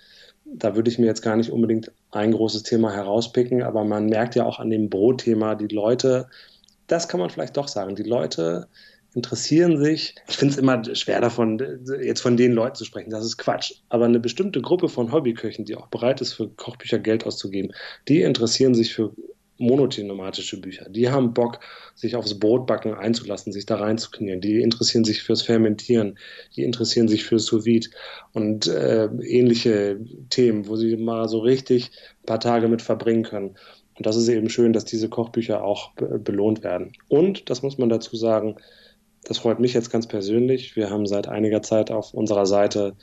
Da 0.54 0.76
würde 0.76 0.90
ich 0.90 0.98
mir 0.98 1.06
jetzt 1.06 1.22
gar 1.22 1.36
nicht 1.36 1.50
unbedingt 1.50 1.90
ein 2.10 2.32
großes 2.32 2.62
Thema 2.62 2.92
herauspicken, 2.92 3.62
aber 3.62 3.84
man 3.84 4.06
merkt 4.06 4.34
ja 4.34 4.44
auch 4.44 4.58
an 4.58 4.70
dem 4.70 4.90
Brotthema, 4.90 5.54
die 5.54 5.74
Leute, 5.74 6.28
das 6.86 7.08
kann 7.08 7.20
man 7.20 7.30
vielleicht 7.30 7.56
doch 7.56 7.68
sagen, 7.68 7.96
die 7.96 8.02
Leute 8.02 8.68
interessieren 9.14 9.82
sich. 9.82 10.14
Ich 10.28 10.36
finde 10.36 10.52
es 10.52 10.58
immer 10.58 10.82
schwer 10.94 11.20
davon, 11.20 11.58
jetzt 12.02 12.20
von 12.20 12.36
den 12.36 12.52
Leuten 12.52 12.76
zu 12.76 12.84
sprechen. 12.84 13.10
Das 13.10 13.24
ist 13.24 13.36
Quatsch. 13.36 13.74
Aber 13.88 14.06
eine 14.06 14.20
bestimmte 14.20 14.60
Gruppe 14.62 14.88
von 14.88 15.12
Hobbyköchen, 15.12 15.64
die 15.64 15.76
auch 15.76 15.88
bereit 15.88 16.20
ist, 16.20 16.32
für 16.34 16.48
Kochbücher 16.48 16.98
Geld 16.98 17.26
auszugeben, 17.26 17.72
die 18.08 18.22
interessieren 18.22 18.74
sich 18.74 18.94
für 18.94 19.12
monothematische 19.62 20.60
Bücher. 20.60 20.88
Die 20.88 21.08
haben 21.10 21.32
Bock, 21.32 21.60
sich 21.94 22.16
aufs 22.16 22.38
Brotbacken 22.38 22.94
einzulassen, 22.94 23.52
sich 23.52 23.64
da 23.66 23.76
reinzuknien. 23.76 24.40
Die 24.40 24.60
interessieren 24.60 25.04
sich 25.04 25.22
fürs 25.22 25.42
Fermentieren, 25.42 26.18
die 26.56 26.64
interessieren 26.64 27.08
sich 27.08 27.24
fürs 27.24 27.46
Sous 27.46 27.64
und 28.32 28.66
äh, 28.66 29.06
ähnliche 29.22 30.00
Themen, 30.30 30.66
wo 30.66 30.76
sie 30.76 30.96
mal 30.96 31.28
so 31.28 31.38
richtig 31.38 31.90
ein 32.22 32.26
paar 32.26 32.40
Tage 32.40 32.68
mit 32.68 32.82
verbringen 32.82 33.22
können. 33.22 33.56
Und 33.96 34.06
das 34.06 34.16
ist 34.16 34.28
eben 34.28 34.48
schön, 34.48 34.72
dass 34.72 34.84
diese 34.84 35.08
Kochbücher 35.08 35.62
auch 35.62 35.92
be 35.94 36.18
belohnt 36.18 36.64
werden. 36.64 36.92
Und, 37.08 37.50
das 37.50 37.62
muss 37.62 37.78
man 37.78 37.88
dazu 37.88 38.16
sagen, 38.16 38.56
das 39.24 39.38
freut 39.38 39.60
mich 39.60 39.74
jetzt 39.74 39.90
ganz 39.90 40.08
persönlich. 40.08 40.74
Wir 40.74 40.90
haben 40.90 41.06
seit 41.06 41.28
einiger 41.28 41.62
Zeit 41.62 41.90
auf 41.90 42.12
unserer 42.12 42.46
Seite 42.46 42.94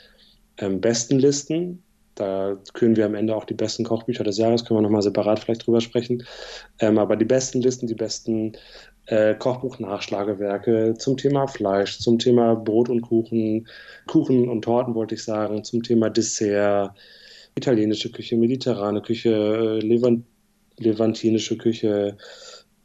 ähm, 0.58 0.82
Bestenlisten 0.82 1.84
da 2.20 2.58
küren 2.74 2.96
wir 2.96 3.06
am 3.06 3.16
Ende 3.16 3.36
auch 3.36 3.46
die 3.46 3.54
besten 3.54 3.84
Kochbücher 3.84 4.24
des 4.24 4.38
Jahres, 4.38 4.66
können 4.66 4.80
wir 4.80 4.84
nochmal 4.84 5.02
separat 5.02 5.40
vielleicht 5.40 5.66
drüber 5.66 5.82
sprechen. 5.82 6.24
Ähm, 6.80 6.98
aber 6.98 7.16
die 7.16 7.26
besten 7.26 7.62
Listen, 7.62 7.88
die 7.88 7.96
besten 7.96 8.54
äh, 9.08 9.36
Kochbuch-Nachschlagewerke 9.36 10.96
zum 10.98 11.18
Thema 11.18 11.48
Fleisch, 11.48 12.00
zum 12.00 12.20
Thema 12.20 12.56
Brot 12.56 12.90
und 12.90 13.02
Kuchen, 13.02 13.68
Kuchen 14.08 14.50
und 14.50 14.64
Torten 14.64 14.96
wollte 14.96 15.16
ich 15.16 15.24
sagen, 15.24 15.64
zum 15.64 15.82
Thema 15.82 16.10
Dessert, 16.10 16.96
italienische 17.56 18.12
Küche, 18.12 18.38
mediterrane 18.38 19.02
Küche, 19.02 19.30
äh, 19.30 19.80
Levant 19.86 20.26
levantinische 20.78 21.58
Küche, 21.58 22.16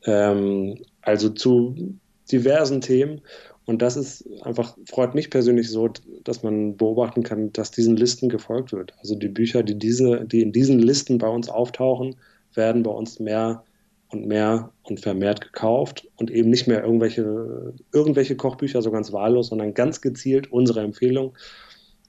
ähm, 0.05 0.79
also 1.03 1.29
zu 1.31 1.97
diversen 2.31 2.81
Themen. 2.81 3.21
Und 3.67 3.81
das 3.81 3.97
ist 3.97 4.27
einfach, 4.43 4.77
freut 4.87 5.15
mich 5.15 5.31
persönlich 5.31 5.71
so, 5.71 5.89
dass 6.23 6.43
man 6.43 6.77
beobachten 6.77 7.23
kann, 7.23 7.53
dass 7.53 7.71
diesen 7.71 7.97
Listen 7.97 8.29
gefolgt 8.29 8.73
wird. 8.73 8.93
Also 8.99 9.15
die 9.15 9.29
Bücher, 9.29 9.63
die, 9.63 9.79
diese, 9.79 10.25
die 10.27 10.43
in 10.43 10.53
diesen 10.53 10.79
Listen 10.79 11.19
bei 11.19 11.29
uns 11.29 11.49
auftauchen, 11.49 12.17
werden 12.55 12.83
bei 12.83 12.91
uns 12.91 13.21
mehr 13.21 13.65
und 14.09 14.27
mehr 14.27 14.71
und 14.83 15.01
vermehrt 15.01 15.41
gekauft 15.41 16.07
und 16.17 16.31
eben 16.31 16.51
nicht 16.51 16.67
mehr 16.67 16.85
irgendwelche, 16.85 17.75
irgendwelche 17.93 18.37
Kochbücher 18.37 18.83
so 18.83 18.91
ganz 18.91 19.13
wahllos, 19.13 19.49
sondern 19.49 19.75
ganz 19.75 20.01
gezielt 20.01 20.53
unsere 20.53 20.81
Empfehlung. 20.81 21.35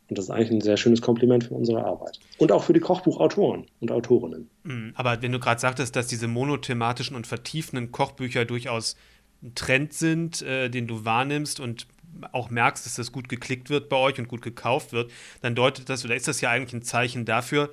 Und 0.07 0.17
das 0.17 0.25
ist 0.25 0.31
eigentlich 0.31 0.51
ein 0.51 0.61
sehr 0.61 0.77
schönes 0.77 1.01
Kompliment 1.01 1.45
für 1.45 1.55
unsere 1.55 1.83
Arbeit. 1.83 2.19
Und 2.37 2.51
auch 2.51 2.63
für 2.63 2.73
die 2.73 2.79
Kochbuchautoren 2.79 3.65
und 3.79 3.91
Autorinnen. 3.91 4.49
Mhm. 4.63 4.91
Aber 4.93 5.21
wenn 5.21 5.31
du 5.31 5.39
gerade 5.39 5.59
sagtest, 5.59 5.95
dass 5.95 6.05
diese 6.07 6.27
monothematischen 6.27 7.15
und 7.15 7.25
vertiefenden 7.25 7.91
Kochbücher 7.91 8.45
durchaus 8.45 8.95
ein 9.43 9.55
Trend 9.55 9.93
sind, 9.93 10.41
äh, 10.41 10.69
den 10.69 10.87
du 10.87 11.05
wahrnimmst 11.05 11.59
und 11.59 11.87
auch 12.31 12.49
merkst, 12.49 12.85
dass 12.85 12.95
das 12.95 13.11
gut 13.11 13.29
geklickt 13.29 13.69
wird 13.69 13.89
bei 13.89 13.97
euch 13.97 14.17
und 14.19 14.27
gut 14.27 14.41
gekauft 14.41 14.93
wird, 14.93 15.11
dann 15.41 15.55
deutet 15.55 15.89
das 15.89 16.05
oder 16.05 16.15
ist 16.15 16.27
das 16.27 16.41
ja 16.41 16.49
eigentlich 16.49 16.73
ein 16.73 16.81
Zeichen 16.81 17.25
dafür, 17.25 17.71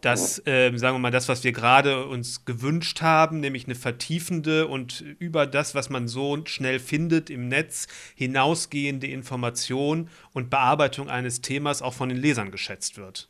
dass, 0.00 0.38
äh, 0.46 0.70
sagen 0.76 0.94
wir 0.94 1.00
mal, 1.00 1.10
das, 1.10 1.28
was 1.28 1.42
wir 1.42 1.52
gerade 1.52 2.06
uns 2.06 2.44
gewünscht 2.44 3.02
haben, 3.02 3.40
nämlich 3.40 3.64
eine 3.64 3.74
vertiefende 3.74 4.68
und 4.68 5.04
über 5.18 5.46
das, 5.46 5.74
was 5.74 5.90
man 5.90 6.06
so 6.06 6.38
schnell 6.44 6.78
findet 6.78 7.30
im 7.30 7.48
Netz, 7.48 7.88
hinausgehende 8.14 9.08
Information 9.08 10.08
und 10.32 10.50
Bearbeitung 10.50 11.08
eines 11.08 11.40
Themas 11.40 11.82
auch 11.82 11.94
von 11.94 12.08
den 12.08 12.18
Lesern 12.18 12.52
geschätzt 12.52 12.96
wird. 12.96 13.28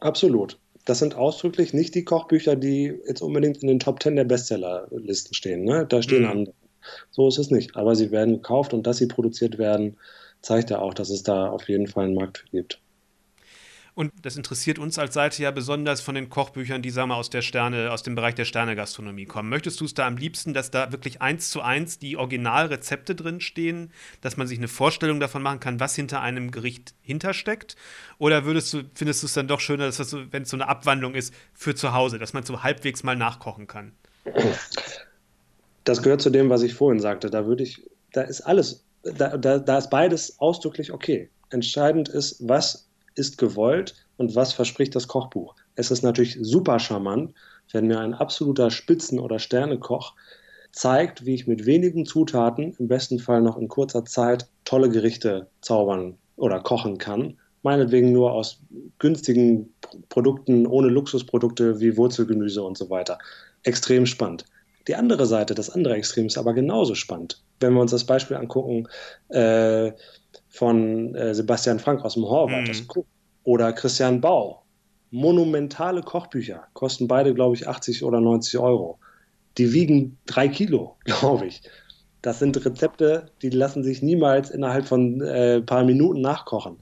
Absolut. 0.00 0.58
Das 0.84 0.98
sind 0.98 1.14
ausdrücklich 1.14 1.74
nicht 1.74 1.94
die 1.94 2.04
Kochbücher, 2.04 2.56
die 2.56 2.92
jetzt 3.06 3.20
unbedingt 3.20 3.58
in 3.58 3.68
den 3.68 3.78
Top 3.78 4.02
10 4.02 4.16
der 4.16 4.24
Bestsellerlisten 4.24 5.34
stehen. 5.34 5.62
Ne? 5.62 5.86
Da 5.88 6.02
stehen 6.02 6.22
mhm. 6.22 6.30
andere. 6.30 6.54
So 7.10 7.28
ist 7.28 7.38
es 7.38 7.50
nicht. 7.50 7.76
Aber 7.76 7.94
sie 7.96 8.10
werden 8.10 8.34
gekauft 8.34 8.72
und 8.74 8.86
dass 8.86 8.98
sie 8.98 9.06
produziert 9.06 9.58
werden, 9.58 9.96
zeigt 10.40 10.70
ja 10.70 10.78
auch, 10.78 10.94
dass 10.94 11.10
es 11.10 11.22
da 11.22 11.48
auf 11.50 11.68
jeden 11.68 11.86
Fall 11.86 12.06
einen 12.06 12.14
Markt 12.14 12.38
für 12.38 12.48
gibt. 12.48 12.80
Und 13.94 14.12
das 14.22 14.36
interessiert 14.36 14.78
uns 14.78 14.98
als 14.98 15.14
Seite 15.14 15.42
ja 15.42 15.50
besonders 15.50 16.00
von 16.00 16.14
den 16.14 16.30
Kochbüchern, 16.30 16.80
die, 16.80 16.90
sagen 16.90 17.10
wir, 17.10 17.16
aus 17.16 17.28
der 17.28 17.42
Sterne, 17.42 17.90
aus 17.90 18.02
dem 18.02 18.14
Bereich 18.14 18.34
der 18.34 18.44
Sternegastronomie 18.44 19.26
kommen. 19.26 19.48
Möchtest 19.48 19.80
du 19.80 19.84
es 19.84 19.94
da 19.94 20.06
am 20.06 20.16
liebsten, 20.16 20.54
dass 20.54 20.70
da 20.70 20.92
wirklich 20.92 21.20
eins 21.20 21.50
zu 21.50 21.60
eins 21.60 21.98
die 21.98 22.16
Originalrezepte 22.16 23.14
drin 23.14 23.40
stehen, 23.40 23.92
dass 24.20 24.36
man 24.36 24.46
sich 24.46 24.58
eine 24.58 24.68
Vorstellung 24.68 25.20
davon 25.20 25.42
machen 25.42 25.60
kann, 25.60 25.80
was 25.80 25.96
hinter 25.96 26.22
einem 26.22 26.50
Gericht 26.50 26.94
hintersteckt? 27.02 27.76
Oder 28.18 28.44
würdest 28.44 28.72
du, 28.72 28.82
findest 28.94 29.22
du 29.22 29.26
es 29.26 29.34
dann 29.34 29.48
doch 29.48 29.60
schöner, 29.60 29.86
dass 29.86 29.98
das 29.98 30.10
so, 30.10 30.32
wenn 30.32 30.44
es 30.44 30.50
so 30.50 30.56
eine 30.56 30.68
Abwandlung 30.68 31.14
ist 31.14 31.34
für 31.52 31.74
zu 31.74 31.92
Hause, 31.92 32.18
dass 32.18 32.32
man 32.32 32.44
so 32.44 32.62
halbwegs 32.62 33.02
mal 33.02 33.16
nachkochen 33.16 33.66
kann? 33.66 33.92
Das 35.84 36.02
gehört 36.02 36.22
zu 36.22 36.30
dem, 36.30 36.50
was 36.50 36.62
ich 36.62 36.74
vorhin 36.74 37.00
sagte. 37.00 37.30
Da 37.30 37.46
würde 37.46 37.62
ich, 37.62 37.82
da 38.12 38.22
ist 38.22 38.42
alles, 38.42 38.84
da, 39.02 39.36
da, 39.36 39.58
da 39.58 39.78
ist 39.78 39.90
beides 39.90 40.38
ausdrücklich 40.38 40.92
okay. 40.92 41.30
Entscheidend 41.50 42.08
ist, 42.08 42.46
was 42.46 42.88
ist 43.14 43.38
gewollt 43.38 43.94
und 44.16 44.34
was 44.34 44.52
verspricht 44.52 44.94
das 44.94 45.08
Kochbuch. 45.08 45.54
Es 45.74 45.90
ist 45.90 46.02
natürlich 46.02 46.38
super 46.40 46.78
charmant, 46.78 47.34
wenn 47.72 47.86
mir 47.86 48.00
ein 48.00 48.14
absoluter 48.14 48.70
Spitzen- 48.70 49.18
oder 49.18 49.38
Sternekoch 49.38 50.14
zeigt, 50.72 51.24
wie 51.24 51.34
ich 51.34 51.46
mit 51.46 51.66
wenigen 51.66 52.06
Zutaten, 52.06 52.74
im 52.78 52.88
besten 52.88 53.18
Fall 53.18 53.42
noch 53.42 53.56
in 53.56 53.68
kurzer 53.68 54.04
Zeit, 54.04 54.48
tolle 54.64 54.88
Gerichte 54.88 55.48
zaubern 55.60 56.16
oder 56.36 56.60
kochen 56.60 56.98
kann. 56.98 57.36
Meinetwegen 57.62 58.12
nur 58.12 58.32
aus 58.32 58.60
günstigen 58.98 59.74
Produkten, 60.08 60.66
ohne 60.66 60.88
Luxusprodukte 60.88 61.80
wie 61.80 61.96
Wurzelgemüse 61.96 62.62
und 62.62 62.78
so 62.78 62.88
weiter. 62.88 63.18
Extrem 63.64 64.06
spannend. 64.06 64.44
Die 64.90 64.96
andere 64.96 65.24
Seite, 65.24 65.54
das 65.54 65.70
andere 65.70 65.94
Extrem 65.94 66.26
ist 66.26 66.36
aber 66.36 66.52
genauso 66.52 66.96
spannend. 66.96 67.40
Wenn 67.60 67.74
wir 67.74 67.80
uns 67.80 67.92
das 67.92 68.02
Beispiel 68.02 68.36
angucken, 68.36 68.88
äh, 69.28 69.92
von 70.48 71.14
äh, 71.14 71.32
Sebastian 71.32 71.78
Frank 71.78 72.04
aus 72.04 72.14
dem 72.14 72.24
Horvath 72.24 72.66
mhm. 72.66 73.04
oder 73.44 73.72
Christian 73.72 74.20
Bau. 74.20 74.64
Monumentale 75.12 76.02
Kochbücher, 76.02 76.64
kosten 76.72 77.06
beide, 77.06 77.34
glaube 77.34 77.54
ich, 77.54 77.68
80 77.68 78.02
oder 78.02 78.20
90 78.20 78.58
Euro. 78.58 78.98
Die 79.58 79.72
wiegen 79.72 80.18
drei 80.26 80.48
Kilo, 80.48 80.96
glaube 81.04 81.46
ich. 81.46 81.62
Das 82.20 82.40
sind 82.40 82.56
Rezepte, 82.64 83.30
die 83.42 83.50
lassen 83.50 83.84
sich 83.84 84.02
niemals 84.02 84.50
innerhalb 84.50 84.88
von 84.88 85.20
äh, 85.20 85.58
ein 85.58 85.66
paar 85.66 85.84
Minuten 85.84 86.20
nachkochen. 86.20 86.78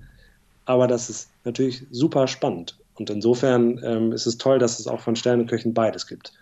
Aber 0.64 0.87
das 0.87 1.11
ist 1.11 1.29
natürlich 1.44 1.85
super 1.90 2.27
spannend. 2.27 2.79
Und 2.94 3.11
insofern 3.11 3.79
ähm, 3.85 4.12
ist 4.12 4.25
es 4.25 4.38
toll, 4.38 4.59
dass 4.59 4.79
es 4.79 4.87
auch 4.87 5.01
von 5.01 5.14
Sterneköchen 5.14 5.75
beides 5.75 6.07
gibt. 6.07 6.33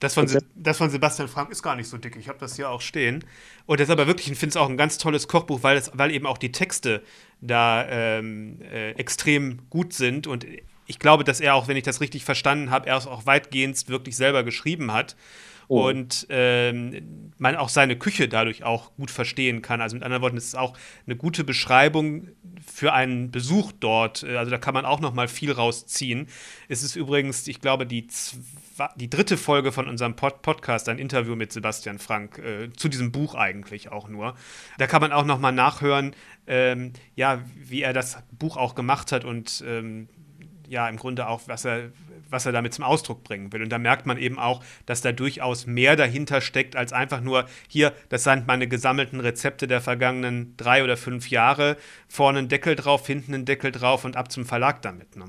Das 0.00 0.14
von, 0.14 0.26
das 0.54 0.76
von 0.76 0.90
Sebastian 0.90 1.28
Frank 1.28 1.50
ist 1.50 1.62
gar 1.62 1.76
nicht 1.76 1.88
so 1.88 1.96
dick. 1.96 2.16
Ich 2.16 2.28
habe 2.28 2.38
das 2.38 2.56
hier 2.56 2.68
auch 2.68 2.80
stehen. 2.80 3.24
Und 3.64 3.80
das 3.80 3.88
ist 3.88 3.92
aber 3.92 4.06
wirklich, 4.06 4.30
ich 4.30 4.38
finde 4.38 4.50
es 4.50 4.56
auch 4.56 4.68
ein 4.68 4.76
ganz 4.76 4.98
tolles 4.98 5.26
Kochbuch, 5.26 5.62
weil, 5.62 5.76
es, 5.76 5.90
weil 5.94 6.10
eben 6.10 6.26
auch 6.26 6.38
die 6.38 6.52
Texte 6.52 7.02
da 7.40 7.86
ähm, 7.88 8.60
äh, 8.60 8.90
extrem 8.92 9.68
gut 9.70 9.92
sind. 9.92 10.26
Und 10.26 10.46
ich 10.86 10.98
glaube, 10.98 11.24
dass 11.24 11.40
er 11.40 11.54
auch, 11.54 11.66
wenn 11.68 11.76
ich 11.76 11.84
das 11.84 12.00
richtig 12.00 12.24
verstanden 12.24 12.70
habe, 12.70 12.88
er 12.88 12.96
es 12.96 13.06
auch 13.06 13.26
weitgehend 13.26 13.88
wirklich 13.88 14.16
selber 14.16 14.44
geschrieben 14.44 14.92
hat. 14.92 15.16
Oh. 15.68 15.88
Und 15.88 16.26
ähm, 16.30 17.32
man 17.38 17.56
auch 17.56 17.68
seine 17.68 17.96
Küche 17.96 18.28
dadurch 18.28 18.62
auch 18.62 18.94
gut 18.94 19.10
verstehen 19.10 19.62
kann. 19.62 19.80
Also 19.80 19.96
mit 19.96 20.04
anderen 20.04 20.22
Worten, 20.22 20.36
es 20.36 20.44
ist 20.44 20.56
auch 20.56 20.76
eine 21.06 21.16
gute 21.16 21.42
Beschreibung 21.42 22.28
für 22.64 22.92
einen 22.92 23.32
Besuch 23.32 23.72
dort. 23.72 24.22
Also 24.22 24.50
da 24.50 24.58
kann 24.58 24.74
man 24.74 24.84
auch 24.84 25.00
noch 25.00 25.12
mal 25.12 25.26
viel 25.26 25.50
rausziehen. 25.50 26.28
Es 26.68 26.84
ist 26.84 26.94
übrigens, 26.94 27.48
ich 27.48 27.60
glaube, 27.60 27.84
die, 27.84 28.06
die 28.96 29.10
dritte 29.10 29.36
Folge 29.36 29.72
von 29.72 29.88
unserem 29.88 30.16
Pod 30.16 30.42
Podcast, 30.42 30.88
ein 30.88 30.98
Interview 30.98 31.36
mit 31.36 31.52
Sebastian 31.52 31.98
Frank, 31.98 32.38
äh, 32.38 32.72
zu 32.72 32.88
diesem 32.88 33.12
Buch 33.12 33.34
eigentlich 33.34 33.90
auch 33.90 34.08
nur. 34.08 34.34
Da 34.78 34.86
kann 34.86 35.00
man 35.00 35.12
auch 35.12 35.24
noch 35.24 35.38
mal 35.38 35.52
nachhören, 35.52 36.14
ähm, 36.46 36.92
ja, 37.14 37.42
wie 37.56 37.82
er 37.82 37.92
das 37.92 38.18
Buch 38.32 38.56
auch 38.56 38.74
gemacht 38.74 39.12
hat 39.12 39.24
und 39.24 39.64
ähm, 39.66 40.08
ja, 40.68 40.88
im 40.88 40.96
Grunde 40.96 41.28
auch, 41.28 41.42
was 41.46 41.64
er 41.64 41.90
was 42.30 42.46
er 42.46 42.52
damit 42.52 42.74
zum 42.74 42.84
Ausdruck 42.84 43.24
bringen 43.24 43.52
will. 43.52 43.62
Und 43.62 43.70
da 43.70 43.78
merkt 43.78 44.06
man 44.06 44.18
eben 44.18 44.38
auch, 44.38 44.62
dass 44.84 45.00
da 45.00 45.12
durchaus 45.12 45.66
mehr 45.66 45.96
dahinter 45.96 46.40
steckt, 46.40 46.76
als 46.76 46.92
einfach 46.92 47.20
nur 47.20 47.46
hier, 47.68 47.92
das 48.08 48.24
sind 48.24 48.46
meine 48.46 48.68
gesammelten 48.68 49.20
Rezepte 49.20 49.66
der 49.66 49.80
vergangenen 49.80 50.56
drei 50.56 50.82
oder 50.82 50.96
fünf 50.96 51.30
Jahre, 51.30 51.76
vorne 52.08 52.40
einen 52.40 52.48
Deckel 52.48 52.76
drauf, 52.76 53.06
hinten 53.06 53.34
einen 53.34 53.44
Deckel 53.44 53.72
drauf 53.72 54.04
und 54.04 54.16
ab 54.16 54.30
zum 54.30 54.44
Verlag 54.44 54.82
damit. 54.82 55.16
Ne? 55.16 55.26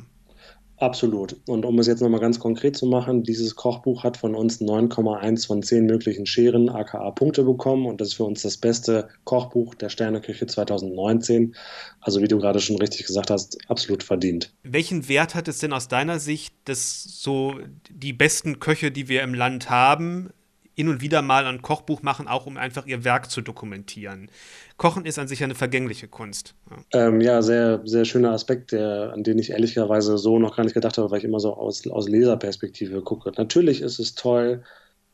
Absolut. 0.78 1.36
Und 1.48 1.66
um 1.66 1.80
es 1.80 1.88
jetzt 1.88 2.02
nochmal 2.02 2.20
ganz 2.20 2.40
konkret 2.40 2.78
zu 2.78 2.86
machen, 2.86 3.24
dieses 3.24 3.56
Kochbuch 3.56 4.04
hat 4.04 4.16
von 4.16 4.36
uns 4.36 4.62
9,1 4.62 5.48
von 5.48 5.63
10 5.63 5.86
möglichen 5.86 6.28
Scheren 6.28 6.70
aka 6.70 7.10
Punkte 7.12 7.44
bekommen 7.44 7.88
und 7.88 8.00
das 8.00 8.10
ist 8.10 8.13
für 8.13 8.26
uns 8.26 8.44
das 8.44 8.58
beste 8.58 9.10
Kochbuch 9.24 9.74
der 9.74 9.90
Sterneküche 9.90 10.46
2019. 10.46 11.56
Also 12.00 12.22
wie 12.22 12.28
du 12.28 12.38
gerade 12.38 12.60
schon 12.60 12.78
richtig 12.78 13.08
gesagt 13.08 13.32
hast, 13.32 13.58
absolut 13.70 14.04
verdient. 14.04 14.54
Welchen 14.63 15.10
Wert 15.10 15.34
hat 15.34 15.48
es 15.48 15.58
denn 15.58 15.74
aus 15.74 15.88
deiner 15.88 16.20
Sicht, 16.20 16.54
dass 16.66 17.04
so 17.04 17.56
die 17.90 18.13
besten 18.13 18.60
Köche, 18.60 18.92
die 18.92 19.10
wir 19.10 19.24
im 19.24 19.34
Land 19.34 19.72
haben, 19.72 20.30
hin 20.78 20.90
und 20.90 21.02
wieder 21.02 21.24
mal 21.24 21.48
ein 21.48 21.63
Kochbuch 21.63 22.04
machen, 22.04 22.28
auch 22.28 22.46
um 22.46 22.56
einfach 22.56 22.86
ihr 22.86 23.04
Werk 23.04 23.32
zu 23.32 23.42
dokumentieren. 23.42 24.30
Kochen 24.78 25.06
ist 25.06 25.18
an 25.18 25.28
sich 25.28 25.44
eine 25.44 25.56
vergängliche 25.56 26.08
Kunst. 26.08 26.54
Ja, 26.94 27.08
ähm, 27.08 27.20
ja 27.20 27.42
sehr, 27.42 27.82
sehr 27.84 28.06
schöner 28.06 28.32
Aspekt, 28.32 28.74
der, 28.74 29.12
an 29.12 29.24
den 29.24 29.40
ich 29.40 29.50
ehrlicherweise 29.50 30.20
so 30.20 30.38
noch 30.38 30.56
gar 30.56 30.63
nicht 30.63 30.76
gedacht 30.76 31.00
habe, 31.00 31.10
weil 31.10 31.18
ich 31.18 31.24
immer 31.24 31.40
so 31.40 31.56
aus, 31.56 31.88
aus 31.88 32.08
Leserperspektive 32.08 33.02
gucke. 33.02 33.32
Natürlich 33.38 33.82
ist 33.82 33.98
es 33.98 34.13
toll, 34.13 34.63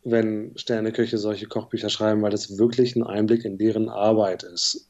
wenn 0.03 0.51
Sterneköche 0.57 1.17
solche 1.17 1.47
Kochbücher 1.47 1.89
schreiben, 1.89 2.21
weil 2.21 2.31
das 2.31 2.57
wirklich 2.57 2.97
ein 2.97 3.03
Einblick 3.03 3.45
in 3.45 3.57
deren 3.57 3.87
Arbeit 3.87 4.43
ist. 4.43 4.89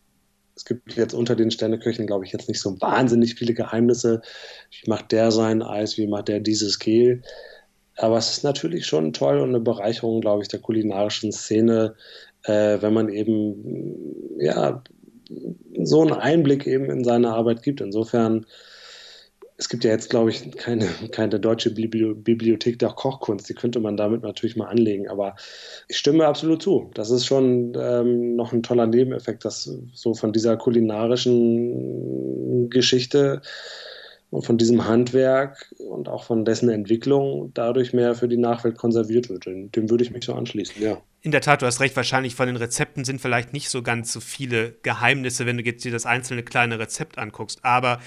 Es 0.56 0.66
gibt 0.66 0.96
jetzt 0.96 1.14
unter 1.14 1.36
den 1.36 1.52
Sterneköchen, 1.52 2.08
glaube 2.08 2.26
ich, 2.26 2.32
jetzt 2.32 2.50
nicht 2.50 2.60
so 2.60 2.82
wahnsinnig 2.82 3.36
viele 3.36 3.54
Geheimnisse. 3.54 4.24
Wie 4.72 4.90
macht 4.90 5.12
der 5.12 5.30
sein 5.30 5.62
Eis? 5.62 5.98
Wie 6.00 6.08
macht 6.08 6.30
der 6.30 6.40
dieses 6.40 6.80
Gel? 6.80 7.22
Aber 7.98 8.18
es 8.18 8.32
ist 8.32 8.44
natürlich 8.44 8.86
schon 8.86 9.14
toll 9.14 9.40
und 9.40 9.50
eine 9.50 9.60
Bereicherung, 9.60 10.22
glaube 10.22 10.42
ich, 10.42 10.48
der 10.48 10.60
kulinarischen 10.60 11.32
Szene, 11.32 11.96
äh, 12.44 12.82
wenn 12.82 12.94
man 12.94 13.10
eben 13.10 14.38
ja 14.40 14.82
so 15.84 16.02
einen 16.02 16.14
Einblick 16.14 16.68
eben 16.68 16.90
in 16.90 17.04
seine 17.04 17.34
Arbeit 17.34 17.64
gibt. 17.64 17.82
Insofern, 17.82 18.46
es 19.58 19.70
gibt 19.70 19.84
ja 19.84 19.92
jetzt, 19.92 20.10
glaube 20.10 20.32
ich, 20.32 20.52
keine, 20.54 20.88
keine 21.12 21.40
deutsche 21.40 21.72
Bibliothek 21.72 22.80
der 22.80 22.90
Kochkunst, 22.90 23.48
die 23.50 23.54
könnte 23.54 23.80
man 23.80 23.96
damit 23.96 24.24
natürlich 24.24 24.56
mal 24.56 24.68
anlegen. 24.68 25.08
Aber 25.08 25.36
ich 25.88 25.98
stimme 25.98 26.26
absolut 26.26 26.64
zu. 26.64 26.90
Das 26.96 27.12
ist 27.12 27.26
schon 27.26 27.78
ähm, 27.80 28.36
noch 28.36 28.54
ein 28.54 28.64
toller 28.64 28.88
Nebeneffekt, 28.88 29.46
dass 29.46 29.72
so 29.94 30.14
von 30.14 30.34
dieser 30.34 30.58
kulinarischen 30.58 32.70
Geschichte 32.70 33.42
und 34.34 34.44
von 34.44 34.58
diesem 34.58 34.88
Handwerk 34.88 35.72
und 35.78 36.10
auch 36.10 36.24
von 36.24 36.44
dessen 36.44 36.68
Entwicklung 36.70 37.52
dadurch 37.54 37.94
mehr 37.94 38.16
für 38.16 38.28
die 38.28 38.38
Nachwelt 38.38 38.78
konserviert 38.78 39.30
wird. 39.30 39.46
Dem 39.46 39.90
würde 39.90 40.04
ich 40.04 40.10
mich 40.10 40.26
so 40.26 40.34
anschließen, 40.34 40.82
ja. 40.82 40.98
In 41.22 41.32
der 41.32 41.42
Tat, 41.42 41.62
du 41.62 41.68
hast 41.68 41.80
recht, 41.80 41.96
wahrscheinlich 41.96 42.34
von 42.34 42.48
den 42.48 42.56
Rezepten 42.56 43.06
sind 43.06 43.22
vielleicht 43.22 43.54
nicht 43.54 43.70
so 43.70 43.84
ganz 43.84 44.12
so 44.12 44.20
viele 44.20 44.76
Geheimnisse, 44.82 45.46
wenn 45.46 45.58
du 45.58 45.64
jetzt 45.64 45.86
dir 45.86 45.92
das 45.92 46.08
einzelne 46.08 46.42
kleine 46.42 46.80
Rezept 46.80 47.20
anguckst. 47.20 47.64
Aber 47.64 48.00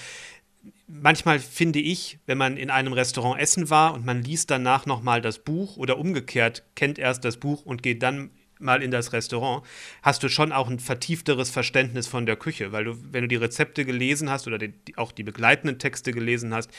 manchmal 0.85 1.39
finde 1.39 1.79
ich, 1.79 2.19
wenn 2.25 2.37
man 2.37 2.57
in 2.57 2.69
einem 2.69 2.91
Restaurant 2.91 3.39
essen 3.39 3.69
war 3.69 3.93
und 3.93 4.05
man 4.05 4.21
liest 4.21 4.51
danach 4.51 4.85
nochmal 4.85 5.21
das 5.21 5.39
Buch 5.39 5.77
oder 5.77 5.97
umgekehrt, 5.97 6.63
kennt 6.75 6.99
erst 6.99 7.23
das 7.23 7.37
Buch 7.37 7.65
und 7.65 7.81
geht 7.81 8.03
dann 8.03 8.31
mal 8.59 8.81
in 8.81 8.91
das 8.91 9.13
Restaurant, 9.13 9.65
hast 10.01 10.23
du 10.23 10.29
schon 10.29 10.51
auch 10.51 10.69
ein 10.69 10.79
vertiefteres 10.79 11.49
Verständnis 11.49 12.07
von 12.07 12.25
der 12.25 12.35
Küche, 12.35 12.71
weil 12.71 12.85
du, 12.85 12.97
wenn 13.11 13.23
du 13.23 13.27
die 13.27 13.35
Rezepte 13.35 13.85
gelesen 13.85 14.29
hast 14.29 14.47
oder 14.47 14.57
die, 14.57 14.73
auch 14.95 15.11
die 15.11 15.23
begleitenden 15.23 15.79
Texte 15.79 16.11
gelesen 16.11 16.53
hast, 16.53 16.69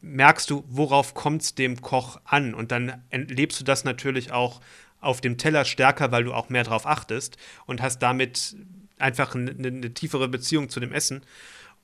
merkst 0.00 0.50
du, 0.50 0.64
worauf 0.68 1.14
kommt 1.14 1.42
es 1.42 1.54
dem 1.54 1.80
Koch 1.80 2.20
an 2.24 2.54
und 2.54 2.72
dann 2.72 3.02
erlebst 3.10 3.60
du 3.60 3.64
das 3.64 3.84
natürlich 3.84 4.32
auch 4.32 4.60
auf 5.00 5.20
dem 5.20 5.38
Teller 5.38 5.64
stärker, 5.64 6.10
weil 6.10 6.24
du 6.24 6.34
auch 6.34 6.48
mehr 6.48 6.64
drauf 6.64 6.86
achtest 6.86 7.36
und 7.66 7.80
hast 7.82 8.00
damit 8.00 8.56
einfach 8.98 9.34
eine, 9.34 9.52
eine 9.52 9.94
tiefere 9.94 10.28
Beziehung 10.28 10.68
zu 10.68 10.80
dem 10.80 10.92
Essen 10.92 11.22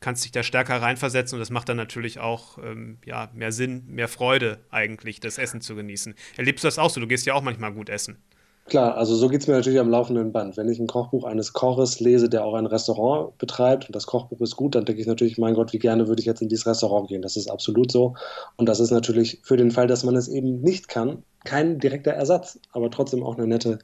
kannst 0.04 0.24
dich 0.24 0.32
da 0.32 0.42
stärker 0.42 0.82
reinversetzen 0.82 1.36
und 1.36 1.40
das 1.40 1.48
macht 1.48 1.68
dann 1.70 1.78
natürlich 1.78 2.18
auch 2.18 2.58
ähm, 2.58 2.98
ja, 3.06 3.30
mehr 3.32 3.52
Sinn, 3.52 3.84
mehr 3.86 4.06
Freude 4.06 4.60
eigentlich, 4.70 5.18
das 5.18 5.38
Essen 5.38 5.62
zu 5.62 5.74
genießen. 5.74 6.14
Erlebst 6.36 6.62
du 6.62 6.68
das 6.68 6.78
auch 6.78 6.90
so? 6.90 7.00
Du 7.00 7.06
gehst 7.06 7.24
ja 7.24 7.32
auch 7.32 7.42
manchmal 7.42 7.72
gut 7.72 7.88
essen. 7.88 8.18
Klar, 8.66 8.96
also 8.96 9.14
so 9.14 9.28
geht 9.28 9.42
es 9.42 9.46
mir 9.46 9.52
natürlich 9.54 9.78
am 9.78 9.90
laufenden 9.90 10.32
Band. 10.32 10.56
Wenn 10.56 10.70
ich 10.70 10.78
ein 10.78 10.86
Kochbuch 10.86 11.24
eines 11.24 11.52
Koches 11.52 12.00
lese, 12.00 12.30
der 12.30 12.46
auch 12.46 12.54
ein 12.54 12.64
Restaurant 12.64 13.36
betreibt 13.36 13.86
und 13.86 13.94
das 13.94 14.06
Kochbuch 14.06 14.40
ist 14.40 14.56
gut, 14.56 14.74
dann 14.74 14.86
denke 14.86 15.02
ich 15.02 15.06
natürlich, 15.06 15.36
mein 15.36 15.52
Gott, 15.52 15.74
wie 15.74 15.78
gerne 15.78 16.08
würde 16.08 16.20
ich 16.20 16.26
jetzt 16.26 16.40
in 16.40 16.48
dieses 16.48 16.66
Restaurant 16.66 17.08
gehen. 17.08 17.20
Das 17.20 17.36
ist 17.36 17.50
absolut 17.50 17.92
so. 17.92 18.14
Und 18.56 18.66
das 18.66 18.80
ist 18.80 18.90
natürlich 18.90 19.40
für 19.42 19.58
den 19.58 19.70
Fall, 19.70 19.86
dass 19.86 20.02
man 20.02 20.16
es 20.16 20.28
eben 20.28 20.62
nicht 20.62 20.88
kann, 20.88 21.22
kein 21.44 21.78
direkter 21.78 22.12
Ersatz, 22.12 22.58
aber 22.72 22.90
trotzdem 22.90 23.22
auch 23.22 23.36
eine 23.36 23.46
nette 23.46 23.80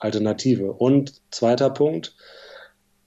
Alternative. 0.00 0.72
Und 0.72 1.22
zweiter 1.30 1.70
Punkt, 1.70 2.16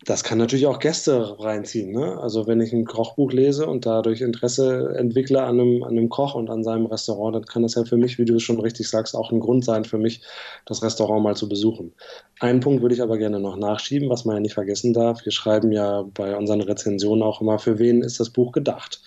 das 0.08 0.24
kann 0.24 0.38
natürlich 0.38 0.68
auch 0.68 0.80
Gäste 0.80 1.38
reinziehen. 1.38 1.92
Ne? 1.92 2.18
Also 2.22 2.48
wenn 2.48 2.62
ich 2.62 2.72
ein 2.72 2.86
Kochbuch 2.86 3.34
lese 3.34 3.68
und 3.68 3.86
dadurch 3.86 4.22
Interesse 4.22 4.96
entwickle 4.98 5.44
an 5.44 5.60
einem, 5.60 5.84
an 5.84 5.90
einem 5.90 6.08
Koch 6.08 6.34
und 6.34 6.50
an 6.50 6.64
seinem 6.64 6.86
Restaurant, 6.86 7.36
dann 7.36 7.46
kann 7.46 7.64
das 7.64 7.76
ja 7.76 7.84
für 7.84 7.98
mich, 7.98 8.18
wie 8.18 8.24
du 8.24 8.40
schon 8.40 8.58
richtig 8.62 8.90
sagst, 8.90 9.18
auch 9.18 9.34
ein 9.34 9.42
Grund 9.42 9.66
sein 9.66 9.84
für 9.84 9.98
mich, 9.98 10.22
das 10.64 10.82
Restaurant 10.82 11.24
mal 11.24 11.36
zu 11.36 11.50
besuchen. 11.50 11.94
Einen 12.40 12.62
Punkt 12.62 12.82
würde 12.82 12.96
ich 12.96 13.02
aber 13.02 13.18
gerne 13.18 13.42
noch 13.42 13.58
nachschieben, 13.58 14.10
was 14.10 14.24
man 14.24 14.38
ja 14.38 14.40
nicht 14.40 14.54
vergessen 14.54 14.94
darf. 14.94 15.26
Wir 15.26 15.34
schreiben 15.34 15.74
ja 15.74 16.06
bei 16.14 16.38
unseren 16.38 16.62
Rezensionen 16.62 17.22
auch 17.22 17.42
immer, 17.42 17.60
für 17.60 17.78
wen 17.78 18.02
ist 18.02 18.22
das 18.22 18.30
Buch 18.30 18.54
gedacht. 18.54 19.02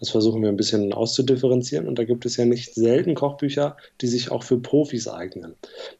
Das 0.00 0.10
versuchen 0.10 0.42
wir 0.42 0.48
ein 0.48 0.56
bisschen 0.56 0.92
auszudifferenzieren 0.92 1.86
und 1.86 2.00
da 2.00 2.04
gibt 2.04 2.26
es 2.26 2.36
ja 2.36 2.46
nicht 2.46 2.74
selten 2.74 3.14
Kochbücher, 3.14 3.76
die 4.00 4.08
sich 4.08 4.32
auch 4.32 4.42
für 4.42 4.58
Profis 4.58 5.06
eignen. 5.06 5.54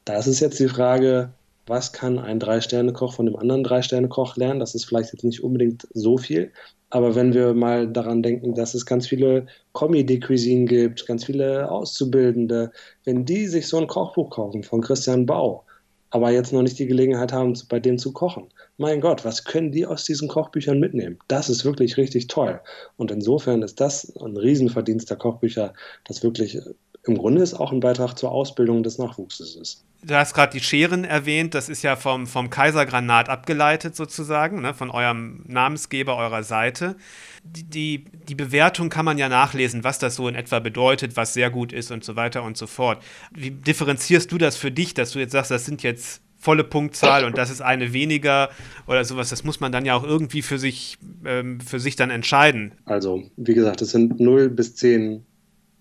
Da 0.04 0.18
ist 0.18 0.26
es 0.26 0.40
jetzt 0.40 0.58
die 0.58 0.66
Frage, 0.66 1.32
was 1.66 1.92
kann 1.92 2.18
ein 2.18 2.40
Drei-Sterne-Koch 2.40 3.14
von 3.14 3.26
dem 3.26 3.36
anderen 3.36 3.64
Drei-Sterne-Koch 3.64 4.36
lernen? 4.36 4.60
Das 4.60 4.74
ist 4.74 4.84
vielleicht 4.84 5.12
jetzt 5.12 5.24
nicht 5.24 5.42
unbedingt 5.42 5.86
so 5.94 6.18
viel, 6.18 6.52
aber 6.90 7.14
wenn 7.14 7.32
wir 7.32 7.54
mal 7.54 7.88
daran 7.88 8.22
denken, 8.22 8.54
dass 8.54 8.74
es 8.74 8.84
ganz 8.84 9.06
viele 9.06 9.46
Comedy-Cuisine 9.72 10.66
gibt, 10.66 11.06
ganz 11.06 11.24
viele 11.24 11.70
Auszubildende, 11.70 12.70
wenn 13.04 13.24
die 13.24 13.46
sich 13.46 13.66
so 13.66 13.78
ein 13.78 13.86
Kochbuch 13.86 14.28
kaufen 14.28 14.62
von 14.62 14.82
Christian 14.82 15.24
Bau, 15.24 15.64
aber 16.10 16.30
jetzt 16.30 16.52
noch 16.52 16.60
nicht 16.60 16.78
die 16.78 16.86
Gelegenheit 16.86 17.32
haben, 17.32 17.58
bei 17.70 17.80
dem 17.80 17.96
zu 17.96 18.12
kochen. 18.12 18.48
Mein 18.76 19.00
Gott, 19.00 19.24
was 19.24 19.44
können 19.44 19.72
die 19.72 19.86
aus 19.86 20.04
diesen 20.04 20.28
Kochbüchern 20.28 20.78
mitnehmen? 20.78 21.18
Das 21.28 21.48
ist 21.48 21.64
wirklich 21.64 21.96
richtig 21.96 22.26
toll. 22.26 22.60
Und 22.98 23.10
insofern 23.10 23.62
ist 23.62 23.80
das 23.80 24.14
ein 24.16 24.36
Riesenverdienst 24.36 25.08
der 25.08 25.16
Kochbücher, 25.16 25.72
das 26.04 26.22
wirklich 26.22 26.58
im 27.04 27.18
Grunde 27.18 27.42
ist 27.42 27.54
auch 27.54 27.72
ein 27.72 27.80
Beitrag 27.80 28.16
zur 28.16 28.30
Ausbildung 28.30 28.82
des 28.82 28.98
Nachwuchses 28.98 29.56
ist. 29.56 29.84
Du 30.04 30.14
hast 30.14 30.34
gerade 30.34 30.52
die 30.52 30.64
Scheren 30.64 31.04
erwähnt, 31.04 31.54
das 31.54 31.68
ist 31.68 31.82
ja 31.82 31.94
vom, 31.94 32.26
vom 32.26 32.50
Kaisergranat 32.50 33.28
abgeleitet 33.28 33.94
sozusagen, 33.94 34.60
ne, 34.60 34.74
von 34.74 34.90
eurem 34.90 35.44
Namensgeber 35.46 36.16
eurer 36.16 36.42
Seite. 36.42 36.96
Die, 37.44 37.64
die, 37.64 38.04
die, 38.28 38.34
Bewertung 38.34 38.88
kann 38.88 39.04
man 39.04 39.18
ja 39.18 39.28
nachlesen, 39.28 39.84
was 39.84 40.00
das 40.00 40.16
so 40.16 40.26
in 40.28 40.34
etwa 40.34 40.58
bedeutet, 40.58 41.16
was 41.16 41.34
sehr 41.34 41.50
gut 41.50 41.72
ist 41.72 41.92
und 41.92 42.02
so 42.04 42.16
weiter 42.16 42.42
und 42.42 42.56
so 42.56 42.66
fort. 42.66 43.02
Wie 43.32 43.50
differenzierst 43.50 44.30
du 44.30 44.38
das 44.38 44.56
für 44.56 44.72
dich, 44.72 44.94
dass 44.94 45.12
du 45.12 45.20
jetzt 45.20 45.32
sagst, 45.32 45.52
das 45.52 45.66
sind 45.66 45.84
jetzt 45.84 46.20
volle 46.36 46.64
Punktzahl 46.64 47.24
und 47.24 47.38
das 47.38 47.50
ist 47.50 47.62
eine 47.62 47.92
weniger 47.92 48.50
oder 48.88 49.04
sowas. 49.04 49.30
Das 49.30 49.44
muss 49.44 49.60
man 49.60 49.70
dann 49.70 49.84
ja 49.84 49.94
auch 49.94 50.02
irgendwie 50.02 50.42
für 50.42 50.58
sich, 50.58 50.98
ähm, 51.24 51.60
für 51.60 51.78
sich 51.78 51.94
dann 51.94 52.10
entscheiden. 52.10 52.72
Also, 52.84 53.22
wie 53.36 53.54
gesagt, 53.54 53.82
es 53.82 53.90
sind 53.90 54.18
0 54.18 54.50
bis 54.50 54.74
10 54.74 55.24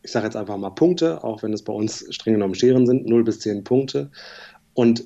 ich 0.04 0.12
sage 0.12 0.26
jetzt 0.26 0.36
einfach 0.36 0.58
mal 0.58 0.72
Punkte, 0.72 1.24
auch 1.24 1.43
wenn 1.43 1.54
es 1.54 1.64
bei 1.64 1.74
uns 1.74 2.06
streng 2.10 2.34
genommen 2.34 2.56
Scheren 2.56 2.86
sind, 2.86 3.06
0 3.08 3.24
bis 3.24 3.39
10 3.39 3.64
Punkte. 3.64 4.10
Und 4.74 5.04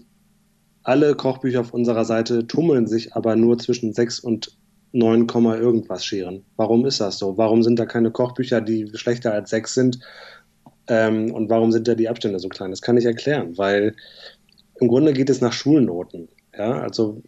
alle 0.83 1.15
Kochbücher 1.15 1.61
auf 1.61 1.73
unserer 1.73 2.05
Seite 2.05 2.47
tummeln 2.47 2.87
sich 2.87 3.13
aber 3.15 3.35
nur 3.35 3.57
zwischen 3.57 3.93
6 3.93 4.19
und 4.19 4.57
9, 4.93 5.27
irgendwas 5.27 6.05
Scheren. 6.05 6.45
Warum 6.55 6.85
ist 6.85 7.01
das 7.01 7.17
so? 7.17 7.37
Warum 7.37 7.63
sind 7.63 7.77
da 7.77 7.85
keine 7.85 8.11
Kochbücher, 8.11 8.61
die 8.61 8.89
schlechter 8.93 9.33
als 9.33 9.49
6 9.49 9.73
sind? 9.73 9.99
Ähm, 10.87 11.33
und 11.33 11.49
warum 11.49 11.71
sind 11.71 11.87
da 11.87 11.95
die 11.95 12.07
Abstände 12.07 12.39
so 12.39 12.47
klein? 12.47 12.69
Das 12.69 12.81
kann 12.81 12.95
ich 12.95 13.05
erklären, 13.05 13.57
weil 13.57 13.95
im 14.79 14.87
Grunde 14.87 15.13
geht 15.13 15.29
es 15.29 15.41
nach 15.41 15.53
Schulnoten. 15.53 16.29
Ja, 16.57 16.79
also 16.79 17.21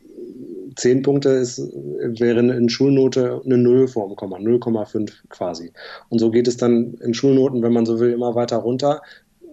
10 0.78 1.02
Punkte 1.02 1.30
ist, 1.30 1.58
wären 1.58 2.50
in 2.50 2.70
Schulnote 2.70 3.42
eine 3.44 3.58
Null 3.58 3.88
vorm 3.88 4.16
Komma, 4.16 4.38
0,5 4.38 5.12
quasi. 5.30 5.72
Und 6.10 6.20
so 6.20 6.32
geht 6.32 6.48
es 6.48 6.58
dann 6.58 6.94
in 6.96 7.14
Schulnoten, 7.14 7.62
wenn 7.62 7.74
man 7.74 7.86
so 7.86 8.00
will, 8.00 8.12
immer 8.12 8.36
weiter 8.36 8.58
runter. 8.58 9.02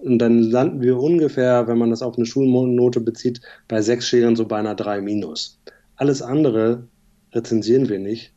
Und 0.03 0.19
dann 0.19 0.39
landen 0.39 0.83
wir 0.83 0.99
ungefähr, 0.99 1.67
wenn 1.67 1.79
man 1.79 1.91
das 1.91 2.03
auf 2.03 2.17
eine 2.17 2.27
Schulnote 2.27 3.01
bezieht, 3.01 3.41
bei 3.69 3.81
sechs 3.81 4.07
Scheren 4.07 4.37
so 4.37 4.47
bei 4.47 4.59
einer 4.59 4.75
3 4.75 5.01
minus. 5.01 5.59
Alles 5.97 6.21
andere 6.21 6.87
rezensieren 7.33 7.89
wir 7.89 7.99
nicht, 7.99 8.33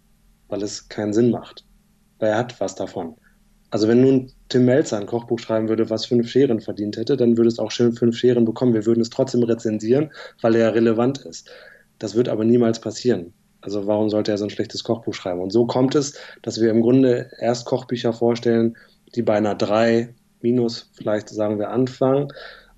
weil 0.47 0.63
es 0.63 0.87
keinen 0.87 1.13
Sinn 1.13 1.29
macht. 1.29 1.65
Wer 2.19 2.37
hat 2.37 2.59
was 2.61 2.75
davon? 2.75 3.15
Also 3.69 3.87
wenn 3.89 4.01
nun 4.01 4.31
Tim 4.47 4.65
Melzer 4.65 4.97
ein 4.97 5.07
Kochbuch 5.07 5.39
schreiben 5.39 5.67
würde, 5.67 5.89
was 5.89 6.05
fünf 6.05 6.29
Scheren 6.29 6.61
verdient 6.61 6.95
hätte, 6.95 7.17
dann 7.17 7.35
würde 7.35 7.49
es 7.49 7.59
auch 7.59 7.71
schön 7.71 7.93
fünf 7.93 8.15
Scheren 8.15 8.45
bekommen. 8.45 8.73
Wir 8.73 8.85
würden 8.85 9.01
es 9.01 9.09
trotzdem 9.09 9.43
rezensieren, 9.43 10.11
weil 10.41 10.55
er 10.55 10.73
relevant 10.73 11.19
ist. 11.25 11.49
Das 11.99 12.15
wird 12.15 12.29
aber 12.29 12.43
niemals 12.43 12.79
passieren. 12.79 13.33
Also 13.61 13.87
warum 13.87 14.09
sollte 14.09 14.31
er 14.31 14.37
so 14.37 14.45
ein 14.45 14.49
schlechtes 14.49 14.83
Kochbuch 14.83 15.13
schreiben? 15.13 15.41
Und 15.41 15.51
so 15.51 15.65
kommt 15.65 15.95
es, 15.95 16.17
dass 16.41 16.61
wir 16.61 16.69
im 16.69 16.81
Grunde 16.81 17.29
erst 17.39 17.65
Kochbücher 17.65 18.13
vorstellen, 18.13 18.77
die 19.15 19.23
bei 19.23 19.35
einer 19.35 19.55
3 19.55 20.13
minus 20.41 20.89
vielleicht 20.93 21.29
sagen 21.29 21.59
wir 21.59 21.69
anfangen. 21.69 22.27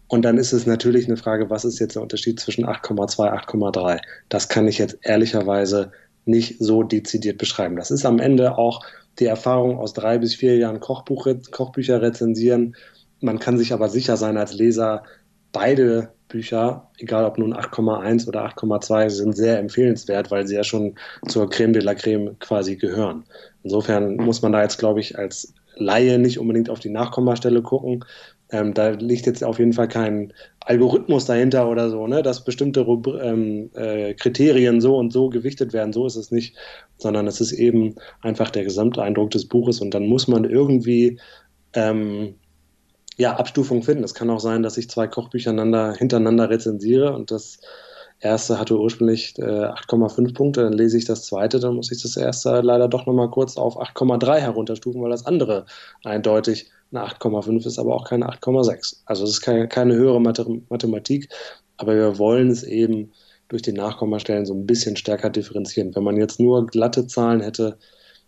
Und 0.08 0.24
dann 0.24 0.38
ist 0.38 0.54
es 0.54 0.66
natürlich 0.66 1.06
eine 1.06 1.18
Frage, 1.18 1.50
was 1.50 1.66
ist 1.66 1.80
jetzt 1.80 1.96
der 1.96 2.02
Unterschied 2.02 2.40
zwischen 2.40 2.66
8,2 2.66 3.32
8,3? 3.46 4.00
Das 4.30 4.50
kann 4.50 4.68
ich 4.68 4.78
jetzt 4.80 4.98
ehrlicherweise 5.02 5.92
nicht 6.26 6.56
so 6.60 6.84
dezidiert 6.84 7.38
beschreiben. 7.38 7.76
Das 7.76 7.92
ist 7.92 8.06
am 8.06 8.20
Ende 8.20 8.58
auch 8.58 8.82
die 9.20 9.26
Erfahrung 9.26 9.78
aus 9.78 9.94
drei 9.94 10.18
bis 10.18 10.36
vier 10.36 10.58
Jahren 10.58 10.80
Kochbuch, 10.80 11.28
Kochbücher 11.52 12.02
rezensieren. 12.02 12.76
Man 13.22 13.40
kann 13.40 13.58
sich 13.58 13.74
aber 13.74 13.90
sicher 13.90 14.18
sein 14.18 14.38
als 14.38 14.54
Leser, 14.54 15.04
beide 15.52 16.12
Bücher, 16.28 16.90
egal 17.00 17.26
ob 17.26 17.38
nun 17.38 17.54
8,1 17.54 18.28
oder 18.28 18.46
8,2, 18.46 19.10
sind 19.10 19.36
sehr 19.36 19.60
empfehlenswert, 19.60 20.32
weil 20.32 20.48
sie 20.48 20.56
ja 20.56 20.64
schon 20.64 20.96
zur 21.28 21.50
Creme 21.50 21.74
de 21.74 21.82
la 21.82 21.96
Creme 21.96 22.38
quasi 22.40 22.76
gehören. 22.76 23.24
Insofern 23.64 24.16
muss 24.16 24.42
man 24.42 24.52
da 24.52 24.62
jetzt, 24.62 24.78
glaube 24.78 25.00
ich, 25.00 25.18
als 25.18 25.54
Laie 25.76 26.20
nicht 26.20 26.40
unbedingt 26.40 26.70
auf 26.70 26.80
die 26.80 26.90
Nachkommastelle 26.90 27.62
gucken. 27.62 28.06
Ähm, 28.52 28.74
da 28.74 28.90
liegt 28.90 29.26
jetzt 29.26 29.44
auf 29.44 29.60
jeden 29.60 29.74
Fall 29.74 29.88
kein 29.88 30.34
Algorithmus 30.62 31.26
dahinter 31.26 31.70
oder 31.70 31.90
so, 31.90 32.08
ne, 32.08 32.22
dass 32.22 32.44
bestimmte 32.44 32.82
ähm, 33.22 33.70
äh, 33.76 34.14
Kriterien 34.14 34.82
so 34.82 34.98
und 34.98 35.14
so 35.14 35.30
gewichtet 35.30 35.74
werden. 35.74 35.94
So 35.94 36.06
ist 36.06 36.16
es 36.16 36.32
nicht, 36.32 36.56
sondern 36.98 37.28
es 37.28 37.42
ist 37.42 37.54
eben 37.54 37.96
einfach 38.22 38.50
der 38.50 38.64
Gesamteindruck 38.64 39.32
des 39.32 39.48
Buches 39.48 39.82
und 39.82 39.94
dann 39.94 40.08
muss 40.08 40.28
man 40.28 40.46
irgendwie 40.46 41.20
ähm, 41.74 42.36
ja, 43.20 43.36
Abstufung 43.36 43.84
finden. 43.84 44.04
Es 44.06 44.14
kann 44.14 44.30
auch 44.30 44.40
sein, 44.40 44.64
dass 44.64 44.78
ich 44.78 44.90
zwei 44.90 45.06
Kochbücher 45.08 45.52
hintereinander 45.52 46.50
rezensiere 46.50 47.14
und 47.14 47.32
das 47.32 47.60
erste 48.22 48.58
hatte 48.58 48.80
ursprünglich 48.80 49.38
äh, 49.40 49.42
8,5 49.42 50.34
Punkte, 50.34 50.64
dann 50.64 50.74
lese 50.74 50.98
ich 50.98 51.04
das 51.06 51.26
zweite, 51.26 51.60
dann 51.60 51.76
muss 51.76 51.92
ich 51.92 52.02
das 52.02 52.16
erste 52.16 52.62
leider 52.62 52.88
doch 52.88 53.06
nochmal 53.06 53.30
kurz 53.30 53.58
auf 53.58 53.78
8,3 53.78 54.40
herunterstufen, 54.40 55.02
weil 55.02 55.10
das 55.10 55.26
andere 55.26 55.66
eindeutig 56.06 56.72
eine 56.92 57.06
8,5 57.06 57.68
ist, 57.68 57.78
aber 57.78 57.94
auch 57.94 58.08
keine 58.08 58.30
8,6. 58.30 59.02
Also 59.06 59.26
es 59.26 59.32
ist 59.32 59.42
keine, 59.42 59.68
keine 59.68 59.96
höhere 59.96 60.22
Mathematik, 60.22 61.30
aber 61.76 61.96
wir 61.96 62.18
wollen 62.20 62.50
es 62.50 62.64
eben 62.64 63.12
durch 63.50 63.64
die 63.64 63.74
Nachkommastellen 63.74 64.46
so 64.46 64.54
ein 64.54 64.66
bisschen 64.66 64.96
stärker 64.96 65.30
differenzieren. 65.30 65.94
Wenn 65.94 66.04
man 66.04 66.16
jetzt 66.16 66.40
nur 66.40 66.66
glatte 66.68 67.06
Zahlen 67.08 67.42
hätte, 67.42 67.78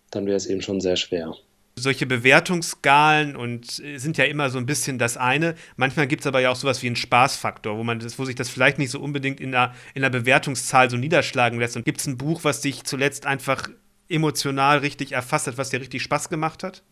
dann 0.10 0.26
wäre 0.26 0.38
es 0.38 0.48
eben 0.48 0.62
schon 0.62 0.82
sehr 0.82 0.98
schwer 0.98 1.34
solche 1.76 2.06
Bewertungsskalen 2.06 3.36
und 3.36 3.80
äh, 3.80 3.98
sind 3.98 4.18
ja 4.18 4.26
immer 4.26 4.50
so 4.50 4.58
ein 4.58 4.66
bisschen 4.66 4.98
das 4.98 5.18
eine. 5.18 5.56
Manchmal 5.78 6.08
gibt 6.08 6.22
es 6.22 6.28
aber 6.28 6.42
ja 6.42 6.52
auch 6.52 6.56
sowas 6.56 6.82
wie 6.84 6.88
einen 6.88 6.96
Spaßfaktor, 6.96 7.78
wo 7.78 7.84
man 7.84 8.00
das, 8.00 8.20
wo 8.20 8.26
sich 8.26 8.36
das 8.36 8.50
vielleicht 8.50 8.78
nicht 8.78 8.92
so 8.92 9.00
unbedingt 9.00 9.40
in 9.40 9.52
der, 9.52 9.74
in 9.94 10.02
der 10.02 10.10
Bewertungszahl 10.10 10.90
so 10.90 10.98
niederschlagen 10.98 11.60
lässt. 11.60 11.76
Und 11.76 11.86
gibt 11.86 12.00
es 12.00 12.08
ein 12.08 12.18
Buch, 12.18 12.44
was 12.44 12.62
dich 12.62 12.84
zuletzt 12.84 13.26
einfach 13.26 13.70
emotional 14.10 14.80
richtig 14.80 15.14
erfasst 15.14 15.48
hat, 15.48 15.58
was 15.58 15.70
dir 15.70 15.80
richtig 15.80 16.02
Spaß 16.02 16.30
gemacht 16.30 16.64
hat? 16.64 16.84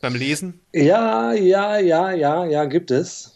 Beim 0.00 0.14
Lesen? 0.14 0.60
Ja, 0.72 1.32
ja, 1.32 1.78
ja, 1.78 2.12
ja, 2.12 2.44
ja, 2.44 2.64
gibt 2.66 2.90
es. 2.90 3.34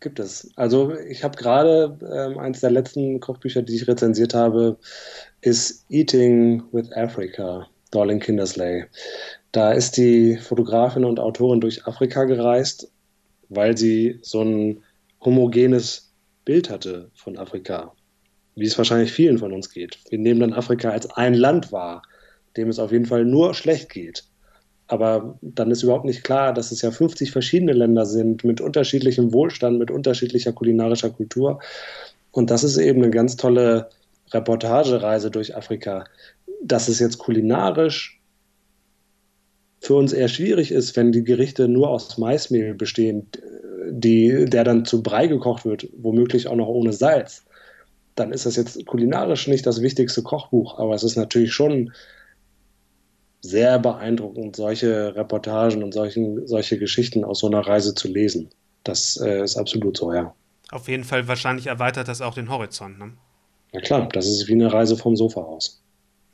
Gibt 0.00 0.20
es. 0.20 0.48
Also 0.54 0.94
ich 0.96 1.24
habe 1.24 1.36
gerade 1.36 1.98
ähm, 2.14 2.38
eins 2.38 2.60
der 2.60 2.70
letzten 2.70 3.18
Kochbücher, 3.18 3.62
die 3.62 3.74
ich 3.74 3.88
rezensiert 3.88 4.32
habe, 4.32 4.78
ist 5.40 5.84
Eating 5.90 6.62
with 6.72 6.92
Africa, 6.92 7.66
Darling 7.90 8.20
Kindersley. 8.20 8.86
Da 9.52 9.72
ist 9.72 9.96
die 9.96 10.36
Fotografin 10.36 11.04
und 11.04 11.20
Autorin 11.20 11.60
durch 11.60 11.86
Afrika 11.86 12.24
gereist, 12.24 12.90
weil 13.48 13.76
sie 13.76 14.18
so 14.22 14.42
ein 14.42 14.82
homogenes 15.24 16.12
Bild 16.44 16.70
hatte 16.70 17.10
von 17.14 17.38
Afrika, 17.38 17.92
wie 18.54 18.66
es 18.66 18.76
wahrscheinlich 18.76 19.12
vielen 19.12 19.38
von 19.38 19.52
uns 19.52 19.70
geht. 19.70 19.98
Wir 20.10 20.18
nehmen 20.18 20.40
dann 20.40 20.52
Afrika 20.52 20.90
als 20.90 21.10
ein 21.10 21.34
Land 21.34 21.72
wahr, 21.72 22.02
dem 22.56 22.68
es 22.68 22.78
auf 22.78 22.92
jeden 22.92 23.06
Fall 23.06 23.24
nur 23.24 23.54
schlecht 23.54 23.90
geht. 23.90 24.24
Aber 24.86 25.38
dann 25.42 25.70
ist 25.70 25.82
überhaupt 25.82 26.06
nicht 26.06 26.24
klar, 26.24 26.52
dass 26.54 26.72
es 26.72 26.80
ja 26.80 26.90
50 26.90 27.30
verschiedene 27.30 27.72
Länder 27.72 28.06
sind 28.06 28.44
mit 28.44 28.60
unterschiedlichem 28.60 29.32
Wohlstand, 29.32 29.78
mit 29.78 29.90
unterschiedlicher 29.90 30.52
kulinarischer 30.52 31.10
Kultur. 31.10 31.60
Und 32.32 32.50
das 32.50 32.64
ist 32.64 32.78
eben 32.78 33.02
eine 33.02 33.10
ganz 33.10 33.36
tolle 33.36 33.90
Reportagereise 34.32 35.30
durch 35.30 35.54
Afrika. 35.54 36.04
Dass 36.62 36.88
es 36.88 36.98
jetzt 37.00 37.18
kulinarisch 37.18 38.17
für 39.80 39.94
uns 39.94 40.12
eher 40.12 40.28
schwierig 40.28 40.72
ist, 40.72 40.96
wenn 40.96 41.12
die 41.12 41.24
Gerichte 41.24 41.68
nur 41.68 41.90
aus 41.90 42.18
Maismehl 42.18 42.74
bestehen, 42.74 43.28
die, 43.90 44.44
der 44.46 44.64
dann 44.64 44.84
zu 44.84 45.02
Brei 45.02 45.26
gekocht 45.26 45.64
wird, 45.64 45.88
womöglich 45.96 46.48
auch 46.48 46.56
noch 46.56 46.68
ohne 46.68 46.92
Salz, 46.92 47.44
dann 48.14 48.32
ist 48.32 48.46
das 48.46 48.56
jetzt 48.56 48.84
kulinarisch 48.86 49.46
nicht 49.46 49.66
das 49.66 49.80
wichtigste 49.80 50.22
Kochbuch, 50.22 50.78
aber 50.78 50.94
es 50.94 51.04
ist 51.04 51.16
natürlich 51.16 51.52
schon 51.52 51.92
sehr 53.40 53.78
beeindruckend, 53.78 54.56
solche 54.56 55.14
Reportagen 55.14 55.84
und 55.84 55.94
solchen, 55.94 56.46
solche 56.46 56.78
Geschichten 56.78 57.24
aus 57.24 57.38
so 57.38 57.46
einer 57.46 57.60
Reise 57.60 57.94
zu 57.94 58.08
lesen. 58.08 58.50
Das 58.82 59.16
äh, 59.16 59.42
ist 59.42 59.56
absolut 59.56 59.96
so, 59.96 60.12
ja. 60.12 60.34
Auf 60.70 60.88
jeden 60.88 61.04
Fall 61.04 61.28
wahrscheinlich 61.28 61.68
erweitert 61.68 62.08
das 62.08 62.20
auch 62.20 62.34
den 62.34 62.50
Horizont. 62.50 62.98
Ne? 62.98 63.12
Na 63.72 63.80
klar, 63.80 64.08
das 64.12 64.26
ist 64.26 64.48
wie 64.48 64.54
eine 64.54 64.72
Reise 64.72 64.96
vom 64.96 65.16
Sofa 65.16 65.40
aus. 65.40 65.80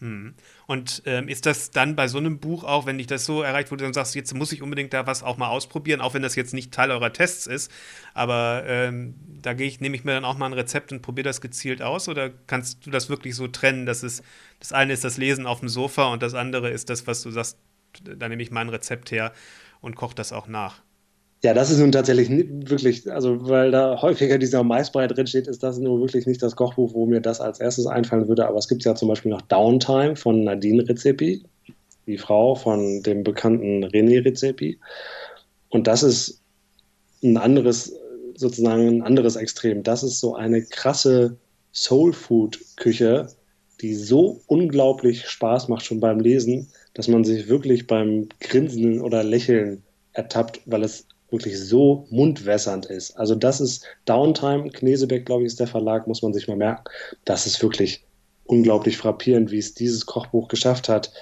Hm. 0.01 0.35
Und 0.67 1.03
ähm, 1.07 1.29
ist 1.29 1.47
das 1.47 1.71
dann 1.71 1.95
bei 1.95 2.09
so 2.09 2.19
einem 2.19 2.41
Buch 2.41 2.65
auch, 2.65 2.85
wenn 2.85 2.99
dich 2.99 3.07
das 3.07 3.25
so 3.25 3.43
erreicht, 3.43 3.71
du 3.71 3.77
dann 3.77 3.93
sagst, 3.93 4.15
jetzt 4.17 4.35
muss 4.35 4.51
ich 4.51 4.61
unbedingt 4.61 4.93
da 4.93 5.07
was 5.07 5.23
auch 5.23 5.37
mal 5.37 5.49
ausprobieren, 5.49 6.01
auch 6.01 6.15
wenn 6.15 6.23
das 6.23 6.35
jetzt 6.35 6.53
nicht 6.53 6.73
Teil 6.73 6.91
eurer 6.91 7.13
Tests 7.13 7.47
ist, 7.47 7.71
aber 8.13 8.65
ähm, 8.67 9.15
da 9.41 9.55
gehe 9.55 9.69
ich, 9.69 9.81
nehme 9.81 9.95
ich 9.95 10.05
mir 10.05 10.13
dann 10.13 10.25
auch 10.25 10.37
mal 10.37 10.47
ein 10.47 10.53
Rezept 10.53 10.91
und 10.91 11.01
probiere 11.01 11.25
das 11.25 11.41
gezielt 11.41 11.81
aus 11.81 12.09
oder 12.09 12.31
kannst 12.31 12.85
du 12.85 12.91
das 12.91 13.09
wirklich 13.09 13.37
so 13.37 13.47
trennen, 13.47 13.87
dass 13.87 14.03
es 14.03 14.23
das 14.59 14.73
eine 14.73 14.93
ist 14.93 15.05
das 15.05 15.17
Lesen 15.17 15.47
auf 15.47 15.61
dem 15.61 15.69
Sofa 15.69 16.13
und 16.13 16.23
das 16.23 16.35
andere 16.35 16.71
ist 16.71 16.91
das, 16.91 17.07
was 17.07 17.23
du 17.23 17.31
sagst, 17.31 17.57
da 18.03 18.29
nehme 18.29 18.43
ich 18.43 18.51
mal 18.51 18.63
ein 18.63 18.71
Rezept 18.71 19.13
her 19.13 19.33
und 19.81 19.95
koche 19.95 20.17
das 20.17 20.33
auch 20.33 20.49
nach? 20.49 20.83
Ja, 21.45 21.53
das 21.53 21.71
ist 21.71 21.79
nun 21.79 21.93
tatsächlich 21.93 22.31
wirklich, 22.31 23.13
also 23.13 23.47
weil 23.47 23.71
da 23.71 24.01
häufiger 24.01 24.39
dieser 24.39 24.63
Maisbrei 24.65 25.07
drin 25.07 25.27
steht, 25.27 25.47
ist 25.47 25.63
das 25.63 25.77
nur 25.77 26.01
wirklich 26.01 26.27
nicht 26.27 26.43
das 26.43 26.57
Kochbuch, 26.57 26.95
wo 26.95 27.05
mir 27.05 27.21
das 27.21 27.39
als 27.43 27.61
erstes 27.61 27.87
einfallen 27.87 28.29
würde. 28.29 28.49
Aber 28.49 28.57
es 28.57 28.67
gibt 28.67 28.83
ja 28.83 28.95
zum 28.95 29.09
Beispiel 29.09 29.31
noch 29.31 29.43
Downtime 29.43 30.17
von 30.17 30.45
Nadine 30.45 30.89
Rezepi, 30.89 31.45
die 32.07 32.17
Frau 32.17 32.55
von 32.55 33.03
dem 33.03 33.25
bekannten 33.25 33.85
René 33.85 34.25
Rezepi. 34.25 34.79
Und 35.69 35.87
das 35.87 36.03
ist 36.03 36.41
ein 37.23 37.37
anderes, 37.37 37.95
sozusagen 38.37 38.89
ein 38.89 39.03
anderes 39.03 39.37
Extrem. 39.37 39.83
Das 39.83 40.03
ist 40.03 40.21
so 40.21 40.35
eine 40.35 40.63
krasse 40.63 41.37
Soul-Food-Küche, 41.75 43.29
die 43.83 43.95
so 43.95 44.41
unglaublich 44.47 45.29
Spaß 45.29 45.69
macht 45.69 45.85
schon 45.85 46.01
beim 46.01 46.21
Lesen, 46.21 46.69
dass 46.95 47.07
man 47.07 47.23
sich 47.23 47.49
wirklich 47.49 47.87
beim 47.87 48.31
Grinsen 48.41 49.03
oder 49.03 49.23
Lächeln 49.23 49.83
ertappt, 50.15 50.63
weil 50.65 50.85
es 50.85 51.07
wirklich 51.35 51.61
so 51.61 52.07
mundwässernd 52.11 52.87
ist. 52.87 53.13
Also 53.19 53.35
das 53.35 53.61
ist 53.61 53.85
Downtime, 54.07 54.71
Knesebeck, 54.71 55.27
glaube 55.27 55.43
ich, 55.43 55.49
ist 55.49 55.61
der 55.61 55.67
Verlag, 55.67 56.07
muss 56.07 56.23
man 56.23 56.33
sich 56.33 56.49
mal 56.49 56.57
merken. 56.57 56.85
Das 57.25 57.47
ist 57.47 57.63
wirklich 57.63 58.05
unglaublich 58.45 58.97
frappierend, 58.97 59.51
wie 59.51 59.59
es 59.59 59.75
dieses 59.75 60.07
Kochbuch 60.07 60.49
geschafft 60.49 60.89
hat, 60.89 61.13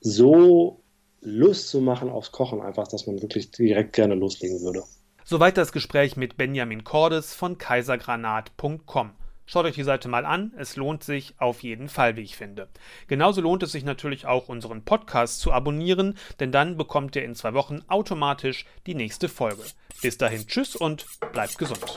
so 0.00 0.80
Lust 1.20 1.68
zu 1.68 1.80
machen 1.80 2.08
aufs 2.08 2.32
Kochen, 2.32 2.60
einfach, 2.60 2.88
dass 2.88 3.06
man 3.06 3.20
wirklich 3.20 3.50
direkt 3.50 3.92
gerne 3.94 4.14
loslegen 4.14 4.60
würde. 4.62 4.84
Soweit 5.24 5.56
das 5.56 5.72
Gespräch 5.72 6.16
mit 6.16 6.36
Benjamin 6.36 6.84
Cordes 6.84 7.34
von 7.34 7.58
kaisergranat.com. 7.58 9.10
Schaut 9.46 9.64
euch 9.64 9.76
die 9.76 9.84
Seite 9.84 10.08
mal 10.08 10.26
an, 10.26 10.52
es 10.56 10.74
lohnt 10.74 11.04
sich 11.04 11.34
auf 11.38 11.62
jeden 11.62 11.88
Fall, 11.88 12.16
wie 12.16 12.22
ich 12.22 12.36
finde. 12.36 12.68
Genauso 13.06 13.40
lohnt 13.40 13.62
es 13.62 13.72
sich 13.72 13.84
natürlich 13.84 14.26
auch, 14.26 14.48
unseren 14.48 14.82
Podcast 14.82 15.40
zu 15.40 15.52
abonnieren, 15.52 16.18
denn 16.40 16.50
dann 16.50 16.76
bekommt 16.76 17.14
ihr 17.14 17.24
in 17.24 17.36
zwei 17.36 17.54
Wochen 17.54 17.82
automatisch 17.86 18.66
die 18.86 18.94
nächste 18.94 19.28
Folge. 19.28 19.62
Bis 20.02 20.18
dahin, 20.18 20.46
tschüss 20.46 20.74
und 20.74 21.06
bleibt 21.32 21.58
gesund. 21.58 21.96